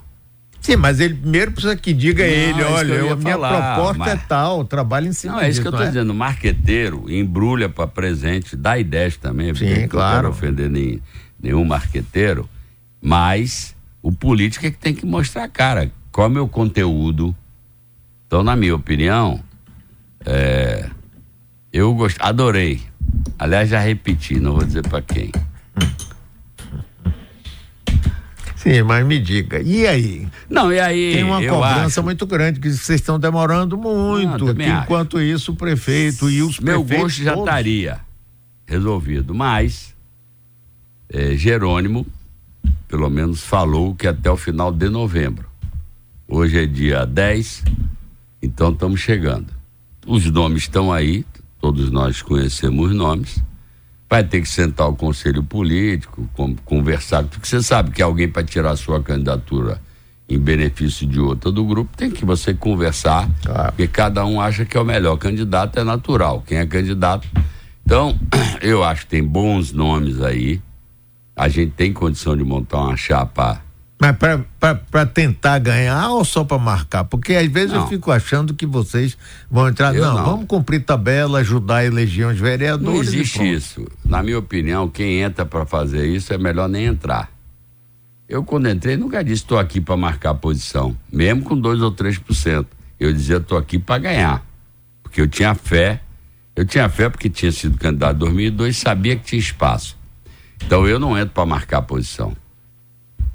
Sim, 0.59 0.75
mas 0.75 0.99
ele 0.99 1.15
primeiro 1.15 1.51
precisa 1.51 1.75
que 1.75 1.91
diga 1.91 2.23
não, 2.23 2.31
ele, 2.31 2.63
olha, 2.63 3.13
a 3.13 3.15
minha 3.15 3.33
falar, 3.33 3.75
proposta 3.75 3.97
mas... 3.97 4.13
é 4.13 4.17
tal, 4.27 4.63
trabalho 4.63 5.07
em 5.07 5.13
cima 5.13 5.33
Não, 5.33 5.41
é 5.41 5.49
isso 5.49 5.59
que 5.59 5.65
eu 5.67 5.71
estou 5.71 5.83
é? 5.83 5.87
dizendo, 5.87 6.13
marqueteiro 6.13 7.11
embrulha 7.11 7.67
para 7.67 7.87
presente, 7.87 8.55
dá 8.55 8.77
ideias 8.77 9.17
também, 9.17 9.55
Sim, 9.55 9.87
claro. 9.87 9.87
não 9.87 10.15
quero 10.15 10.29
ofender 10.29 10.69
nem, 10.69 11.01
nenhum 11.41 11.65
marqueteiro, 11.65 12.47
mas 13.01 13.75
o 14.03 14.11
político 14.11 14.67
é 14.67 14.69
que 14.69 14.77
tem 14.77 14.93
que 14.93 15.03
mostrar 15.03 15.45
a 15.45 15.49
cara, 15.49 15.91
qual 16.11 16.27
é 16.27 16.29
o 16.29 16.33
meu 16.33 16.47
conteúdo. 16.47 17.35
Então, 18.27 18.43
na 18.43 18.55
minha 18.55 18.75
opinião, 18.75 19.39
é, 20.25 20.89
eu 21.71 21.93
gost... 21.93 22.17
adorei 22.19 22.91
Aliás, 23.37 23.69
já 23.69 23.79
repeti, 23.79 24.39
não 24.39 24.53
vou 24.53 24.63
dizer 24.63 24.87
para 24.87 25.01
quem. 25.01 25.31
Sim, 28.55 28.83
mas 28.83 29.03
me 29.03 29.19
diga, 29.19 29.59
e 29.59 29.87
aí? 29.87 30.27
Não, 30.47 30.71
e 30.71 30.79
aí? 30.79 31.15
Tem 31.15 31.23
uma 31.23 31.41
cobrança 31.41 31.99
acho... 31.99 32.03
muito 32.03 32.27
grande, 32.27 32.59
que 32.59 32.69
vocês 32.69 33.01
estão 33.01 33.19
demorando 33.19 33.75
muito. 33.75 34.53
Não, 34.53 34.83
enquanto 34.83 35.19
isso, 35.19 35.53
o 35.53 35.55
prefeito 35.55 36.29
e 36.29 36.43
os 36.43 36.59
Meu 36.59 36.85
prefeitos. 36.85 37.17
gosto 37.17 37.23
já 37.23 37.33
estaria 37.33 37.99
resolvido, 38.67 39.33
mas 39.33 39.95
é, 41.09 41.35
Jerônimo, 41.35 42.05
pelo 42.87 43.09
menos, 43.09 43.41
falou 43.41 43.95
que 43.95 44.07
até 44.07 44.29
o 44.29 44.37
final 44.37 44.71
de 44.71 44.87
novembro. 44.87 45.49
Hoje 46.33 46.63
é 46.63 46.65
dia 46.65 47.05
10, 47.05 47.65
então 48.41 48.71
estamos 48.71 49.01
chegando. 49.01 49.47
Os 50.07 50.25
nomes 50.31 50.63
estão 50.63 50.89
aí, 50.89 51.25
todos 51.59 51.91
nós 51.91 52.21
conhecemos 52.21 52.89
os 52.89 52.95
nomes 52.95 53.43
vai 54.09 54.23
ter 54.23 54.39
que 54.39 54.47
sentar 54.47 54.87
o 54.87 54.95
conselho 54.95 55.43
político, 55.43 56.29
conversar, 56.63 57.25
porque 57.25 57.45
você 57.45 57.61
sabe 57.61 57.91
que 57.91 58.01
alguém 58.01 58.29
para 58.29 58.45
tirar 58.45 58.71
a 58.71 58.75
sua 58.77 59.03
candidatura 59.03 59.81
em 60.29 60.39
benefício 60.39 61.05
de 61.05 61.19
outra 61.19 61.51
do 61.51 61.65
grupo, 61.65 61.97
tem 61.97 62.09
que 62.09 62.23
você 62.23 62.53
conversar, 62.53 63.29
claro. 63.43 63.73
porque 63.73 63.87
cada 63.89 64.25
um 64.25 64.39
acha 64.39 64.63
que 64.63 64.77
é 64.77 64.79
o 64.79 64.85
melhor 64.85 65.17
candidato, 65.17 65.79
é 65.79 65.83
natural, 65.83 66.41
quem 66.47 66.59
é 66.59 66.65
candidato. 66.65 67.27
Então, 67.85 68.17
eu 68.61 68.85
acho 68.85 69.01
que 69.01 69.11
tem 69.11 69.23
bons 69.23 69.73
nomes 69.73 70.21
aí, 70.21 70.61
a 71.35 71.49
gente 71.49 71.71
tem 71.71 71.91
condição 71.91 72.37
de 72.37 72.43
montar 72.45 72.79
uma 72.79 72.95
chapa 72.95 73.61
mas 74.01 74.17
para 74.59 75.05
tentar 75.05 75.59
ganhar 75.59 76.09
ou 76.09 76.25
só 76.25 76.43
para 76.43 76.57
marcar? 76.57 77.03
Porque 77.03 77.35
às 77.35 77.47
vezes 77.47 77.71
não. 77.71 77.81
eu 77.81 77.87
fico 77.87 78.11
achando 78.11 78.51
que 78.51 78.65
vocês 78.65 79.15
vão 79.47 79.67
entrar. 79.67 79.93
Não, 79.93 80.15
não, 80.15 80.25
vamos 80.25 80.47
cumprir 80.47 80.83
tabela, 80.83 81.37
ajudar 81.37 81.75
a 81.75 81.85
eleger 81.85 82.25
os 82.25 82.39
vereadores. 82.39 82.95
Não 82.95 82.99
existe 82.99 83.43
isso. 83.43 83.87
Na 84.03 84.23
minha 84.23 84.39
opinião, 84.39 84.89
quem 84.89 85.21
entra 85.21 85.45
para 85.45 85.67
fazer 85.67 86.07
isso 86.07 86.33
é 86.33 86.37
melhor 86.39 86.67
nem 86.67 86.85
entrar. 86.85 87.31
Eu, 88.27 88.43
quando 88.43 88.67
entrei, 88.67 88.97
nunca 88.97 89.23
disse 89.23 89.43
estou 89.43 89.59
aqui 89.59 89.79
para 89.79 89.95
marcar 89.95 90.31
a 90.31 90.33
posição, 90.33 90.97
mesmo 91.13 91.43
com 91.43 91.55
2 91.55 91.83
ou 91.83 91.91
3%. 91.91 92.65
Eu 92.99 93.13
dizia 93.13 93.37
estou 93.37 93.55
aqui 93.55 93.77
para 93.77 93.99
ganhar. 93.99 94.43
Porque 95.03 95.21
eu 95.21 95.27
tinha 95.27 95.53
fé. 95.53 96.01
Eu 96.55 96.65
tinha 96.65 96.89
fé 96.89 97.07
porque 97.07 97.29
tinha 97.29 97.51
sido 97.51 97.77
candidato 97.77 98.15
em 98.15 98.19
2002 98.19 98.77
sabia 98.77 99.15
que 99.15 99.25
tinha 99.25 99.39
espaço. 99.39 99.95
Então 100.65 100.87
eu 100.87 100.97
não 100.97 101.15
entro 101.15 101.35
para 101.35 101.45
marcar 101.45 101.77
a 101.77 101.81
posição. 101.83 102.35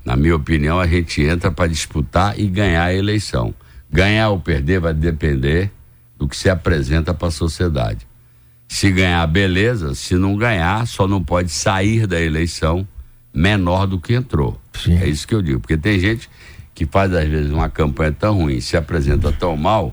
Na 0.06 0.14
minha 0.14 0.36
opinião, 0.36 0.78
a 0.78 0.86
gente 0.86 1.20
entra 1.20 1.50
para 1.50 1.66
disputar 1.66 2.38
e 2.38 2.46
ganhar 2.46 2.84
a 2.84 2.94
eleição. 2.94 3.52
Ganhar 3.90 4.28
ou 4.28 4.38
perder 4.38 4.78
vai 4.78 4.94
depender 4.94 5.72
do 6.16 6.28
que 6.28 6.36
se 6.36 6.48
apresenta 6.48 7.12
para 7.12 7.26
a 7.26 7.32
sociedade. 7.32 8.06
Se 8.68 8.88
ganhar, 8.92 9.26
beleza. 9.26 9.96
Se 9.96 10.14
não 10.14 10.36
ganhar, 10.36 10.86
só 10.86 11.08
não 11.08 11.24
pode 11.24 11.50
sair 11.50 12.06
da 12.06 12.20
eleição 12.20 12.86
menor 13.34 13.88
do 13.88 13.98
que 13.98 14.14
entrou. 14.14 14.60
Sim. 14.74 14.96
É 14.96 15.08
isso 15.08 15.26
que 15.26 15.34
eu 15.34 15.42
digo. 15.42 15.58
Porque 15.58 15.76
tem 15.76 15.98
gente 15.98 16.30
que 16.72 16.86
faz, 16.86 17.12
às 17.12 17.28
vezes, 17.28 17.50
uma 17.50 17.68
campanha 17.68 18.12
tão 18.12 18.42
ruim, 18.42 18.60
se 18.60 18.76
apresenta 18.76 19.32
tão 19.32 19.56
mal, 19.56 19.92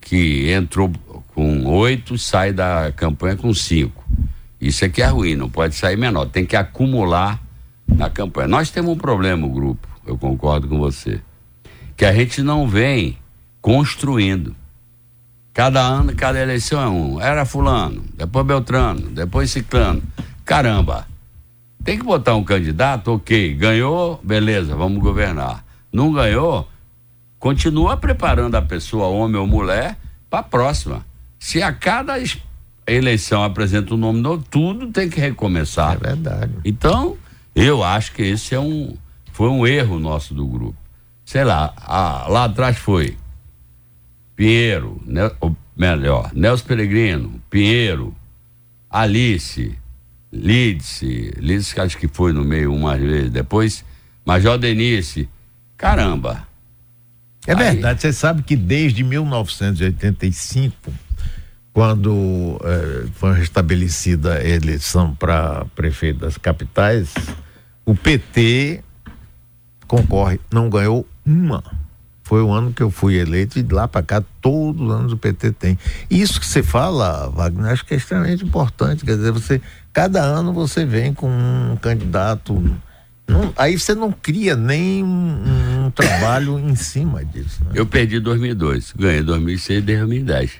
que 0.00 0.50
entrou 0.50 0.90
com 1.36 1.64
oito, 1.66 2.18
sai 2.18 2.52
da 2.52 2.92
campanha 2.96 3.36
com 3.36 3.54
cinco. 3.54 4.04
Isso 4.60 4.84
é 4.84 4.88
que 4.88 5.02
é 5.02 5.06
ruim, 5.06 5.36
não 5.36 5.48
pode 5.48 5.76
sair 5.76 5.96
menor. 5.96 6.26
Tem 6.26 6.44
que 6.44 6.56
acumular 6.56 7.40
na 7.86 8.10
campanha. 8.10 8.48
Nós 8.48 8.70
temos 8.70 8.92
um 8.92 8.98
problema, 8.98 9.46
o 9.46 9.50
grupo, 9.50 9.88
eu 10.06 10.16
concordo 10.18 10.68
com 10.68 10.78
você, 10.78 11.20
que 11.96 12.04
a 12.04 12.12
gente 12.12 12.42
não 12.42 12.66
vem 12.66 13.16
construindo. 13.60 14.54
Cada 15.52 15.80
ano, 15.80 16.14
cada 16.14 16.40
eleição 16.40 16.80
é 16.80 16.88
um. 16.88 17.20
Era 17.20 17.44
fulano, 17.44 18.02
depois 18.16 18.46
Beltrano, 18.46 19.10
depois 19.10 19.50
Ciclano. 19.50 20.02
Caramba, 20.44 21.06
tem 21.84 21.98
que 21.98 22.04
botar 22.04 22.34
um 22.34 22.44
candidato, 22.44 23.12
ok, 23.12 23.54
ganhou, 23.54 24.20
beleza, 24.22 24.74
vamos 24.74 25.02
governar. 25.02 25.64
Não 25.92 26.12
ganhou, 26.12 26.68
continua 27.38 27.96
preparando 27.96 28.54
a 28.54 28.62
pessoa, 28.62 29.08
homem 29.08 29.36
ou 29.36 29.46
mulher, 29.46 29.98
para 30.30 30.40
a 30.40 30.42
próxima. 30.42 31.04
Se 31.38 31.62
a 31.62 31.72
cada 31.72 32.14
eleição 32.86 33.42
apresenta 33.42 33.94
um 33.94 33.96
nome 33.96 34.20
novo, 34.20 34.44
tudo 34.48 34.86
tem 34.88 35.10
que 35.10 35.20
recomeçar. 35.20 35.96
É 35.96 36.08
verdade. 36.08 36.52
Então, 36.64 37.16
eu 37.54 37.82
acho 37.82 38.12
que 38.12 38.22
esse 38.22 38.54
é 38.54 38.60
um 38.60 38.96
foi 39.32 39.48
um 39.48 39.66
erro 39.66 39.98
nosso 39.98 40.34
do 40.34 40.46
grupo. 40.46 40.76
Sei 41.24 41.44
lá, 41.44 41.72
a, 41.76 42.26
lá 42.28 42.44
atrás 42.44 42.76
foi 42.76 43.16
Pinheiro, 44.36 45.00
né, 45.06 45.30
ou 45.40 45.56
melhor, 45.76 46.30
Nelson 46.34 46.66
Peregrino, 46.66 47.40
Pinheiro, 47.48 48.14
Alice, 48.90 49.76
Lídice, 50.32 51.32
Lídice 51.38 51.74
que 51.74 51.80
acho 51.80 51.98
que 51.98 52.08
foi 52.08 52.32
no 52.32 52.44
meio 52.44 52.74
umas 52.74 53.00
vezes 53.00 53.30
depois, 53.30 53.84
Major 54.24 54.58
Denise. 54.58 55.28
Caramba. 55.76 56.46
É 57.46 57.52
Aí... 57.52 57.58
verdade, 57.58 58.00
você 58.02 58.12
sabe 58.12 58.42
que 58.42 58.56
desde 58.56 59.02
1985 59.02 60.92
quando 61.72 62.60
eh, 62.64 63.06
foi 63.14 63.34
restabelecida 63.34 64.34
a 64.34 64.44
eleição 64.44 65.14
para 65.14 65.64
prefeito 65.74 66.20
das 66.20 66.36
capitais, 66.36 67.14
o 67.84 67.94
PT 67.94 68.82
concorre, 69.86 70.40
não 70.50 70.70
ganhou 70.70 71.06
uma. 71.24 71.62
Foi 72.22 72.40
o 72.40 72.50
ano 72.50 72.72
que 72.72 72.82
eu 72.82 72.90
fui 72.90 73.16
eleito 73.16 73.58
e 73.58 73.62
de 73.62 73.74
lá 73.74 73.86
para 73.86 74.02
cá 74.02 74.22
todos 74.40 74.80
os 74.80 74.90
anos 74.90 75.12
o 75.12 75.16
PT 75.16 75.52
tem. 75.52 75.78
Isso 76.08 76.40
que 76.40 76.46
você 76.46 76.62
fala, 76.62 77.28
Wagner, 77.28 77.72
acho 77.72 77.84
que 77.84 77.92
é 77.92 77.96
extremamente 77.96 78.44
importante. 78.44 79.04
Quer 79.04 79.16
dizer, 79.16 79.32
você 79.32 79.60
cada 79.92 80.22
ano 80.22 80.52
você 80.52 80.86
vem 80.86 81.12
com 81.12 81.28
um 81.28 81.76
candidato. 81.76 82.54
Não, 83.26 83.52
aí 83.56 83.78
você 83.78 83.94
não 83.94 84.10
cria 84.12 84.56
nem 84.56 85.02
um, 85.04 85.86
um 85.86 85.90
trabalho 85.90 86.58
em 86.58 86.74
cima 86.74 87.24
disso. 87.24 87.62
Né? 87.64 87.72
Eu 87.74 87.86
perdi 87.86 88.18
2002, 88.18 88.94
ganhei 88.96 89.22
2006 89.22 89.78
e 89.78 89.82
2010. 89.82 90.52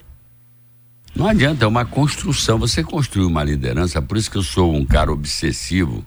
Não 1.14 1.26
adianta, 1.26 1.64
é 1.64 1.68
uma 1.68 1.84
construção. 1.84 2.58
Você 2.58 2.82
construiu 2.82 3.28
uma 3.28 3.44
liderança, 3.44 4.02
por 4.02 4.16
isso 4.16 4.30
que 4.30 4.36
eu 4.36 4.42
sou 4.42 4.74
um 4.74 4.84
cara 4.84 5.12
obsessivo 5.12 6.04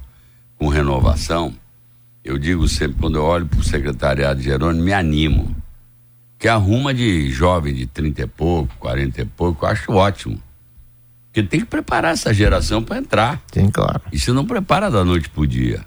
com 0.57 0.67
renovação. 0.67 1.53
Eu 2.23 2.37
digo 2.37 2.67
sempre, 2.67 2.97
quando 2.99 3.17
eu 3.17 3.23
olho 3.23 3.45
para 3.45 3.59
o 3.59 3.63
secretariado 3.63 4.39
de 4.39 4.45
Jerônimo, 4.45 4.83
me 4.83 4.93
animo. 4.93 5.55
Que 6.37 6.47
arruma 6.47 6.93
de 6.93 7.31
jovem 7.31 7.73
de 7.73 7.85
30 7.85 8.21
e 8.23 8.27
pouco, 8.27 8.75
40 8.79 9.21
e 9.21 9.25
pouco, 9.25 9.65
eu 9.65 9.69
acho 9.69 9.91
ótimo. 9.91 10.41
Porque 11.27 11.43
tem 11.43 11.59
que 11.59 11.65
preparar 11.65 12.13
essa 12.13 12.33
geração 12.33 12.81
para 12.81 12.97
entrar. 12.97 13.41
Sim, 13.53 13.69
claro. 13.69 14.01
E 14.11 14.17
se 14.17 14.31
não 14.31 14.45
prepara 14.45 14.89
da 14.89 15.03
noite 15.03 15.29
pro 15.29 15.45
dia. 15.45 15.85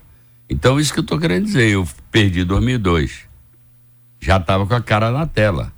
Então, 0.49 0.79
isso 0.79 0.93
que 0.93 1.01
eu 1.01 1.03
estou 1.03 1.19
querendo 1.19 1.47
dizer. 1.47 1.71
Eu 1.71 1.87
perdi 2.11 2.45
2002. 2.45 3.27
Já 4.21 4.37
estava 4.37 4.66
com 4.66 4.75
a 4.75 4.81
cara 4.81 5.11
na 5.11 5.27
tela. 5.27 5.73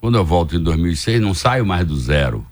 Quando 0.00 0.16
eu 0.16 0.24
volto 0.24 0.56
em 0.56 0.62
2006, 0.62 1.20
não 1.20 1.34
saio 1.34 1.66
mais 1.66 1.86
do 1.86 1.98
zero. 1.98 2.46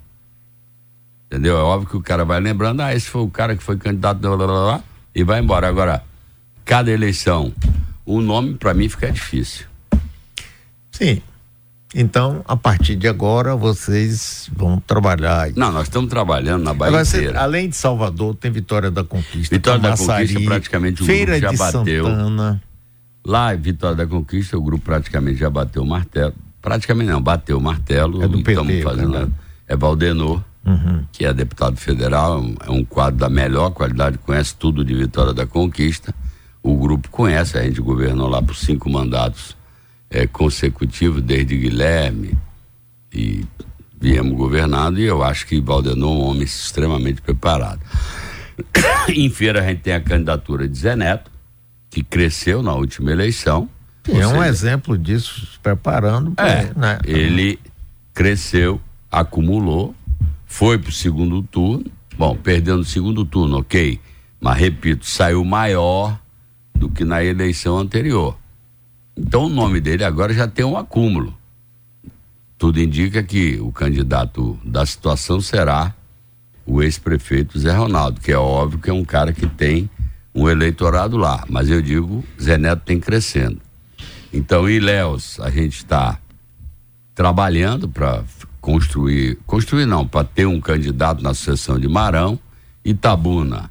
Entendeu? 1.27 1.57
É 1.57 1.61
óbvio 1.61 1.89
que 1.89 1.97
o 1.97 2.03
cara 2.03 2.25
vai 2.25 2.41
lembrando, 2.41 2.81
ah, 2.81 2.95
esse 2.95 3.09
foi 3.09 3.23
o 3.23 3.31
cara 3.31 3.57
que 3.57 3.63
foi 3.63 3.77
candidato, 3.77 4.19
blá, 4.19 4.37
blá, 4.37 4.47
blá, 4.47 4.85
e 5.15 5.25
vai 5.25 5.41
embora. 5.41 5.69
Agora, 5.69 6.03
cada 6.65 6.91
eleição, 6.91 7.53
o 8.05 8.21
nome 8.21 8.55
para 8.55 8.75
mim 8.75 8.89
fica 8.89 9.11
difícil. 9.11 9.67
Sim. 10.91 11.23
Então, 11.95 12.45
a 12.47 12.55
partir 12.55 12.97
de 12.97 13.09
agora, 13.09 13.57
vocês 13.57 14.51
vão 14.55 14.79
trabalhar. 14.79 15.51
Não, 15.57 15.73
nós 15.73 15.85
estamos 15.85 16.11
trabalhando 16.11 16.63
na 16.63 16.75
Bahia 16.75 17.03
você, 17.03 17.17
inteira. 17.19 17.41
Além 17.41 17.71
de 17.71 17.77
Salvador, 17.77 18.35
tem 18.35 18.51
Vitória 18.51 18.91
da 18.91 19.03
Conquista. 19.03 19.55
Vitória 19.55 19.81
da 19.81 19.97
Conquista, 19.97 20.41
praticamente 20.41 21.03
o 21.03 21.07
Feira 21.07 21.39
grupo 21.39 21.57
já 21.57 21.73
bateu. 21.73 22.05
Santana. 22.05 22.63
Lá, 23.25 23.55
Vitória 23.55 23.97
da 23.97 24.07
Conquista, 24.07 24.59
o 24.59 24.63
grupo 24.63 24.85
praticamente 24.85 25.39
já 25.39 25.49
bateu 25.49 25.83
o 25.83 25.87
martelo. 25.87 26.35
Praticamente 26.61 27.11
não, 27.11 27.23
bateu 27.23 27.57
o 27.57 27.61
martelo. 27.61 28.23
É 28.23 28.29
do 28.29 28.43
PT, 28.43 28.83
fazendo. 28.83 29.11
Né? 29.11 29.29
É 29.67 29.75
Valdenor 29.75 30.43
uhum. 30.65 31.05
que 31.13 31.25
é 31.25 31.33
deputado 31.33 31.77
federal, 31.77 32.45
é 32.67 32.71
um 32.71 32.85
quadro 32.85 33.19
da 33.19 33.29
melhor 33.29 33.71
qualidade, 33.71 34.19
conhece 34.19 34.55
tudo 34.55 34.85
de 34.85 34.95
Vitória 34.95 35.33
da 35.33 35.47
Conquista. 35.47 36.15
O 36.63 36.77
grupo 36.77 37.09
conhece, 37.11 37.57
a 37.57 37.63
gente 37.63 37.81
governou 37.81 38.29
lá 38.29 38.43
por 38.43 38.55
cinco 38.55 38.91
mandatos 38.91 39.57
é, 40.11 40.27
consecutivos, 40.27 41.23
desde 41.23 41.57
Guilherme, 41.57 42.37
e 43.13 43.45
viemos 44.01 44.37
governando, 44.37 44.99
e 44.99 45.05
eu 45.05 45.23
acho 45.23 45.47
que 45.47 45.61
Valdenor 45.61 46.11
é 46.11 46.19
um 46.19 46.23
homem 46.23 46.43
extremamente 46.43 47.21
preparado. 47.21 47.81
em 49.09 49.31
feira 49.31 49.61
a 49.61 49.67
gente 49.67 49.81
tem 49.81 49.95
a 49.95 50.01
candidatura 50.01 50.69
de 50.69 50.79
Zé 50.79 50.97
Neto, 50.97 51.31
que 51.91 52.03
cresceu 52.03 52.63
na 52.63 52.75
última 52.75 53.11
eleição. 53.11 53.69
é 54.07 54.27
um 54.27 54.43
exemplo 54.43 54.97
disso, 54.97 55.47
se 55.53 55.59
preparando. 55.59 56.33
Pra, 56.33 56.49
é, 56.49 56.73
né? 56.77 56.99
Ele 57.05 57.59
cresceu, 58.15 58.81
acumulou, 59.11 59.95
foi 60.49 60.79
para 60.79 60.89
o 60.89 60.93
segundo 60.93 61.43
turno, 61.43 61.85
bom, 62.17 62.35
perdendo 62.35 62.81
o 62.81 62.85
segundo 62.85 63.25
turno, 63.25 63.59
ok, 63.59 64.01
mas 64.41 64.59
repito, 64.59 65.07
saiu 65.07 65.45
maior 65.45 66.19
do 66.75 66.89
que 66.89 67.05
na 67.05 67.23
eleição 67.23 67.79
anterior. 67.79 68.37
Então 69.17 69.45
o 69.45 69.49
nome 69.49 69.81
dele 69.81 70.03
agora 70.03 70.33
já 70.33 70.49
tem 70.49 70.65
um 70.65 70.77
acúmulo. 70.77 71.37
Tudo 72.57 72.81
indica 72.81 73.23
que 73.23 73.61
o 73.61 73.71
candidato 73.71 74.59
da 74.65 74.85
situação 74.85 75.41
será 75.41 75.95
o 76.67 76.83
ex-prefeito 76.83 77.59
Zé 77.59 77.73
Ronaldo, 77.73 78.21
que 78.21 78.33
é 78.33 78.39
óbvio 78.39 78.81
que 78.81 78.91
é 78.91 78.93
um 78.93 79.05
cara 79.05 79.33
que 79.33 79.47
tem 79.47 79.89
um 80.35 80.49
eleitorado 80.49 81.17
lá. 81.17 81.45
Mas 81.49 81.71
eu 81.71 81.81
digo, 81.81 82.25
Zé 82.41 82.59
Neto 82.59 82.83
tem 82.85 82.99
crescendo. 82.99 83.61
Então, 84.33 84.69
Ilhéus, 84.69 85.39
a 85.41 85.51
gente 85.51 85.77
está 85.77 86.19
trabalhando 87.15 87.89
para 87.89 88.23
construir, 88.69 89.39
construir 89.47 89.87
não, 89.87 90.07
para 90.07 90.25
ter 90.25 90.45
um 90.45 90.61
candidato 90.61 91.23
na 91.23 91.33
sucessão 91.33 91.79
de 91.79 91.89
Marão. 91.89 92.39
Itabuna 92.85 93.71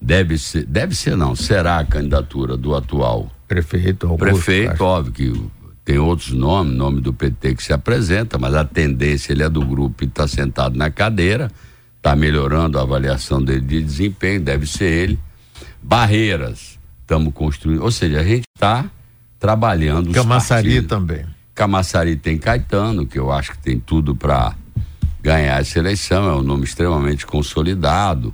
deve 0.00 0.38
ser, 0.38 0.64
deve 0.64 0.94
ser 0.94 1.16
não, 1.18 1.36
será 1.36 1.78
a 1.78 1.84
candidatura 1.84 2.56
do 2.56 2.74
atual 2.74 3.30
prefeito. 3.46 4.06
Augusto, 4.06 4.24
prefeito, 4.24 4.72
acho. 4.72 4.84
óbvio 4.84 5.12
que 5.12 5.50
tem 5.84 5.98
outros 5.98 6.32
nomes, 6.32 6.74
nome 6.74 7.02
do 7.02 7.12
PT 7.12 7.56
que 7.56 7.62
se 7.62 7.74
apresenta, 7.74 8.38
mas 8.38 8.54
a 8.54 8.64
tendência 8.64 9.32
ele 9.32 9.42
é 9.42 9.50
do 9.50 9.60
grupo 9.60 10.02
e 10.02 10.06
está 10.06 10.26
sentado 10.26 10.78
na 10.78 10.90
cadeira, 10.90 11.50
está 11.98 12.16
melhorando 12.16 12.78
a 12.78 12.82
avaliação 12.82 13.42
dele 13.42 13.60
de 13.60 13.82
desempenho, 13.82 14.40
deve 14.40 14.66
ser 14.66 14.90
ele. 14.90 15.18
Barreiras, 15.82 16.78
estamos 17.02 17.34
construindo, 17.34 17.82
ou 17.82 17.90
seja, 17.90 18.20
a 18.20 18.24
gente 18.24 18.44
está 18.56 18.86
trabalhando. 19.38 20.10
Camaçari 20.10 20.80
também. 20.80 21.26
Camaçari 21.58 22.14
tem 22.14 22.38
Caetano, 22.38 23.04
que 23.04 23.18
eu 23.18 23.32
acho 23.32 23.50
que 23.50 23.58
tem 23.58 23.80
tudo 23.80 24.14
para 24.14 24.54
ganhar 25.20 25.60
essa 25.60 25.80
eleição, 25.80 26.30
é 26.30 26.36
um 26.36 26.42
nome 26.42 26.62
extremamente 26.62 27.26
consolidado. 27.26 28.32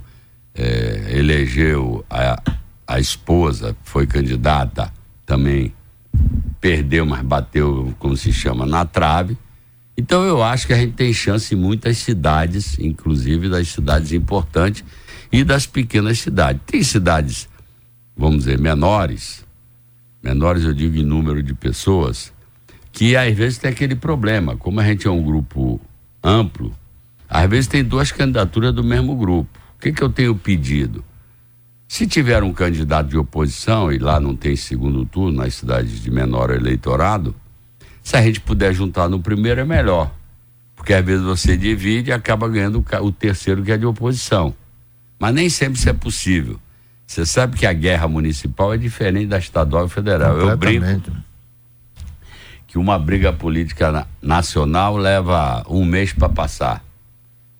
É, 0.53 1.07
elegeu 1.09 2.05
a, 2.07 2.39
a 2.87 2.99
esposa, 2.99 3.75
foi 3.83 4.05
candidata 4.05 4.93
também 5.25 5.73
perdeu, 6.61 7.03
mas 7.03 7.23
bateu, 7.23 7.95
como 7.97 8.15
se 8.15 8.31
chama, 8.31 8.63
na 8.63 8.85
trave. 8.85 9.35
Então 9.97 10.23
eu 10.23 10.43
acho 10.43 10.67
que 10.67 10.73
a 10.73 10.77
gente 10.77 10.93
tem 10.93 11.11
chance 11.11 11.55
em 11.55 11.57
muitas 11.57 11.97
cidades, 11.97 12.77
inclusive 12.77 13.49
das 13.49 13.69
cidades 13.69 14.11
importantes 14.11 14.83
e 15.31 15.43
das 15.43 15.65
pequenas 15.65 16.19
cidades. 16.19 16.61
Tem 16.67 16.83
cidades, 16.83 17.49
vamos 18.15 18.45
dizer, 18.45 18.59
menores, 18.59 19.43
menores 20.21 20.63
eu 20.63 20.75
digo 20.75 20.95
em 20.95 21.03
número 21.03 21.41
de 21.41 21.55
pessoas, 21.55 22.34
que 22.95 23.15
às 23.17 23.35
vezes 23.35 23.57
tem 23.57 23.69
aquele 23.69 23.93
problema. 23.93 24.55
Como 24.55 24.79
a 24.79 24.83
gente 24.83 25.05
é 25.05 25.11
um 25.11 25.21
grupo 25.21 25.79
amplo, 26.23 26.73
às 27.29 27.47
vezes 27.49 27.67
tem 27.67 27.83
duas 27.83 28.09
candidaturas 28.09 28.73
do 28.73 28.83
mesmo 28.83 29.15
grupo. 29.17 29.49
O 29.77 29.81
que, 29.81 29.91
que 29.91 30.01
eu 30.01 30.09
tenho 30.09 30.33
pedido? 30.33 31.03
Se 31.89 32.07
tiver 32.07 32.41
um 32.41 32.53
candidato 32.53 33.09
de 33.09 33.17
oposição, 33.17 33.91
e 33.91 33.99
lá 33.99 34.17
não 34.17 34.33
tem 34.33 34.55
segundo 34.55 35.05
turno, 35.05 35.43
nas 35.43 35.55
cidades 35.55 36.01
de 36.01 36.09
menor 36.09 36.49
eleitorado, 36.49 37.35
se 38.01 38.15
a 38.15 38.21
gente 38.21 38.39
puder 38.39 38.73
juntar 38.73 39.09
no 39.09 39.19
primeiro 39.19 39.59
é 39.59 39.65
melhor. 39.65 40.09
Porque 40.73 40.93
às 40.93 41.03
vezes 41.03 41.23
você 41.23 41.57
divide 41.57 42.11
e 42.11 42.13
acaba 42.13 42.47
ganhando 42.47 42.83
o 43.01 43.11
terceiro 43.11 43.61
que 43.61 43.73
é 43.73 43.77
de 43.77 43.85
oposição. 43.85 44.55
Mas 45.19 45.33
nem 45.33 45.49
sempre 45.49 45.77
isso 45.77 45.89
é 45.89 45.93
possível. 45.93 46.57
Você 47.05 47.25
sabe 47.25 47.57
que 47.57 47.65
a 47.65 47.73
guerra 47.73 48.07
municipal 48.07 48.73
é 48.73 48.77
diferente 48.77 49.27
da 49.27 49.37
estadual 49.37 49.85
e 49.85 49.89
federal. 49.89 50.37
Eu 50.37 50.55
brinco 50.57 51.11
que 52.75 52.79
uma 52.79 52.99
briga 52.99 53.31
política 53.31 54.05
nacional 54.21 54.97
leva 54.97 55.63
um 55.69 55.85
mês 55.85 56.11
para 56.11 56.27
passar. 56.27 56.83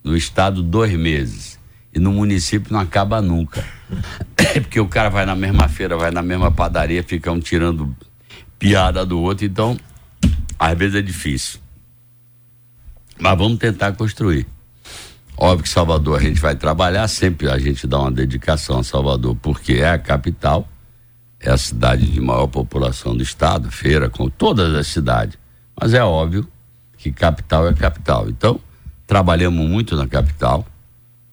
No 0.04 0.18
estado, 0.18 0.62
dois 0.62 0.92
meses. 0.92 1.58
E 1.94 2.00
no 2.00 2.12
município 2.12 2.74
não 2.74 2.82
acaba 2.82 3.22
nunca. 3.22 3.64
Porque 4.36 4.78
o 4.78 4.90
cara 4.90 5.08
vai 5.08 5.26
na 5.26 5.34
mesma 5.34 5.70
feira, 5.70 5.96
vai 5.96 6.12
na 6.12 6.22
mesma 6.22 6.52
padaria, 6.52 7.02
fica 7.02 7.32
um 7.32 7.40
tirando 7.40 7.96
piada 8.60 9.06
do 9.06 9.18
outro, 9.22 9.46
então 9.46 9.78
às 10.60 10.78
vezes 10.78 10.96
é 10.96 11.02
difícil. 11.02 11.62
Mas 13.18 13.38
vamos 13.38 13.58
tentar 13.58 13.94
construir. 13.94 14.46
Óbvio 15.38 15.64
que 15.64 15.70
Salvador 15.70 16.20
a 16.20 16.22
gente 16.22 16.42
vai 16.42 16.58
trabalhar, 16.58 17.08
sempre 17.08 17.50
a 17.50 17.58
gente 17.58 17.88
dá 17.88 18.02
uma 18.02 18.12
dedicação 18.12 18.80
a 18.80 18.84
Salvador, 18.84 19.34
porque 19.42 19.76
é 19.76 19.92
a 19.92 19.98
capital, 19.98 20.68
é 21.46 21.52
a 21.52 21.58
cidade 21.58 22.10
de 22.10 22.20
maior 22.20 22.48
população 22.48 23.16
do 23.16 23.24
estado, 23.24 23.72
feira 23.72 24.10
com 24.10 24.30
todas 24.30 24.74
as 24.74 24.88
cidades. 24.88 25.38
Mas 25.80 25.94
é 25.94 26.04
óbvio 26.04 26.48
que 26.98 27.12
capital 27.12 27.68
é 27.68 27.74
capital. 27.74 28.28
Então, 28.30 28.60
trabalhamos 29.06 29.68
muito 29.68 29.96
na 29.96 30.08
capital 30.08 30.66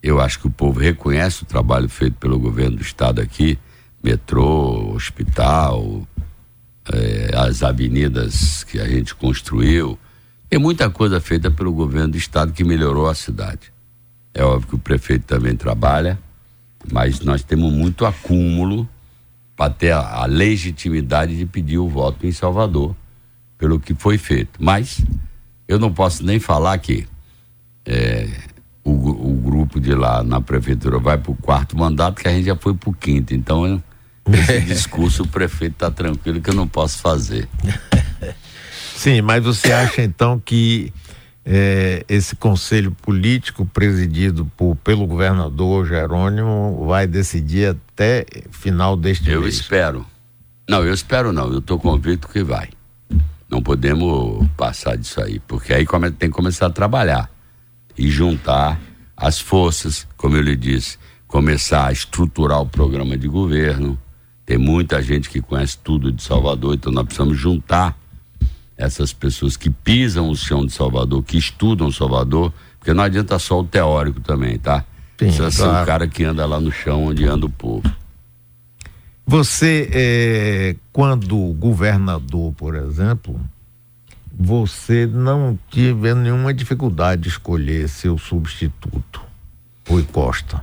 eu 0.03 0.21
acho 0.21 0.41
que 0.41 0.49
o 0.49 0.51
povo 0.51 0.81
reconhece 0.81 1.45
o 1.45 1.47
trabalho 1.47 1.89
feito 1.89 2.17
pelo 2.17 2.39
governo 2.39 2.77
do 2.77 2.83
estado 2.83 3.21
aqui, 3.21 3.57
metrô, 4.03 4.93
hospital, 4.95 6.03
é, 6.93 7.31
as 7.37 7.63
avenidas 7.63 8.65
que 8.65 8.81
a 8.81 8.89
gente 8.89 9.15
construiu. 9.15 9.97
Tem 10.51 10.59
muita 10.59 10.91
coisa 10.91 11.21
feita 11.21 11.51
pelo 11.53 11.73
governo 11.73 12.09
do 12.09 12.17
estado 12.17 12.53
que 12.53 12.65
melhorou 12.65 13.09
a 13.09 13.15
cidade. 13.15 13.73
É 14.35 14.43
óbvio 14.43 14.71
que 14.71 14.75
o 14.75 14.79
prefeito 14.79 15.25
também 15.25 15.55
trabalha, 15.55 16.19
mas 16.91 17.21
nós 17.21 17.45
temos 17.45 17.73
muito 17.73 18.05
acúmulo 18.05 18.89
para 19.63 19.71
ter 19.71 19.93
a, 19.93 20.01
a, 20.01 20.27
legitimidade 20.27 21.37
de 21.37 21.47
pedir 21.47 21.79
o 21.79 21.89
voto 21.89 22.27
em 22.27 22.33
Salvador 22.33 22.97
pelo 23.57 23.79
que 23.79 23.95
foi 23.95 24.19
feito. 24.19 24.59
Mas 24.59 25.01
eu 25.69 25.79
não 25.79 25.93
posso 25.93 26.25
nem 26.25 26.41
falar 26.41 26.77
que 26.79 27.07
é, 27.87 28.29
o, 28.83 28.91
o 28.91 29.35
grupo 29.35 29.79
de 29.79 29.95
lá 29.95 30.25
na 30.25 30.41
prefeitura 30.41 30.99
vai 30.99 31.17
para 31.17 31.31
o 31.31 31.37
quarto 31.37 31.79
mandato, 31.79 32.21
que 32.21 32.27
a 32.27 32.33
gente 32.33 32.47
já 32.47 32.57
foi 32.57 32.75
para 32.75 32.91
o 32.91 32.93
quinto. 32.93 33.33
Então, 33.35 33.81
esse 34.33 34.61
discurso 34.63 35.23
o 35.23 35.29
prefeito 35.29 35.75
está 35.75 35.93
tranquilo 35.93 36.41
que 36.41 36.51
eu 36.51 36.55
não 36.55 36.67
posso 36.67 36.99
fazer. 36.99 37.49
Sim, 38.97 39.23
mas 39.23 39.45
você 39.45 39.73
acha 39.73 40.03
então 40.03 40.43
que 40.45 40.93
é, 41.45 42.05
esse 42.09 42.37
conselho 42.37 42.93
político 42.93 43.67
presidido 43.67 44.51
por, 44.57 44.77
pelo 44.77 45.07
governador 45.07 45.87
Jerônimo 45.87 46.85
vai 46.87 47.07
decidir 47.07 47.71
até 47.71 48.25
final 48.51 48.97
deste 48.97 49.31
eu 49.31 49.41
mês? 49.41 49.55
Eu 49.55 49.61
espero. 49.61 50.07
Não, 50.69 50.85
eu 50.85 50.95
espero 50.95 51.33
não, 51.33 51.53
eu 51.53 51.59
estou 51.59 51.79
convicto 51.79 52.29
que 52.29 52.43
vai. 52.43 52.71
Não 53.51 53.63
podemos 53.63 54.47
passar 54.57 54.97
disso 54.97 55.21
aí, 55.21 55.41
porque 55.41 55.75
aí 55.75 55.85
tem 56.19 56.31
que 56.31 56.37
começar 56.37 56.67
a 56.67 56.71
trabalhar 56.71 57.31
e 57.99 58.11
juntar 58.11 58.81
as 59.17 59.39
forças, 59.39 60.07
como 60.17 60.37
eu 60.37 60.43
lhe 60.43 60.57
disse, 60.57 60.97
começar 61.27 61.89
a 61.89 61.93
estruturar 61.93 62.61
o 62.61 62.67
programa 62.67 63.17
de 63.17 63.29
governo. 63.29 63.99
Tem 64.47 64.57
muita 64.57 65.03
gente 65.03 65.29
que 65.29 65.41
conhece 65.41 65.77
tudo 65.79 66.11
de 66.11 66.23
Salvador, 66.23 66.75
então 66.75 66.93
nós 66.93 67.05
precisamos 67.05 67.39
juntar 67.39 67.99
essas 68.77 69.13
pessoas 69.13 69.57
que 69.57 69.71
pisam 69.71 70.29
o 70.29 70.37
chão 70.37 70.65
de 70.65 70.73
Salvador, 70.73 71.23
que 71.23 71.37
estudam 71.37 71.91
Salvador, 71.93 72.53
porque 72.79 72.93
não 72.93 73.05
adianta 73.05 73.39
só 73.39 73.61
o 73.61 73.65
teórico 73.65 74.21
também, 74.21 74.59
tá? 74.59 74.81
Sim, 74.81 75.27
Precisa 75.27 75.51
claro. 75.51 75.53
ser 75.53 75.83
um 75.83 75.87
cara 75.87 76.09
que 76.09 76.25
anda 76.25 76.45
lá 76.47 76.61
no 76.61 76.73
chão 76.73 77.05
onde 77.07 77.25
anda 77.27 77.47
o 77.47 77.51
povo. 77.51 77.91
Você, 79.25 79.89
é, 79.93 80.77
quando 80.93 81.37
governador, 81.55 82.53
por 82.55 82.75
exemplo, 82.75 83.41
você 84.37 85.07
não 85.07 85.59
tive 85.71 86.13
nenhuma 86.15 86.53
dificuldade 86.53 87.23
de 87.23 87.29
escolher 87.29 87.89
seu 87.89 88.19
substituto, 88.19 89.23
Rui 89.89 90.03
Costa. 90.11 90.63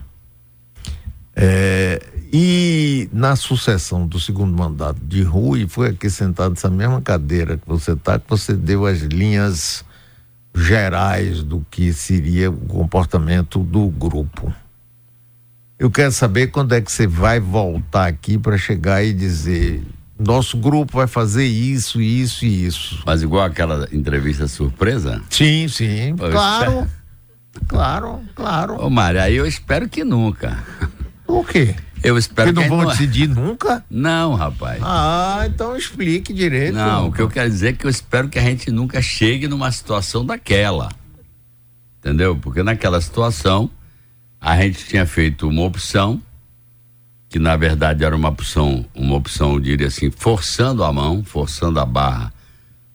É, 1.36 2.06
e 2.32 3.10
na 3.12 3.36
sucessão 3.36 4.06
do 4.06 4.20
segundo 4.20 4.56
mandato 4.56 5.00
de 5.04 5.24
Rui, 5.24 5.68
foi 5.68 5.90
aqui 5.90 6.10
sentado 6.10 6.52
nessa 6.52 6.70
mesma 6.70 7.02
cadeira 7.02 7.58
que 7.58 7.68
você 7.68 7.94
está, 7.94 8.20
que 8.20 8.30
você 8.30 8.54
deu 8.54 8.86
as 8.86 9.00
linhas 9.00 9.84
gerais 10.54 11.42
do 11.42 11.66
que 11.72 11.92
seria 11.92 12.52
o 12.52 12.58
comportamento 12.68 13.60
do 13.60 13.88
grupo. 13.88 14.54
Eu 15.78 15.90
quero 15.90 16.12
saber 16.12 16.48
quando 16.48 16.74
é 16.74 16.82
que 16.82 16.92
você 16.92 17.08
vai 17.08 17.40
voltar 17.40 18.08
aqui 18.08 18.38
para 18.38 18.58
chegar 18.58 19.04
e 19.04 19.14
dizer 19.14 19.82
nosso 20.20 20.58
grupo 20.58 20.98
vai 20.98 21.08
fazer 21.08 21.46
isso, 21.46 22.02
isso 22.02 22.46
e 22.46 22.66
isso. 22.66 23.02
Mas 23.06 23.22
igual 23.22 23.46
aquela 23.46 23.88
entrevista 23.92 24.48
surpresa? 24.48 25.22
Sim, 25.30 25.68
sim. 25.68 26.16
Claro. 26.18 26.72
Espero... 26.72 27.00
Claro, 27.68 28.20
claro. 28.36 28.76
Ô, 28.76 28.90
Mário, 28.90 29.22
aí 29.22 29.36
eu 29.36 29.46
espero 29.46 29.90
que 29.90 30.04
nunca. 30.04 30.64
O 31.26 31.44
quê? 31.44 31.76
Eu 32.04 32.18
espero 32.18 32.54
que. 32.54 32.60
não 32.60 32.68
vão 32.68 32.82
não... 32.84 32.90
decidir 32.90 33.28
nunca? 33.28 33.84
Não, 33.90 34.36
rapaz. 34.36 34.82
Ah, 34.84 35.44
então 35.46 35.76
explique 35.76 36.34
direito. 36.34 36.76
Não, 36.76 37.08
o 37.08 37.12
que 37.12 37.22
eu 37.22 37.30
quero 37.30 37.50
dizer 37.50 37.70
é 37.70 37.74
que 37.74 37.86
eu 37.86 37.90
espero 37.90 38.30
que 38.30 38.40
a 38.40 38.42
gente 38.42 38.72
nunca 38.72 39.02
chegue 39.02 39.48
numa 39.48 39.72
situação 39.72 40.26
daquela. 40.26 40.90
Entendeu? 42.00 42.36
Porque 42.36 42.64
naquela 42.64 43.02
situação 43.02 43.70
a 44.40 44.56
gente 44.58 44.86
tinha 44.86 45.06
feito 45.06 45.48
uma 45.48 45.64
opção 45.64 46.22
que 47.28 47.38
na 47.38 47.56
verdade 47.56 48.04
era 48.04 48.16
uma 48.16 48.30
opção, 48.30 48.84
uma 48.96 49.16
opção, 49.16 49.54
eu 49.54 49.60
diria 49.60 49.88
assim, 49.88 50.10
forçando 50.10 50.84
a 50.84 50.92
mão, 50.92 51.24
forçando 51.24 51.80
a 51.80 51.86
barra 51.86 52.34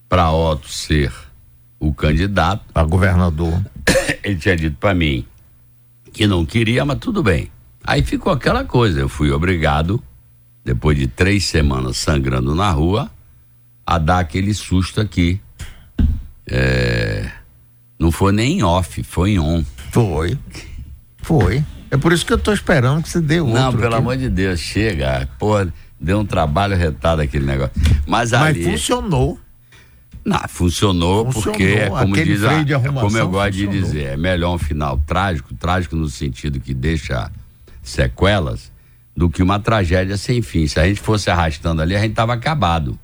para 0.09 0.31
Otto 0.31 0.67
ser 0.67 1.13
o 1.79 1.93
candidato. 1.93 2.63
A 2.73 2.83
governador. 2.83 3.63
Ele 4.23 4.35
tinha 4.35 4.55
dito 4.55 4.77
para 4.77 4.93
mim 4.93 5.25
que 6.11 6.27
não 6.27 6.45
queria, 6.45 6.83
mas 6.85 6.99
tudo 6.99 7.21
bem. 7.21 7.51
Aí 7.85 8.01
ficou 8.01 8.33
aquela 8.33 8.63
coisa, 8.63 8.99
eu 8.99 9.07
fui 9.07 9.29
obrigado, 9.31 10.01
depois 10.63 10.97
de 10.97 11.05
três 11.07 11.45
semanas 11.45 11.97
sangrando 11.97 12.55
na 12.55 12.71
rua, 12.71 13.11
a 13.85 13.99
dar 13.99 14.19
aquele 14.19 14.53
susto 14.55 14.99
aqui. 14.99 15.39
É... 16.47 17.29
Não 17.99 18.11
foi 18.11 18.31
nem 18.31 18.59
em 18.59 18.63
off, 18.63 19.03
foi 19.03 19.31
em 19.31 19.39
on. 19.39 19.63
Foi. 19.91 20.37
Foi. 21.21 21.63
É 21.91 21.97
por 21.97 22.11
isso 22.11 22.25
que 22.25 22.33
eu 22.33 22.37
estou 22.37 22.53
esperando 22.53 23.03
que 23.03 23.09
você 23.09 23.21
dê 23.21 23.39
outro. 23.39 23.55
Não, 23.55 23.71
pelo 23.71 23.87
aqui. 23.87 23.95
amor 23.95 24.17
de 24.17 24.29
Deus, 24.29 24.59
chega. 24.59 25.29
Pô, 25.37 25.53
deu 25.99 26.19
um 26.19 26.25
trabalho 26.25 26.75
retado 26.75 27.21
aquele 27.21 27.45
negócio. 27.45 27.73
Mas, 28.07 28.31
Mas 28.31 28.33
ali, 28.33 28.63
funcionou. 28.63 29.39
Não, 30.25 30.39
funcionou, 30.47 31.31
Funcionou, 31.31 31.53
porque 31.53 31.63
é 31.63 31.87
como 31.87 32.15
diz 32.15 32.43
a, 32.43 32.63
de 32.63 32.73
é 32.73 32.79
como 32.79 33.15
eu 33.15 33.29
gosto 33.29 33.51
de 33.51 33.65
funcionou. 33.65 33.89
dizer, 33.89 34.03
é 34.05 34.17
melhor 34.17 34.55
um 34.55 34.57
final 34.57 34.99
trágico, 35.05 35.53
trágico 35.53 35.95
no 35.95 36.09
sentido 36.09 36.59
que 36.59 36.73
deixa 36.73 37.31
sequelas, 37.89 38.71
do 39.15 39.29
que 39.29 39.41
uma 39.41 39.59
tragédia 39.59 40.17
sem 40.17 40.41
fim. 40.41 40.67
Se 40.67 40.79
a 40.79 40.85
gente 40.85 40.99
fosse 40.99 41.29
arrastando 41.29 41.81
ali, 41.81 41.95
a 41.95 41.99
gente 42.01 42.13
tava 42.13 42.33
acabado. 42.33 42.99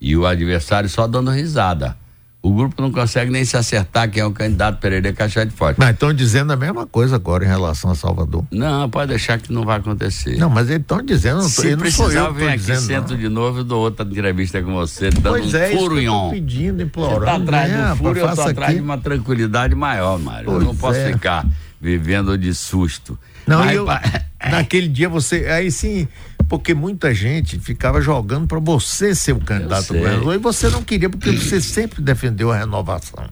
E 0.00 0.16
o 0.16 0.24
adversário 0.26 0.88
só 0.88 1.06
dando 1.06 1.30
risada. 1.30 1.96
O 2.40 2.54
grupo 2.54 2.80
não 2.80 2.92
consegue 2.92 3.32
nem 3.32 3.44
se 3.44 3.56
acertar 3.56 4.08
quem 4.08 4.22
é 4.22 4.24
o 4.24 4.30
candidato 4.30 4.78
Pereira 4.78 5.12
Caixa 5.12 5.44
de 5.44 5.50
Forte. 5.52 5.76
Mas 5.76 5.90
estão 5.90 6.14
dizendo 6.14 6.52
a 6.52 6.56
mesma 6.56 6.86
coisa 6.86 7.16
agora 7.16 7.44
em 7.44 7.48
relação 7.48 7.90
a 7.90 7.96
Salvador. 7.96 8.46
Não, 8.52 8.88
pode 8.88 9.08
deixar 9.08 9.38
que 9.40 9.52
não 9.52 9.64
vai 9.64 9.78
acontecer. 9.78 10.38
Não, 10.38 10.48
mas 10.48 10.68
eles 10.70 10.82
estão 10.82 11.02
dizendo, 11.04 11.38
não, 11.38 11.42
tô- 11.42 11.48
Se 11.48 11.76
precisar, 11.76 12.06
estou 12.30 12.46
aqui, 12.48 12.56
dizendo. 12.56 12.80
sento 12.80 13.10
não. 13.10 13.18
de 13.18 13.28
novo 13.28 13.60
e 13.60 13.64
dou 13.64 13.80
outra 13.82 14.06
entrevista 14.06 14.62
com 14.62 14.72
você, 14.72 15.10
dando 15.10 15.30
Pois 15.30 15.52
é, 15.52 15.66
um 15.66 15.70
eu 15.72 15.78
tô 15.78 15.78
furion. 15.88 16.30
pedindo, 16.30 16.76
Você 16.76 16.82
implorando. 16.84 17.24
tá 17.24 17.34
atrás 17.34 17.72
né, 17.72 17.88
do 17.90 17.96
furo, 17.96 18.18
eu 18.20 18.24
tô 18.34 18.40
atrás 18.42 18.58
aqui. 18.70 18.74
de 18.76 18.80
uma 18.84 18.98
tranquilidade 18.98 19.74
maior, 19.74 20.16
Mário. 20.20 20.48
Eu 20.52 20.60
não 20.60 20.76
posso 20.76 20.98
é. 21.00 21.12
ficar 21.12 21.44
vivendo 21.80 22.38
de 22.38 22.54
susto. 22.54 23.18
Não, 23.48 23.64
eu, 23.70 23.84
pa- 23.86 24.02
naquele 24.50 24.88
dia 24.88 25.08
você. 25.08 25.46
Aí 25.46 25.70
sim, 25.70 26.06
porque 26.48 26.74
muita 26.74 27.14
gente 27.14 27.58
ficava 27.58 28.00
jogando 28.00 28.46
para 28.46 28.58
você 28.58 29.14
ser 29.14 29.32
o 29.32 29.40
candidato 29.40 29.88
governador 29.94 30.34
e 30.34 30.38
você 30.38 30.68
não 30.68 30.82
queria, 30.82 31.08
porque 31.10 31.30
você 31.32 31.60
sempre 31.62 32.00
defendeu 32.02 32.52
a 32.52 32.58
renovação. 32.58 33.28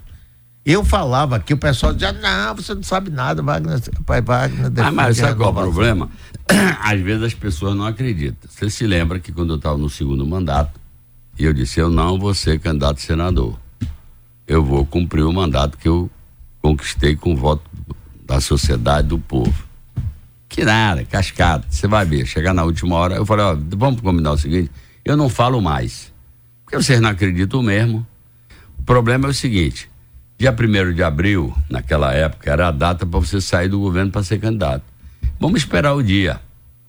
Eu 0.65 0.85
falava 0.85 1.37
aqui, 1.37 1.55
o 1.55 1.57
pessoal 1.57 1.93
dizia, 1.93 2.13
não, 2.13 2.57
você 2.57 2.75
não 2.75 2.83
sabe 2.83 3.09
nada, 3.09 3.41
Wagner, 3.41 3.79
pai 4.05 4.21
Wagner 4.21 4.73
Ah, 4.85 4.91
mas 4.91 5.17
sabe 5.17 5.37
qual 5.37 5.51
é 5.51 5.53
o 5.53 5.55
renovação." 5.55 5.73
problema? 5.73 6.11
Às 6.83 7.01
vezes 7.01 7.23
as 7.23 7.35
pessoas 7.35 7.77
não 7.77 7.87
acreditam. 7.87 8.51
Você 8.51 8.69
se 8.69 8.85
lembra 8.85 9.21
que 9.21 9.31
quando 9.31 9.51
eu 9.51 9.57
estava 9.57 9.79
no 9.79 9.89
segundo 9.89 10.27
mandato, 10.27 10.81
e 11.39 11.45
eu 11.45 11.53
disse, 11.53 11.79
eu 11.79 11.89
não 11.89 12.19
vou 12.19 12.35
ser 12.35 12.59
candidato 12.59 12.97
a 12.99 13.01
senador. 13.01 13.57
Eu 14.47 14.65
vou 14.65 14.85
cumprir 14.85 15.23
o 15.23 15.33
mandato 15.33 15.77
que 15.79 15.87
eu 15.87 16.11
conquistei 16.61 17.15
com 17.15 17.33
o 17.35 17.37
voto 17.37 17.63
da 18.27 18.41
sociedade, 18.41 19.07
do 19.09 19.19
povo. 19.21 19.55
Que 20.57 20.65
nada, 20.65 21.05
cascata. 21.05 21.67
Você 21.69 21.87
vai 21.87 22.07
ver, 22.07 22.25
chegar 22.25 22.55
na 22.55 22.65
última 22.65 22.97
hora, 22.97 23.17
eu 23.17 23.27
falei, 23.27 23.45
ó, 23.45 23.55
vamos 23.77 24.01
combinar 24.01 24.33
o 24.33 24.39
seguinte, 24.39 24.71
eu 25.05 25.15
não 25.15 25.29
falo 25.29 25.61
mais. 25.61 26.11
Porque 26.65 26.83
vocês 26.83 26.99
não 26.99 27.11
acreditam 27.11 27.63
mesmo. 27.63 28.07
O 28.79 28.83
problema 28.83 29.27
é 29.27 29.31
o 29.33 29.35
seguinte, 29.35 29.91
dia 30.39 30.57
1 30.59 30.95
de 30.95 31.03
abril, 31.03 31.55
naquela 31.69 32.15
época, 32.15 32.51
era 32.51 32.69
a 32.69 32.71
data 32.71 33.05
para 33.05 33.21
você 33.21 33.39
sair 33.39 33.69
do 33.69 33.79
governo 33.79 34.11
para 34.11 34.23
ser 34.23 34.41
candidato. 34.41 34.83
Vamos 35.39 35.61
esperar 35.61 35.93
o 35.93 36.03
dia. 36.03 36.41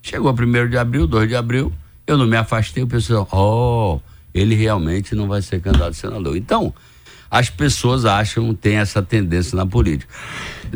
Chegou 0.02 0.32
1 0.32 0.70
de 0.70 0.78
abril, 0.78 1.06
2 1.06 1.28
de 1.28 1.36
abril, 1.36 1.74
eu 2.08 2.18
não 2.18 2.26
me 2.26 2.38
afastei, 2.38 2.84
o 2.84 2.88
pessoal, 2.88 3.28
oh, 3.34 4.00
ele 4.34 4.56
realmente 4.56 5.14
não 5.14 5.28
vai 5.28 5.42
ser 5.42 5.60
candidato 5.60 5.90
a 5.90 5.94
senador. 5.94 6.38
Então, 6.38 6.74
as 7.30 7.50
pessoas 7.50 8.06
acham, 8.06 8.54
tem 8.54 8.78
essa 8.78 9.02
tendência 9.02 9.58
na 9.58 9.66
política. 9.66 10.14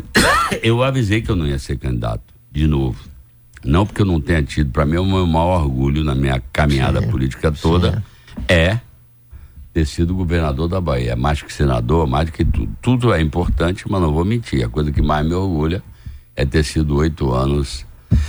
Eu 0.62 0.82
avisei 0.82 1.22
que 1.22 1.30
eu 1.30 1.34
não 1.34 1.46
ia 1.46 1.58
ser 1.58 1.78
candidato, 1.78 2.31
de 2.52 2.66
novo. 2.66 2.98
Não 3.64 3.86
porque 3.86 4.02
eu 4.02 4.06
não 4.06 4.20
tenha 4.20 4.42
tido, 4.42 4.70
para 4.70 4.84
mim, 4.84 4.96
o 4.96 5.04
meu 5.04 5.26
maior 5.26 5.62
orgulho 5.62 6.04
na 6.04 6.14
minha 6.14 6.42
caminhada 6.52 7.00
Sim, 7.00 7.10
política 7.10 7.50
toda 7.52 8.04
é 8.48 8.78
ter 9.72 9.86
sido 9.86 10.14
governador 10.14 10.68
da 10.68 10.80
Bahia. 10.80 11.16
Mais 11.16 11.40
que 11.40 11.52
senador, 11.52 12.06
mais 12.06 12.26
do 12.26 12.32
que 12.32 12.44
tudo. 12.44 12.76
Tudo 12.82 13.12
é 13.14 13.20
importante, 13.20 13.84
mas 13.88 14.00
não 14.00 14.12
vou 14.12 14.24
mentir. 14.24 14.64
A 14.64 14.68
coisa 14.68 14.92
que 14.92 15.00
mais 15.00 15.26
me 15.26 15.34
orgulha 15.34 15.82
é 16.36 16.44
ter 16.44 16.64
sido 16.64 16.96
oito 16.96 17.32
anos 17.32 17.86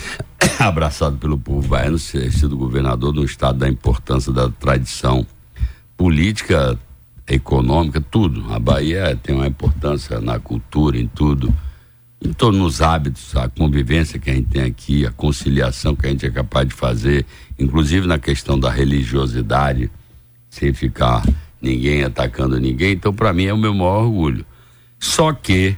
abraçado 0.59 1.17
pelo 1.17 1.37
povo 1.37 1.67
baiano, 1.67 1.97
ter 1.99 2.31
sido 2.31 2.55
governador 2.55 3.13
de 3.13 3.19
um 3.19 3.25
estado 3.25 3.59
da 3.59 3.67
importância 3.67 4.31
da 4.31 4.49
tradição 4.49 5.25
política, 5.97 6.77
econômica, 7.27 7.99
tudo. 7.99 8.53
A 8.53 8.59
Bahia 8.59 9.17
tem 9.21 9.35
uma 9.35 9.47
importância 9.47 10.19
na 10.21 10.39
cultura, 10.39 10.97
em 10.97 11.07
tudo. 11.07 11.53
Em 12.23 12.31
todos 12.31 12.59
os 12.61 12.81
hábitos, 12.81 13.35
a 13.35 13.49
convivência 13.49 14.17
que 14.17 14.29
a 14.29 14.33
gente 14.33 14.47
tem 14.47 14.61
aqui, 14.63 15.05
a 15.05 15.11
conciliação 15.11 15.93
que 15.93 16.07
a 16.07 16.09
gente 16.09 16.25
é 16.25 16.31
capaz 16.31 16.67
de 16.67 16.73
fazer, 16.73 17.25
inclusive 17.59 18.07
na 18.07 18.17
questão 18.17 18.57
da 18.57 18.69
religiosidade, 18.71 19.91
sem 20.49 20.73
ficar 20.73 21.21
ninguém 21.61 22.03
atacando 22.03 22.57
ninguém. 22.59 22.93
Então, 22.93 23.13
para 23.13 23.33
mim, 23.33 23.45
é 23.45 23.53
o 23.53 23.57
meu 23.57 23.73
maior 23.73 24.03
orgulho. 24.05 24.45
Só 24.97 25.33
que 25.33 25.75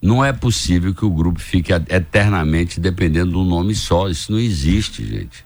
não 0.00 0.24
é 0.24 0.32
possível 0.32 0.94
que 0.94 1.04
o 1.04 1.10
grupo 1.10 1.40
fique 1.40 1.72
eternamente 1.72 2.80
dependendo 2.80 3.32
de 3.32 3.36
um 3.36 3.44
nome 3.44 3.74
só. 3.74 4.08
Isso 4.08 4.32
não 4.32 4.38
existe, 4.38 5.04
gente. 5.04 5.44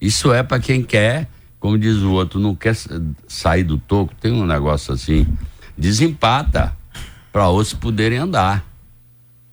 Isso 0.00 0.32
é 0.32 0.42
para 0.42 0.58
quem 0.58 0.82
quer, 0.82 1.28
como 1.60 1.78
diz 1.78 1.98
o 1.98 2.10
outro, 2.10 2.40
não 2.40 2.54
quer 2.56 2.74
sa- 2.74 3.00
sair 3.28 3.62
do 3.62 3.78
toco. 3.78 4.12
Tem 4.20 4.32
um 4.32 4.46
negócio 4.46 4.92
assim, 4.92 5.24
desempata 5.78 6.74
para 7.30 7.48
outros 7.48 7.74
poderem 7.74 8.18
andar. 8.18 8.64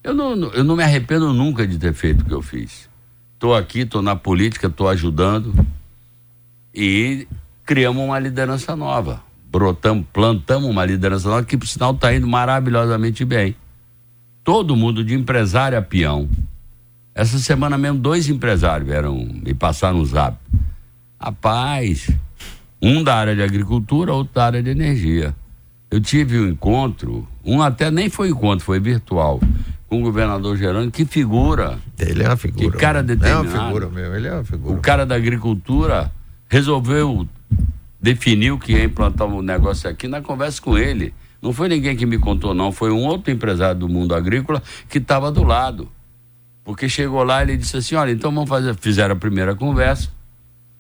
Eu 0.08 0.14
não, 0.14 0.32
eu 0.54 0.64
não 0.64 0.78
me 0.78 0.84
arrependo 0.84 1.34
nunca 1.34 1.68
de 1.68 1.78
ter 1.78 1.94
feito 1.94 2.22
o 2.22 2.26
que 2.26 2.34
eu 2.34 2.42
fiz. 2.42 2.90
Estou 3.34 3.54
aqui, 3.54 3.80
estou 3.80 4.02
na 4.02 4.16
política, 4.16 4.68
estou 4.68 4.88
ajudando 4.88 5.54
e 6.74 7.28
criamos 7.66 8.02
uma 8.02 8.18
liderança 8.18 8.74
nova. 8.74 9.22
Brotamos, 9.52 10.06
plantamos 10.14 10.70
uma 10.70 10.86
liderança 10.86 11.28
nova 11.28 11.44
que, 11.44 11.58
por 11.58 11.68
sinal, 11.68 11.92
está 11.92 12.16
indo 12.16 12.26
maravilhosamente 12.26 13.26
bem. 13.26 13.54
Todo 14.46 14.78
mundo, 14.78 15.04
de 15.04 15.14
empresário 15.14 15.78
a 15.78 15.82
peão. 15.82 16.30
Essa 17.14 17.38
semana 17.38 17.78
mesmo, 17.78 18.00
dois 18.00 18.30
empresários 18.30 18.88
vieram 18.88 19.14
me 19.14 19.54
passar 19.54 19.94
no 19.94 20.06
zap. 20.06 20.38
Rapaz, 21.20 22.10
um 22.82 23.04
da 23.04 23.14
área 23.14 23.36
de 23.36 23.44
agricultura, 23.44 24.14
outro 24.14 24.36
da 24.36 24.46
área 24.46 24.64
de 24.64 24.70
energia. 24.70 25.36
Eu 25.92 26.00
tive 26.00 26.40
um 26.40 26.48
encontro, 26.48 27.28
um 27.44 27.62
até 27.62 27.92
nem 27.92 28.10
foi 28.10 28.30
encontro, 28.30 28.64
foi 28.64 28.80
virtual, 28.80 29.42
com 29.88 30.00
o 30.00 30.02
governador 30.02 30.58
Gerônimo, 30.58 30.92
que 30.92 31.06
figura. 31.06 31.78
Ele 31.98 32.24
é 32.24 32.28
uma 32.28 32.38
figura. 32.38 32.72
Que 32.72 32.78
cara 32.78 33.00
É 33.00 33.04
determinado. 33.04 33.48
uma 33.50 33.66
figura 33.68 33.90
mesmo, 33.90 34.16
ele 34.16 34.28
é 34.28 34.34
uma 34.34 34.44
figura. 34.44 34.76
O 34.76 34.82
cara 34.82 35.06
da 35.06 35.16
agricultura 35.16 36.12
resolveu, 36.50 37.28
definiu 38.02 38.58
que 38.60 38.74
ia 38.74 38.84
implantar 38.84 39.28
um 39.28 39.42
negócio 39.42 39.90
aqui 39.90 40.08
na 40.08 40.22
conversa 40.22 40.62
com 40.62 40.78
ele. 40.78 41.14
Não 41.42 41.54
foi 41.54 41.70
ninguém 41.70 41.96
que 41.96 42.06
me 42.06 42.18
contou, 42.18 42.54
não. 42.54 42.72
Foi 42.72 42.92
um 42.92 43.06
outro 43.06 43.32
empresário 43.32 43.80
do 43.80 43.88
mundo 43.88 44.14
agrícola 44.16 44.62
que 44.90 44.98
estava 44.98 45.32
do 45.32 45.44
lado. 45.44 45.88
Porque 46.66 46.90
chegou 46.90 47.24
lá 47.24 47.40
e 47.40 47.44
ele 47.46 47.58
disse 47.58 47.78
assim: 47.78 47.96
olha, 47.96 48.12
então 48.12 48.32
vamos 48.34 48.50
fazer. 48.50 48.76
Fizeram 48.76 49.14
a 49.16 49.18
primeira 49.18 49.56
conversa. 49.56 50.10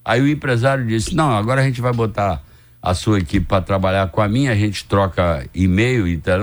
Aí 0.03 0.19
o 0.21 0.27
empresário 0.27 0.85
disse: 0.85 1.15
não, 1.15 1.31
agora 1.31 1.61
a 1.61 1.63
gente 1.63 1.79
vai 1.79 1.93
botar 1.93 2.41
a 2.81 2.93
sua 2.93 3.19
equipe 3.19 3.45
para 3.45 3.61
trabalhar 3.61 4.09
com 4.09 4.21
a 4.21 4.27
minha, 4.27 4.51
a 4.51 4.55
gente 4.55 4.83
troca 4.85 5.45
e-mail 5.53 6.07
e 6.07 6.17
tal. 6.17 6.39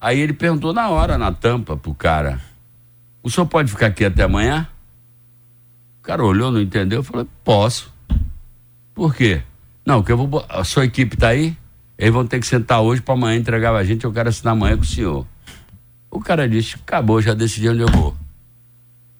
Aí 0.00 0.18
ele 0.18 0.32
perguntou 0.32 0.72
na 0.72 0.88
hora, 0.88 1.18
na 1.18 1.30
tampa, 1.30 1.76
pro 1.76 1.94
cara: 1.94 2.40
o 3.22 3.28
senhor 3.28 3.46
pode 3.46 3.70
ficar 3.70 3.86
aqui 3.86 4.04
até 4.04 4.22
amanhã? 4.22 4.66
O 5.98 6.02
cara 6.02 6.24
olhou, 6.24 6.50
não 6.50 6.60
entendeu, 6.60 7.02
falou: 7.02 7.28
posso. 7.44 7.92
Por 8.94 9.14
quê? 9.14 9.42
Não, 9.84 10.02
que 10.02 10.10
eu 10.10 10.16
vou. 10.16 10.44
A 10.48 10.64
sua 10.64 10.86
equipe 10.86 11.16
tá 11.16 11.28
aí? 11.28 11.56
Eles 11.98 12.14
vão 12.14 12.26
ter 12.26 12.40
que 12.40 12.46
sentar 12.46 12.80
hoje 12.80 13.02
para 13.02 13.12
amanhã 13.12 13.38
entregar 13.38 13.74
a 13.74 13.84
gente, 13.84 14.06
eu 14.06 14.12
quero 14.12 14.30
assinar 14.30 14.52
amanhã 14.52 14.74
com 14.74 14.82
o 14.82 14.86
senhor. 14.86 15.26
O 16.10 16.18
cara 16.18 16.48
disse: 16.48 16.76
acabou, 16.76 17.20
já 17.20 17.34
decidi 17.34 17.68
onde 17.68 17.82
eu 17.82 17.88
vou. 17.88 18.16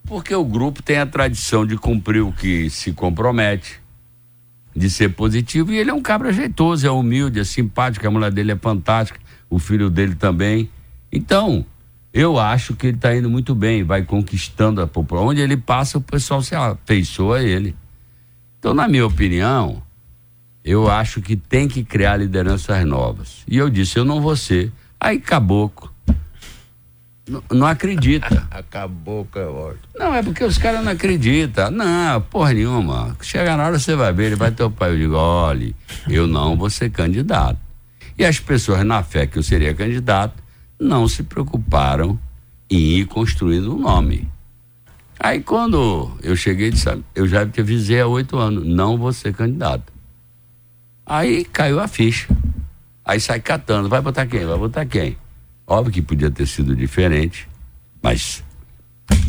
Porque 0.06 0.34
o 0.34 0.44
grupo 0.44 0.82
tem 0.82 0.98
a 0.98 1.06
tradição 1.06 1.66
de 1.66 1.76
cumprir 1.76 2.22
o 2.22 2.32
que 2.32 2.70
se 2.70 2.92
compromete, 2.92 3.80
de 4.74 4.88
ser 4.88 5.10
positivo, 5.10 5.72
e 5.72 5.76
ele 5.76 5.90
é 5.90 5.94
um 5.94 6.02
cabra 6.02 6.32
jeitoso, 6.32 6.86
é 6.86 6.90
humilde, 6.90 7.38
é 7.38 7.44
simpático, 7.44 8.06
a 8.06 8.10
mulher 8.10 8.32
dele 8.32 8.52
é 8.52 8.56
fantástica, 8.56 9.20
o 9.50 9.58
filho 9.58 9.90
dele 9.90 10.14
também. 10.14 10.70
Então, 11.12 11.66
eu 12.14 12.38
acho 12.38 12.74
que 12.74 12.86
ele 12.86 12.96
está 12.96 13.14
indo 13.14 13.28
muito 13.28 13.54
bem, 13.54 13.82
vai 13.82 14.02
conquistando 14.02 14.80
a 14.80 14.86
população. 14.86 15.28
Onde 15.28 15.40
ele 15.40 15.56
passa, 15.56 15.98
o 15.98 16.00
pessoal 16.00 16.40
se 16.42 16.54
afeiçoa 16.54 17.38
a 17.38 17.42
ele. 17.42 17.76
Então, 18.58 18.72
na 18.72 18.86
minha 18.86 19.06
opinião, 19.06 19.82
eu 20.64 20.90
acho 20.90 21.20
que 21.20 21.36
tem 21.36 21.66
que 21.66 21.82
criar 21.82 22.16
lideranças 22.16 22.84
novas. 22.84 23.42
E 23.48 23.56
eu 23.56 23.68
disse, 23.68 23.98
eu 23.98 24.04
não 24.04 24.20
vou 24.20 24.36
ser. 24.36 24.72
Aí, 24.98 25.18
caboclo. 25.18 25.90
Não, 27.28 27.42
não 27.52 27.66
acredita. 27.66 28.46
Acabou 28.50 29.24
com 29.30 29.38
a 29.38 29.46
ordem. 29.46 29.82
Não, 29.96 30.12
é 30.12 30.22
porque 30.22 30.42
os 30.42 30.58
caras 30.58 30.84
não 30.84 30.90
acreditam. 30.90 31.70
Não, 31.70 32.20
porra 32.22 32.52
nenhuma. 32.52 33.16
Chega 33.22 33.56
na 33.56 33.66
hora 33.66 33.78
você 33.78 33.94
vai 33.94 34.12
ver, 34.12 34.26
ele 34.26 34.36
vai 34.36 34.50
ter 34.50 34.64
o 34.64 34.70
pai. 34.70 34.90
Eu 34.90 34.98
digo, 34.98 35.14
olha, 35.14 35.72
eu 36.08 36.26
não 36.26 36.56
vou 36.56 36.68
ser 36.68 36.90
candidato. 36.90 37.69
E 38.20 38.24
as 38.26 38.38
pessoas, 38.38 38.84
na 38.84 39.02
fé 39.02 39.26
que 39.26 39.38
eu 39.38 39.42
seria 39.42 39.72
candidato, 39.72 40.42
não 40.78 41.08
se 41.08 41.22
preocuparam 41.22 42.20
em 42.68 42.98
ir 42.98 43.06
construindo 43.06 43.74
um 43.74 43.78
nome. 43.78 44.28
Aí 45.18 45.40
quando 45.40 46.14
eu 46.22 46.36
cheguei, 46.36 46.70
disse, 46.70 46.86
eu 47.14 47.26
já 47.26 47.46
te 47.46 47.62
avisei 47.62 47.98
há 47.98 48.06
oito 48.06 48.36
anos, 48.36 48.66
não 48.66 48.98
vou 48.98 49.10
ser 49.10 49.32
candidato. 49.32 49.90
Aí 51.06 51.46
caiu 51.46 51.80
a 51.80 51.88
ficha. 51.88 52.28
Aí 53.02 53.18
sai 53.18 53.40
catando, 53.40 53.88
vai 53.88 54.02
botar 54.02 54.26
quem? 54.26 54.44
Vai 54.44 54.58
botar 54.58 54.84
quem? 54.84 55.16
Óbvio 55.66 55.94
que 55.94 56.02
podia 56.02 56.30
ter 56.30 56.46
sido 56.46 56.76
diferente, 56.76 57.48
Mas 58.02 58.44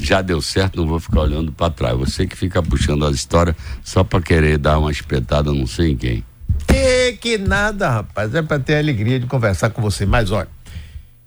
já 0.02 0.22
deu 0.22 0.42
certo, 0.42 0.76
não 0.76 0.86
vou 0.86 1.00
ficar 1.00 1.22
olhando 1.22 1.54
para 1.54 1.72
trás. 1.72 1.98
Você 1.98 2.28
que 2.28 2.36
fica 2.36 2.62
puxando 2.62 3.06
as 3.06 3.16
histórias 3.16 3.56
só 3.86 4.04
para 4.04 4.22
querer 4.22 4.58
dar 4.58 4.80
uma 4.80 4.92
espetada, 4.92 5.54
não 5.54 5.66
sei 5.66 5.92
em 5.92 5.96
quem. 5.96 6.31
Que, 6.72 7.14
que 7.14 7.38
nada, 7.38 7.90
rapaz. 7.90 8.34
É 8.34 8.42
para 8.42 8.60
ter 8.60 8.76
a 8.76 8.80
alegria 8.80 9.20
de 9.20 9.28
conversar 9.28 9.70
com 9.70 9.82
você. 9.82 10.06
Mas 10.06 10.32
olha, 10.32 10.48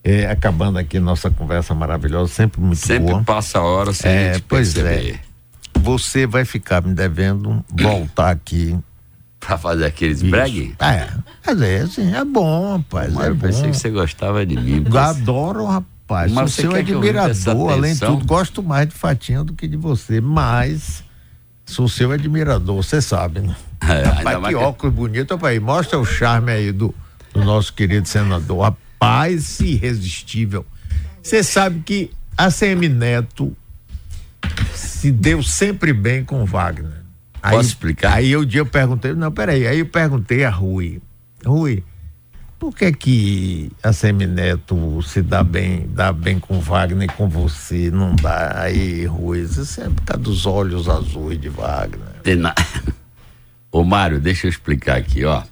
é, 0.03 0.26
acabando 0.26 0.78
aqui 0.78 0.99
nossa 0.99 1.30
conversa 1.30 1.74
maravilhosa, 1.74 2.32
sempre 2.32 2.61
muito 2.61 2.78
sempre 2.78 3.01
boa. 3.01 3.12
Sempre 3.12 3.24
passa 3.26 3.59
a 3.59 3.62
hora 3.62 3.92
sem 3.92 4.11
é, 4.11 4.34
gente 4.34 4.45
pois 4.47 4.76
É. 4.76 5.18
Você 5.80 6.26
vai 6.26 6.45
ficar 6.45 6.82
me 6.82 6.95
devendo 6.95 7.64
voltar 7.70 8.30
aqui. 8.30 8.76
Pra 9.40 9.59
fazer 9.59 9.84
aqueles 9.84 10.22
bregue? 10.22 10.74
É, 10.78 11.07
mas 11.47 11.61
é 11.61 11.80
assim, 11.80 12.14
é 12.14 12.24
bom, 12.24 12.78
rapaz. 12.78 13.12
Mas 13.12 13.26
é 13.26 13.28
eu 13.28 13.36
pensei 13.36 13.70
que 13.70 13.76
você 13.76 13.90
gostava 13.90 14.47
de 14.47 14.57
mim. 14.57 14.82
Eu 14.90 14.99
adoro, 14.99 15.66
rapaz. 15.66 16.32
Mas 16.32 16.55
Sou 16.55 16.70
seu 16.70 16.74
admirador, 16.74 17.70
além 17.70 17.92
de 17.92 18.01
tudo, 18.01 18.24
gosto 18.24 18.62
mais 18.62 18.88
de 18.88 18.95
Fatinha 18.95 19.45
do 19.45 19.53
que 19.53 19.68
de 19.68 19.76
você, 19.76 20.18
mas 20.18 21.05
sou 21.64 21.88
seu 21.88 22.12
admirador, 22.12 22.76
você 22.76 23.00
sabe, 23.00 23.40
né? 23.40 23.56
É, 23.80 24.02
rapaz, 24.02 24.48
que 24.48 24.54
óculos 24.54 24.94
que... 24.94 25.00
bonito, 25.00 25.34
rapaz. 25.34 25.60
Mostra 25.60 25.98
o 25.98 26.04
charme 26.04 26.52
aí 26.52 26.72
do, 26.72 26.94
do 27.32 27.44
nosso 27.44 27.72
querido 27.72 28.08
senador. 28.08 28.62
Rapaz, 28.62 29.60
irresistível. 29.60 30.64
Você 31.22 31.42
sabe 31.42 31.80
que 31.80 32.10
a 32.36 32.50
CM 32.50 32.88
Neto 32.88 33.56
se 34.74 35.10
deu 35.10 35.42
sempre 35.42 35.92
bem 35.92 36.24
com 36.24 36.44
Wagner. 36.44 37.04
Aí, 37.42 37.56
Posso 37.56 37.68
explicar? 37.68 38.14
Aí 38.14 38.36
um 38.36 38.44
dia 38.44 38.60
eu 38.60 38.66
perguntei, 38.66 39.12
não, 39.12 39.30
peraí, 39.30 39.66
aí 39.66 39.80
eu 39.80 39.86
perguntei 39.86 40.44
a 40.44 40.50
Rui, 40.50 41.02
Rui, 41.44 41.84
por 42.64 42.74
que 42.74 42.92
que 42.92 43.72
a 43.82 43.92
Semineto 43.92 45.02
se 45.02 45.20
dá 45.20 45.44
bem, 45.44 45.86
dá 45.90 46.10
bem 46.10 46.38
com 46.38 46.60
Wagner 46.60 47.10
e 47.10 47.12
com 47.12 47.28
você 47.28 47.90
não 47.90 48.16
dá? 48.16 48.62
Aí, 48.62 49.04
Rui, 49.04 49.40
isso 49.40 49.82
é 49.82 49.84
por 49.90 50.02
causa 50.02 50.22
dos 50.22 50.46
olhos 50.46 50.88
azuis 50.88 51.38
de 51.38 51.50
Wagner. 51.50 52.08
Tem 52.22 52.36
na... 52.36 52.54
Ô 53.70 53.84
Mário, 53.84 54.18
deixa 54.18 54.46
eu 54.46 54.50
explicar 54.50 54.96
aqui, 54.96 55.26
ó. 55.26 55.42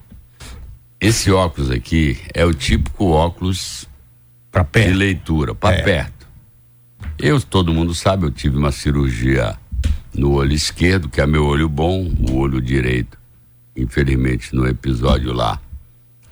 Esse 0.99 1.31
óculos 1.31 1.71
aqui 1.71 2.19
é 2.33 2.47
o 2.47 2.55
típico 2.55 3.05
óculos 3.11 3.87
pra 4.51 4.65
perto. 4.65 4.89
de 4.89 4.95
leitura, 4.95 5.55
para 5.55 5.77
é. 5.77 5.83
perto. 5.83 6.27
Eu, 7.19 7.39
todo 7.43 7.75
mundo 7.75 7.95
sabe, 7.95 8.25
eu 8.25 8.31
tive 8.31 8.57
uma 8.57 8.73
cirurgia 8.73 9.55
no 10.15 10.33
olho 10.33 10.55
esquerdo, 10.55 11.11
que 11.11 11.21
é 11.21 11.27
meu 11.27 11.45
olho 11.45 11.69
bom, 11.69 12.11
o 12.31 12.39
olho 12.39 12.59
direito. 12.59 13.19
Infelizmente, 13.77 14.55
no 14.55 14.67
episódio 14.67 15.35
lá 15.35 15.61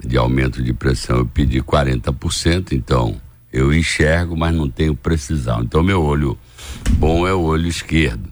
de 0.04 0.16
aumento 0.16 0.62
de 0.62 0.72
pressão, 0.72 1.18
eu 1.18 1.26
pedi 1.26 1.60
40%, 1.60 2.72
então 2.72 3.20
eu 3.52 3.72
enxergo, 3.72 4.36
mas 4.36 4.54
não 4.54 4.68
tenho 4.68 4.94
precisão. 4.94 5.62
Então, 5.62 5.82
meu 5.82 6.02
olho 6.02 6.38
bom 6.92 7.26
é 7.26 7.34
o 7.34 7.40
olho 7.40 7.66
esquerdo. 7.66 8.28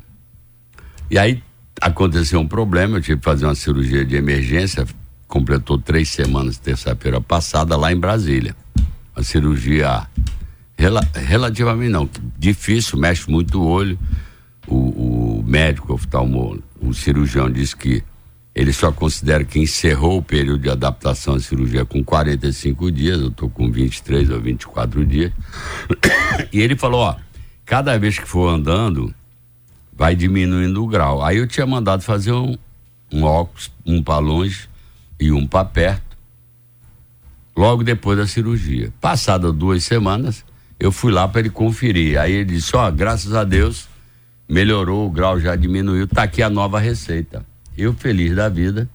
E 1.10 1.18
aí 1.18 1.42
aconteceu 1.80 2.40
um 2.40 2.46
problema, 2.46 2.96
eu 2.96 3.02
tive 3.02 3.18
que 3.18 3.24
fazer 3.24 3.44
uma 3.44 3.54
cirurgia 3.54 4.04
de 4.04 4.16
emergência, 4.16 4.86
completou 5.26 5.78
três 5.78 6.08
semanas, 6.08 6.58
terça-feira 6.58 7.20
passada, 7.20 7.76
lá 7.76 7.92
em 7.92 7.98
Brasília. 7.98 8.54
A 9.14 9.22
cirurgia 9.22 10.06
rela, 10.76 11.00
relativamente 11.14 11.90
não, 11.90 12.08
difícil, 12.38 12.98
mexe 12.98 13.30
muito 13.30 13.60
o 13.60 13.66
olho 13.66 13.98
o, 14.68 15.38
o 15.38 15.44
médico 15.44 15.94
oftalmo, 15.94 16.62
o 16.80 16.92
cirurgião 16.92 17.50
disse 17.50 17.74
que 17.74 18.04
ele 18.58 18.72
só 18.72 18.90
considera 18.90 19.44
que 19.44 19.60
encerrou 19.60 20.18
o 20.18 20.22
período 20.22 20.62
de 20.62 20.68
adaptação 20.68 21.36
à 21.36 21.40
cirurgia 21.40 21.84
com 21.84 22.02
45 22.02 22.90
dias, 22.90 23.20
eu 23.20 23.28
estou 23.28 23.48
com 23.48 23.70
23 23.70 24.30
ou 24.30 24.40
24 24.40 25.06
dias. 25.06 25.32
E 26.52 26.60
ele 26.60 26.76
falou, 26.76 27.02
ó, 27.02 27.16
cada 27.64 27.96
vez 27.96 28.18
que 28.18 28.26
for 28.26 28.48
andando, 28.48 29.14
vai 29.92 30.16
diminuindo 30.16 30.82
o 30.82 30.88
grau. 30.88 31.22
Aí 31.22 31.36
eu 31.36 31.46
tinha 31.46 31.66
mandado 31.66 32.02
fazer 32.02 32.32
um, 32.32 32.56
um 33.12 33.22
óculos, 33.22 33.70
um 33.86 34.02
para 34.02 34.18
longe 34.18 34.68
e 35.20 35.30
um 35.30 35.46
para 35.46 35.64
perto, 35.64 36.16
logo 37.56 37.84
depois 37.84 38.18
da 38.18 38.26
cirurgia. 38.26 38.92
Passadas 39.00 39.54
duas 39.54 39.84
semanas, 39.84 40.44
eu 40.80 40.90
fui 40.90 41.12
lá 41.12 41.28
para 41.28 41.42
ele 41.42 41.50
conferir. 41.50 42.18
Aí 42.18 42.32
ele 42.32 42.56
disse, 42.56 42.74
ó, 42.74 42.90
graças 42.90 43.34
a 43.34 43.44
Deus, 43.44 43.88
melhorou, 44.48 45.06
o 45.06 45.10
grau 45.10 45.38
já 45.38 45.54
diminuiu, 45.54 46.08
tá 46.08 46.24
aqui 46.24 46.42
a 46.42 46.50
nova 46.50 46.80
receita. 46.80 47.46
Eu 47.78 47.94
feliz 47.94 48.34
da 48.34 48.48
vida, 48.48 48.88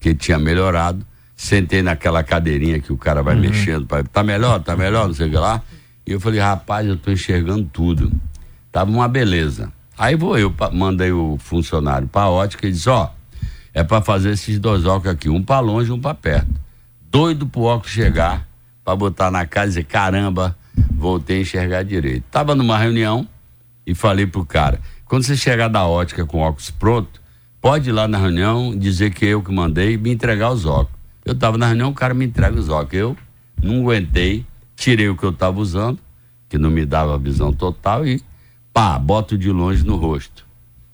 que 0.00 0.14
tinha 0.14 0.38
melhorado, 0.38 1.06
sentei 1.36 1.82
naquela 1.82 2.24
cadeirinha 2.24 2.80
que 2.80 2.92
o 2.92 2.96
cara 2.96 3.22
vai 3.22 3.34
uhum. 3.34 3.42
mexendo, 3.42 3.86
pra, 3.86 4.02
tá 4.02 4.22
melhor, 4.22 4.60
tá 4.60 4.76
melhor, 4.76 5.06
não 5.06 5.14
sei 5.14 5.28
o 5.28 5.30
que 5.30 5.36
lá. 5.36 5.62
E 6.06 6.12
eu 6.12 6.20
falei, 6.20 6.40
rapaz, 6.40 6.86
eu 6.88 6.96
tô 6.96 7.10
enxergando 7.10 7.68
tudo. 7.72 8.10
Tava 8.72 8.90
uma 8.90 9.06
beleza. 9.06 9.72
Aí 9.96 10.16
vou 10.16 10.38
eu, 10.38 10.52
mandei 10.72 11.12
o 11.12 11.36
funcionário 11.38 12.08
pra 12.08 12.28
ótica 12.28 12.66
e 12.66 12.72
disse, 12.72 12.88
ó, 12.88 13.10
é 13.72 13.84
para 13.84 14.02
fazer 14.02 14.30
esses 14.30 14.58
dois 14.58 14.86
óculos 14.86 15.14
aqui, 15.14 15.28
um 15.28 15.42
para 15.42 15.60
longe 15.60 15.90
e 15.90 15.92
um 15.92 16.00
para 16.00 16.14
perto. 16.14 16.52
Doido 17.10 17.46
pro 17.46 17.62
óculos 17.62 17.92
chegar, 17.92 18.48
para 18.82 18.96
botar 18.96 19.30
na 19.30 19.46
casa 19.46 19.66
e 19.66 19.68
dizer, 19.68 19.84
caramba, 19.84 20.56
voltei 20.90 21.38
a 21.38 21.40
enxergar 21.42 21.82
direito. 21.84 22.24
Tava 22.30 22.54
numa 22.54 22.76
reunião, 22.78 23.28
e 23.86 23.94
falei 23.94 24.26
pro 24.26 24.44
cara: 24.44 24.80
quando 25.04 25.24
você 25.24 25.36
chegar 25.36 25.68
da 25.68 25.86
ótica 25.86 26.24
com 26.24 26.38
óculos 26.38 26.70
pronto, 26.70 27.20
pode 27.64 27.88
ir 27.88 27.92
lá 27.94 28.06
na 28.06 28.18
reunião 28.18 28.76
dizer 28.78 29.14
que 29.14 29.24
eu 29.24 29.42
que 29.42 29.50
mandei 29.50 29.96
me 29.96 30.12
entregar 30.12 30.50
os 30.50 30.66
óculos. 30.66 31.00
Eu 31.24 31.34
tava 31.34 31.56
na 31.56 31.68
reunião, 31.68 31.88
o 31.88 31.94
cara 31.94 32.12
me 32.12 32.26
entrega 32.26 32.60
os 32.60 32.68
óculos. 32.68 32.92
Eu 32.92 33.16
não 33.62 33.80
aguentei, 33.80 34.44
tirei 34.76 35.08
o 35.08 35.16
que 35.16 35.24
eu 35.24 35.32
tava 35.32 35.58
usando, 35.60 35.98
que 36.46 36.58
não 36.58 36.70
me 36.70 36.84
dava 36.84 37.14
a 37.14 37.16
visão 37.16 37.54
total, 37.54 38.06
e 38.06 38.20
pá, 38.70 38.98
boto 38.98 39.38
de 39.38 39.50
longe 39.50 39.82
no 39.82 39.96
rosto. 39.96 40.44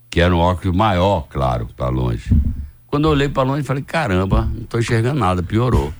Que 0.08 0.20
era 0.20 0.32
um 0.32 0.38
óculos 0.38 0.76
maior, 0.76 1.26
claro, 1.28 1.66
para 1.76 1.88
longe. 1.88 2.32
Quando 2.86 3.06
eu 3.06 3.10
olhei 3.10 3.28
para 3.28 3.42
longe, 3.42 3.64
falei: 3.64 3.82
caramba, 3.82 4.42
não 4.42 4.62
tô 4.62 4.78
enxergando 4.78 5.18
nada, 5.18 5.42
piorou. 5.42 5.92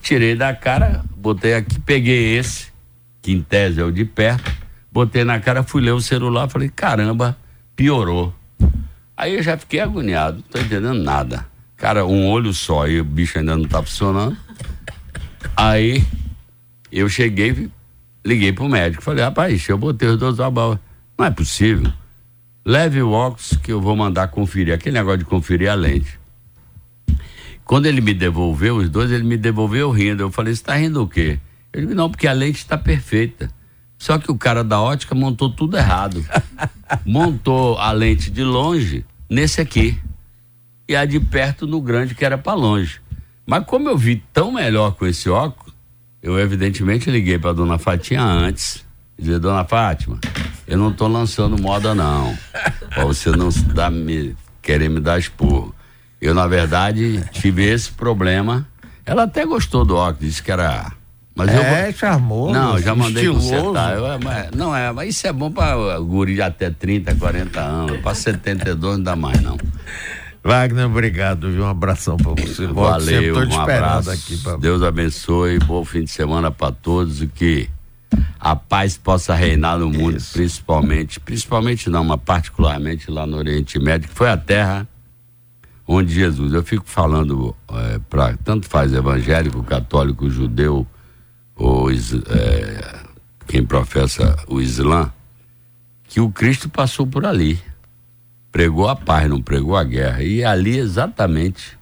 Tirei 0.00 0.34
da 0.34 0.54
cara, 0.54 1.04
botei 1.14 1.52
aqui, 1.52 1.78
peguei 1.78 2.38
esse, 2.38 2.72
que 3.20 3.30
em 3.30 3.42
tese 3.42 3.82
é 3.82 3.84
o 3.84 3.92
de 3.92 4.06
perto, 4.06 4.50
botei 4.90 5.22
na 5.22 5.38
cara, 5.38 5.62
fui 5.62 5.82
ler 5.82 5.92
o 5.92 6.00
celular, 6.00 6.48
falei, 6.48 6.70
caramba, 6.70 7.36
piorou. 7.76 8.32
Aí 9.22 9.36
eu 9.36 9.42
já 9.44 9.56
fiquei 9.56 9.78
agoniado, 9.78 10.38
não 10.38 10.42
tô 10.42 10.58
entendendo 10.58 11.00
nada. 11.00 11.46
Cara, 11.76 12.04
um 12.04 12.28
olho 12.28 12.52
só, 12.52 12.88
e 12.88 13.00
o 13.00 13.04
bicho 13.04 13.38
ainda 13.38 13.56
não 13.56 13.68
tá 13.68 13.80
funcionando. 13.80 14.36
Aí 15.56 16.04
eu 16.90 17.08
cheguei, 17.08 17.70
liguei 18.26 18.52
pro 18.52 18.68
médico, 18.68 19.00
falei, 19.00 19.22
rapaz, 19.22 19.68
eu 19.68 19.78
botei 19.78 20.08
os 20.08 20.18
dois 20.18 20.40
abal. 20.40 20.76
Não 21.16 21.24
é 21.24 21.30
possível. 21.30 21.88
Leve 22.66 23.00
o 23.00 23.12
óculos 23.12 23.56
que 23.62 23.70
eu 23.70 23.80
vou 23.80 23.94
mandar 23.94 24.26
conferir. 24.26 24.74
Aquele 24.74 24.98
negócio 24.98 25.18
de 25.18 25.24
conferir 25.24 25.70
a 25.70 25.74
lente. 25.74 26.18
Quando 27.64 27.86
ele 27.86 28.00
me 28.00 28.14
devolveu, 28.14 28.78
os 28.78 28.90
dois, 28.90 29.12
ele 29.12 29.22
me 29.22 29.36
devolveu 29.36 29.92
rindo. 29.92 30.24
Eu 30.24 30.32
falei, 30.32 30.52
você 30.52 30.64
tá 30.64 30.74
rindo 30.74 31.00
o 31.00 31.06
quê? 31.06 31.38
Ele 31.72 31.86
disse, 31.86 31.94
não, 31.94 32.10
porque 32.10 32.26
a 32.26 32.32
lente 32.32 32.58
está 32.58 32.76
perfeita. 32.76 33.48
Só 33.96 34.18
que 34.18 34.32
o 34.32 34.36
cara 34.36 34.64
da 34.64 34.80
ótica 34.80 35.14
montou 35.14 35.48
tudo 35.48 35.76
errado. 35.76 36.26
montou 37.06 37.78
a 37.78 37.92
lente 37.92 38.28
de 38.28 38.42
longe 38.42 39.06
nesse 39.32 39.60
aqui. 39.60 39.98
E 40.86 40.94
a 40.94 41.04
de 41.04 41.18
perto 41.18 41.66
no 41.66 41.80
grande, 41.80 42.14
que 42.14 42.24
era 42.24 42.36
para 42.36 42.54
longe. 42.54 43.00
Mas 43.46 43.64
como 43.64 43.88
eu 43.88 43.96
vi 43.96 44.22
tão 44.32 44.52
melhor 44.52 44.94
com 44.94 45.06
esse 45.06 45.28
óculos, 45.30 45.74
eu 46.22 46.38
evidentemente 46.38 47.10
liguei 47.10 47.38
para 47.38 47.52
dona 47.52 47.78
Fatinha 47.78 48.22
antes. 48.22 48.84
Dizer, 49.18 49.38
dona 49.38 49.64
Fátima, 49.64 50.18
eu 50.66 50.76
não 50.76 50.92
tô 50.92 51.06
lançando 51.06 51.60
moda 51.60 51.94
não. 51.94 52.36
Pra 52.90 53.04
você 53.04 53.30
não 53.30 53.48
dar, 53.74 53.90
me, 53.90 54.36
querer 54.60 54.88
me 54.88 55.00
dar 55.00 55.18
esporro. 55.18 55.74
Eu, 56.20 56.34
na 56.34 56.46
verdade, 56.46 57.24
tive 57.30 57.64
esse 57.64 57.90
problema. 57.90 58.66
Ela 59.04 59.24
até 59.24 59.44
gostou 59.44 59.84
do 59.84 59.96
óculos, 59.96 60.28
disse 60.28 60.42
que 60.42 60.52
era 60.52 60.92
mas 61.34 61.48
é, 61.48 61.88
eu 61.88 61.92
charmoso. 61.94 62.52
Não, 62.52 62.78
já 62.78 62.94
mandei 62.94 63.26
consertar. 63.26 63.96
Eu, 63.96 64.18
mas, 64.22 64.50
não 64.50 64.74
é, 64.76 64.92
mas 64.92 65.10
isso 65.10 65.26
é 65.26 65.32
bom 65.32 65.50
para 65.50 65.98
guri 66.00 66.34
de 66.34 66.42
até 66.42 66.70
30, 66.70 67.14
40 67.14 67.60
anos. 67.60 68.00
Para 68.00 68.14
72 68.14 68.98
não 68.98 69.02
dá 69.02 69.16
mais, 69.16 69.40
não. 69.40 69.56
Wagner, 70.44 70.86
obrigado, 70.86 71.50
viu? 71.50 71.62
Um 71.64 71.68
abração 71.68 72.16
para 72.16 72.32
você. 72.32 72.66
Valeu, 72.66 73.36
um 73.36 73.60
abraço. 73.60 74.10
Aqui 74.10 74.36
pra... 74.38 74.56
Deus 74.56 74.82
abençoe, 74.82 75.58
bom 75.60 75.84
fim 75.84 76.04
de 76.04 76.10
semana 76.10 76.50
para 76.50 76.72
todos 76.72 77.22
e 77.22 77.28
que 77.28 77.70
a 78.38 78.56
paz 78.56 78.98
possa 78.98 79.34
reinar 79.34 79.78
no 79.78 79.88
mundo, 79.88 80.16
Isso. 80.16 80.32
principalmente, 80.32 81.20
principalmente 81.20 81.88
não, 81.88 82.04
mas 82.04 82.20
particularmente 82.24 83.10
lá 83.10 83.24
no 83.24 83.36
Oriente 83.38 83.78
Médio, 83.78 84.08
que 84.08 84.14
foi 84.14 84.28
a 84.28 84.36
terra 84.36 84.86
onde 85.86 86.12
Jesus, 86.12 86.52
eu 86.52 86.62
fico 86.62 86.84
falando 86.86 87.54
é, 87.70 88.00
para 88.10 88.36
tanto 88.44 88.68
faz 88.68 88.92
evangélico, 88.92 89.62
católico, 89.62 90.28
judeu, 90.28 90.86
ou 91.56 91.90
é, 91.90 93.00
quem 93.46 93.64
professa 93.64 94.36
o 94.48 94.60
Islã, 94.60 95.12
que 96.08 96.20
o 96.20 96.30
Cristo 96.30 96.68
passou 96.68 97.06
por 97.06 97.24
ali. 97.24 97.60
Pregou 98.50 98.88
a 98.88 98.94
paz, 98.94 99.28
não 99.28 99.40
pregou 99.40 99.76
a 99.76 99.84
guerra. 99.84 100.22
E 100.22 100.44
ali, 100.44 100.76
exatamente, 100.76 101.78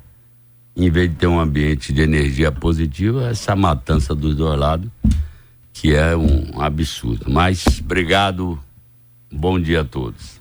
em 0.77 0.89
vez 0.89 1.11
de 1.11 1.16
ter 1.16 1.27
um 1.27 1.41
ambiente 1.41 1.93
de 1.93 2.01
energia 2.01 2.53
positiva, 2.53 3.29
essa 3.29 3.57
matança 3.57 4.14
dos 4.14 4.37
dois 4.37 4.59
lados 4.59 4.91
que 5.73 5.95
é 5.95 6.14
um 6.14 6.61
absurdo. 6.61 7.27
Mas 7.29 7.64
obrigado, 7.81 8.59
bom 9.33 9.59
dia 9.59 9.81
a 9.81 9.85
todos. 9.85 10.39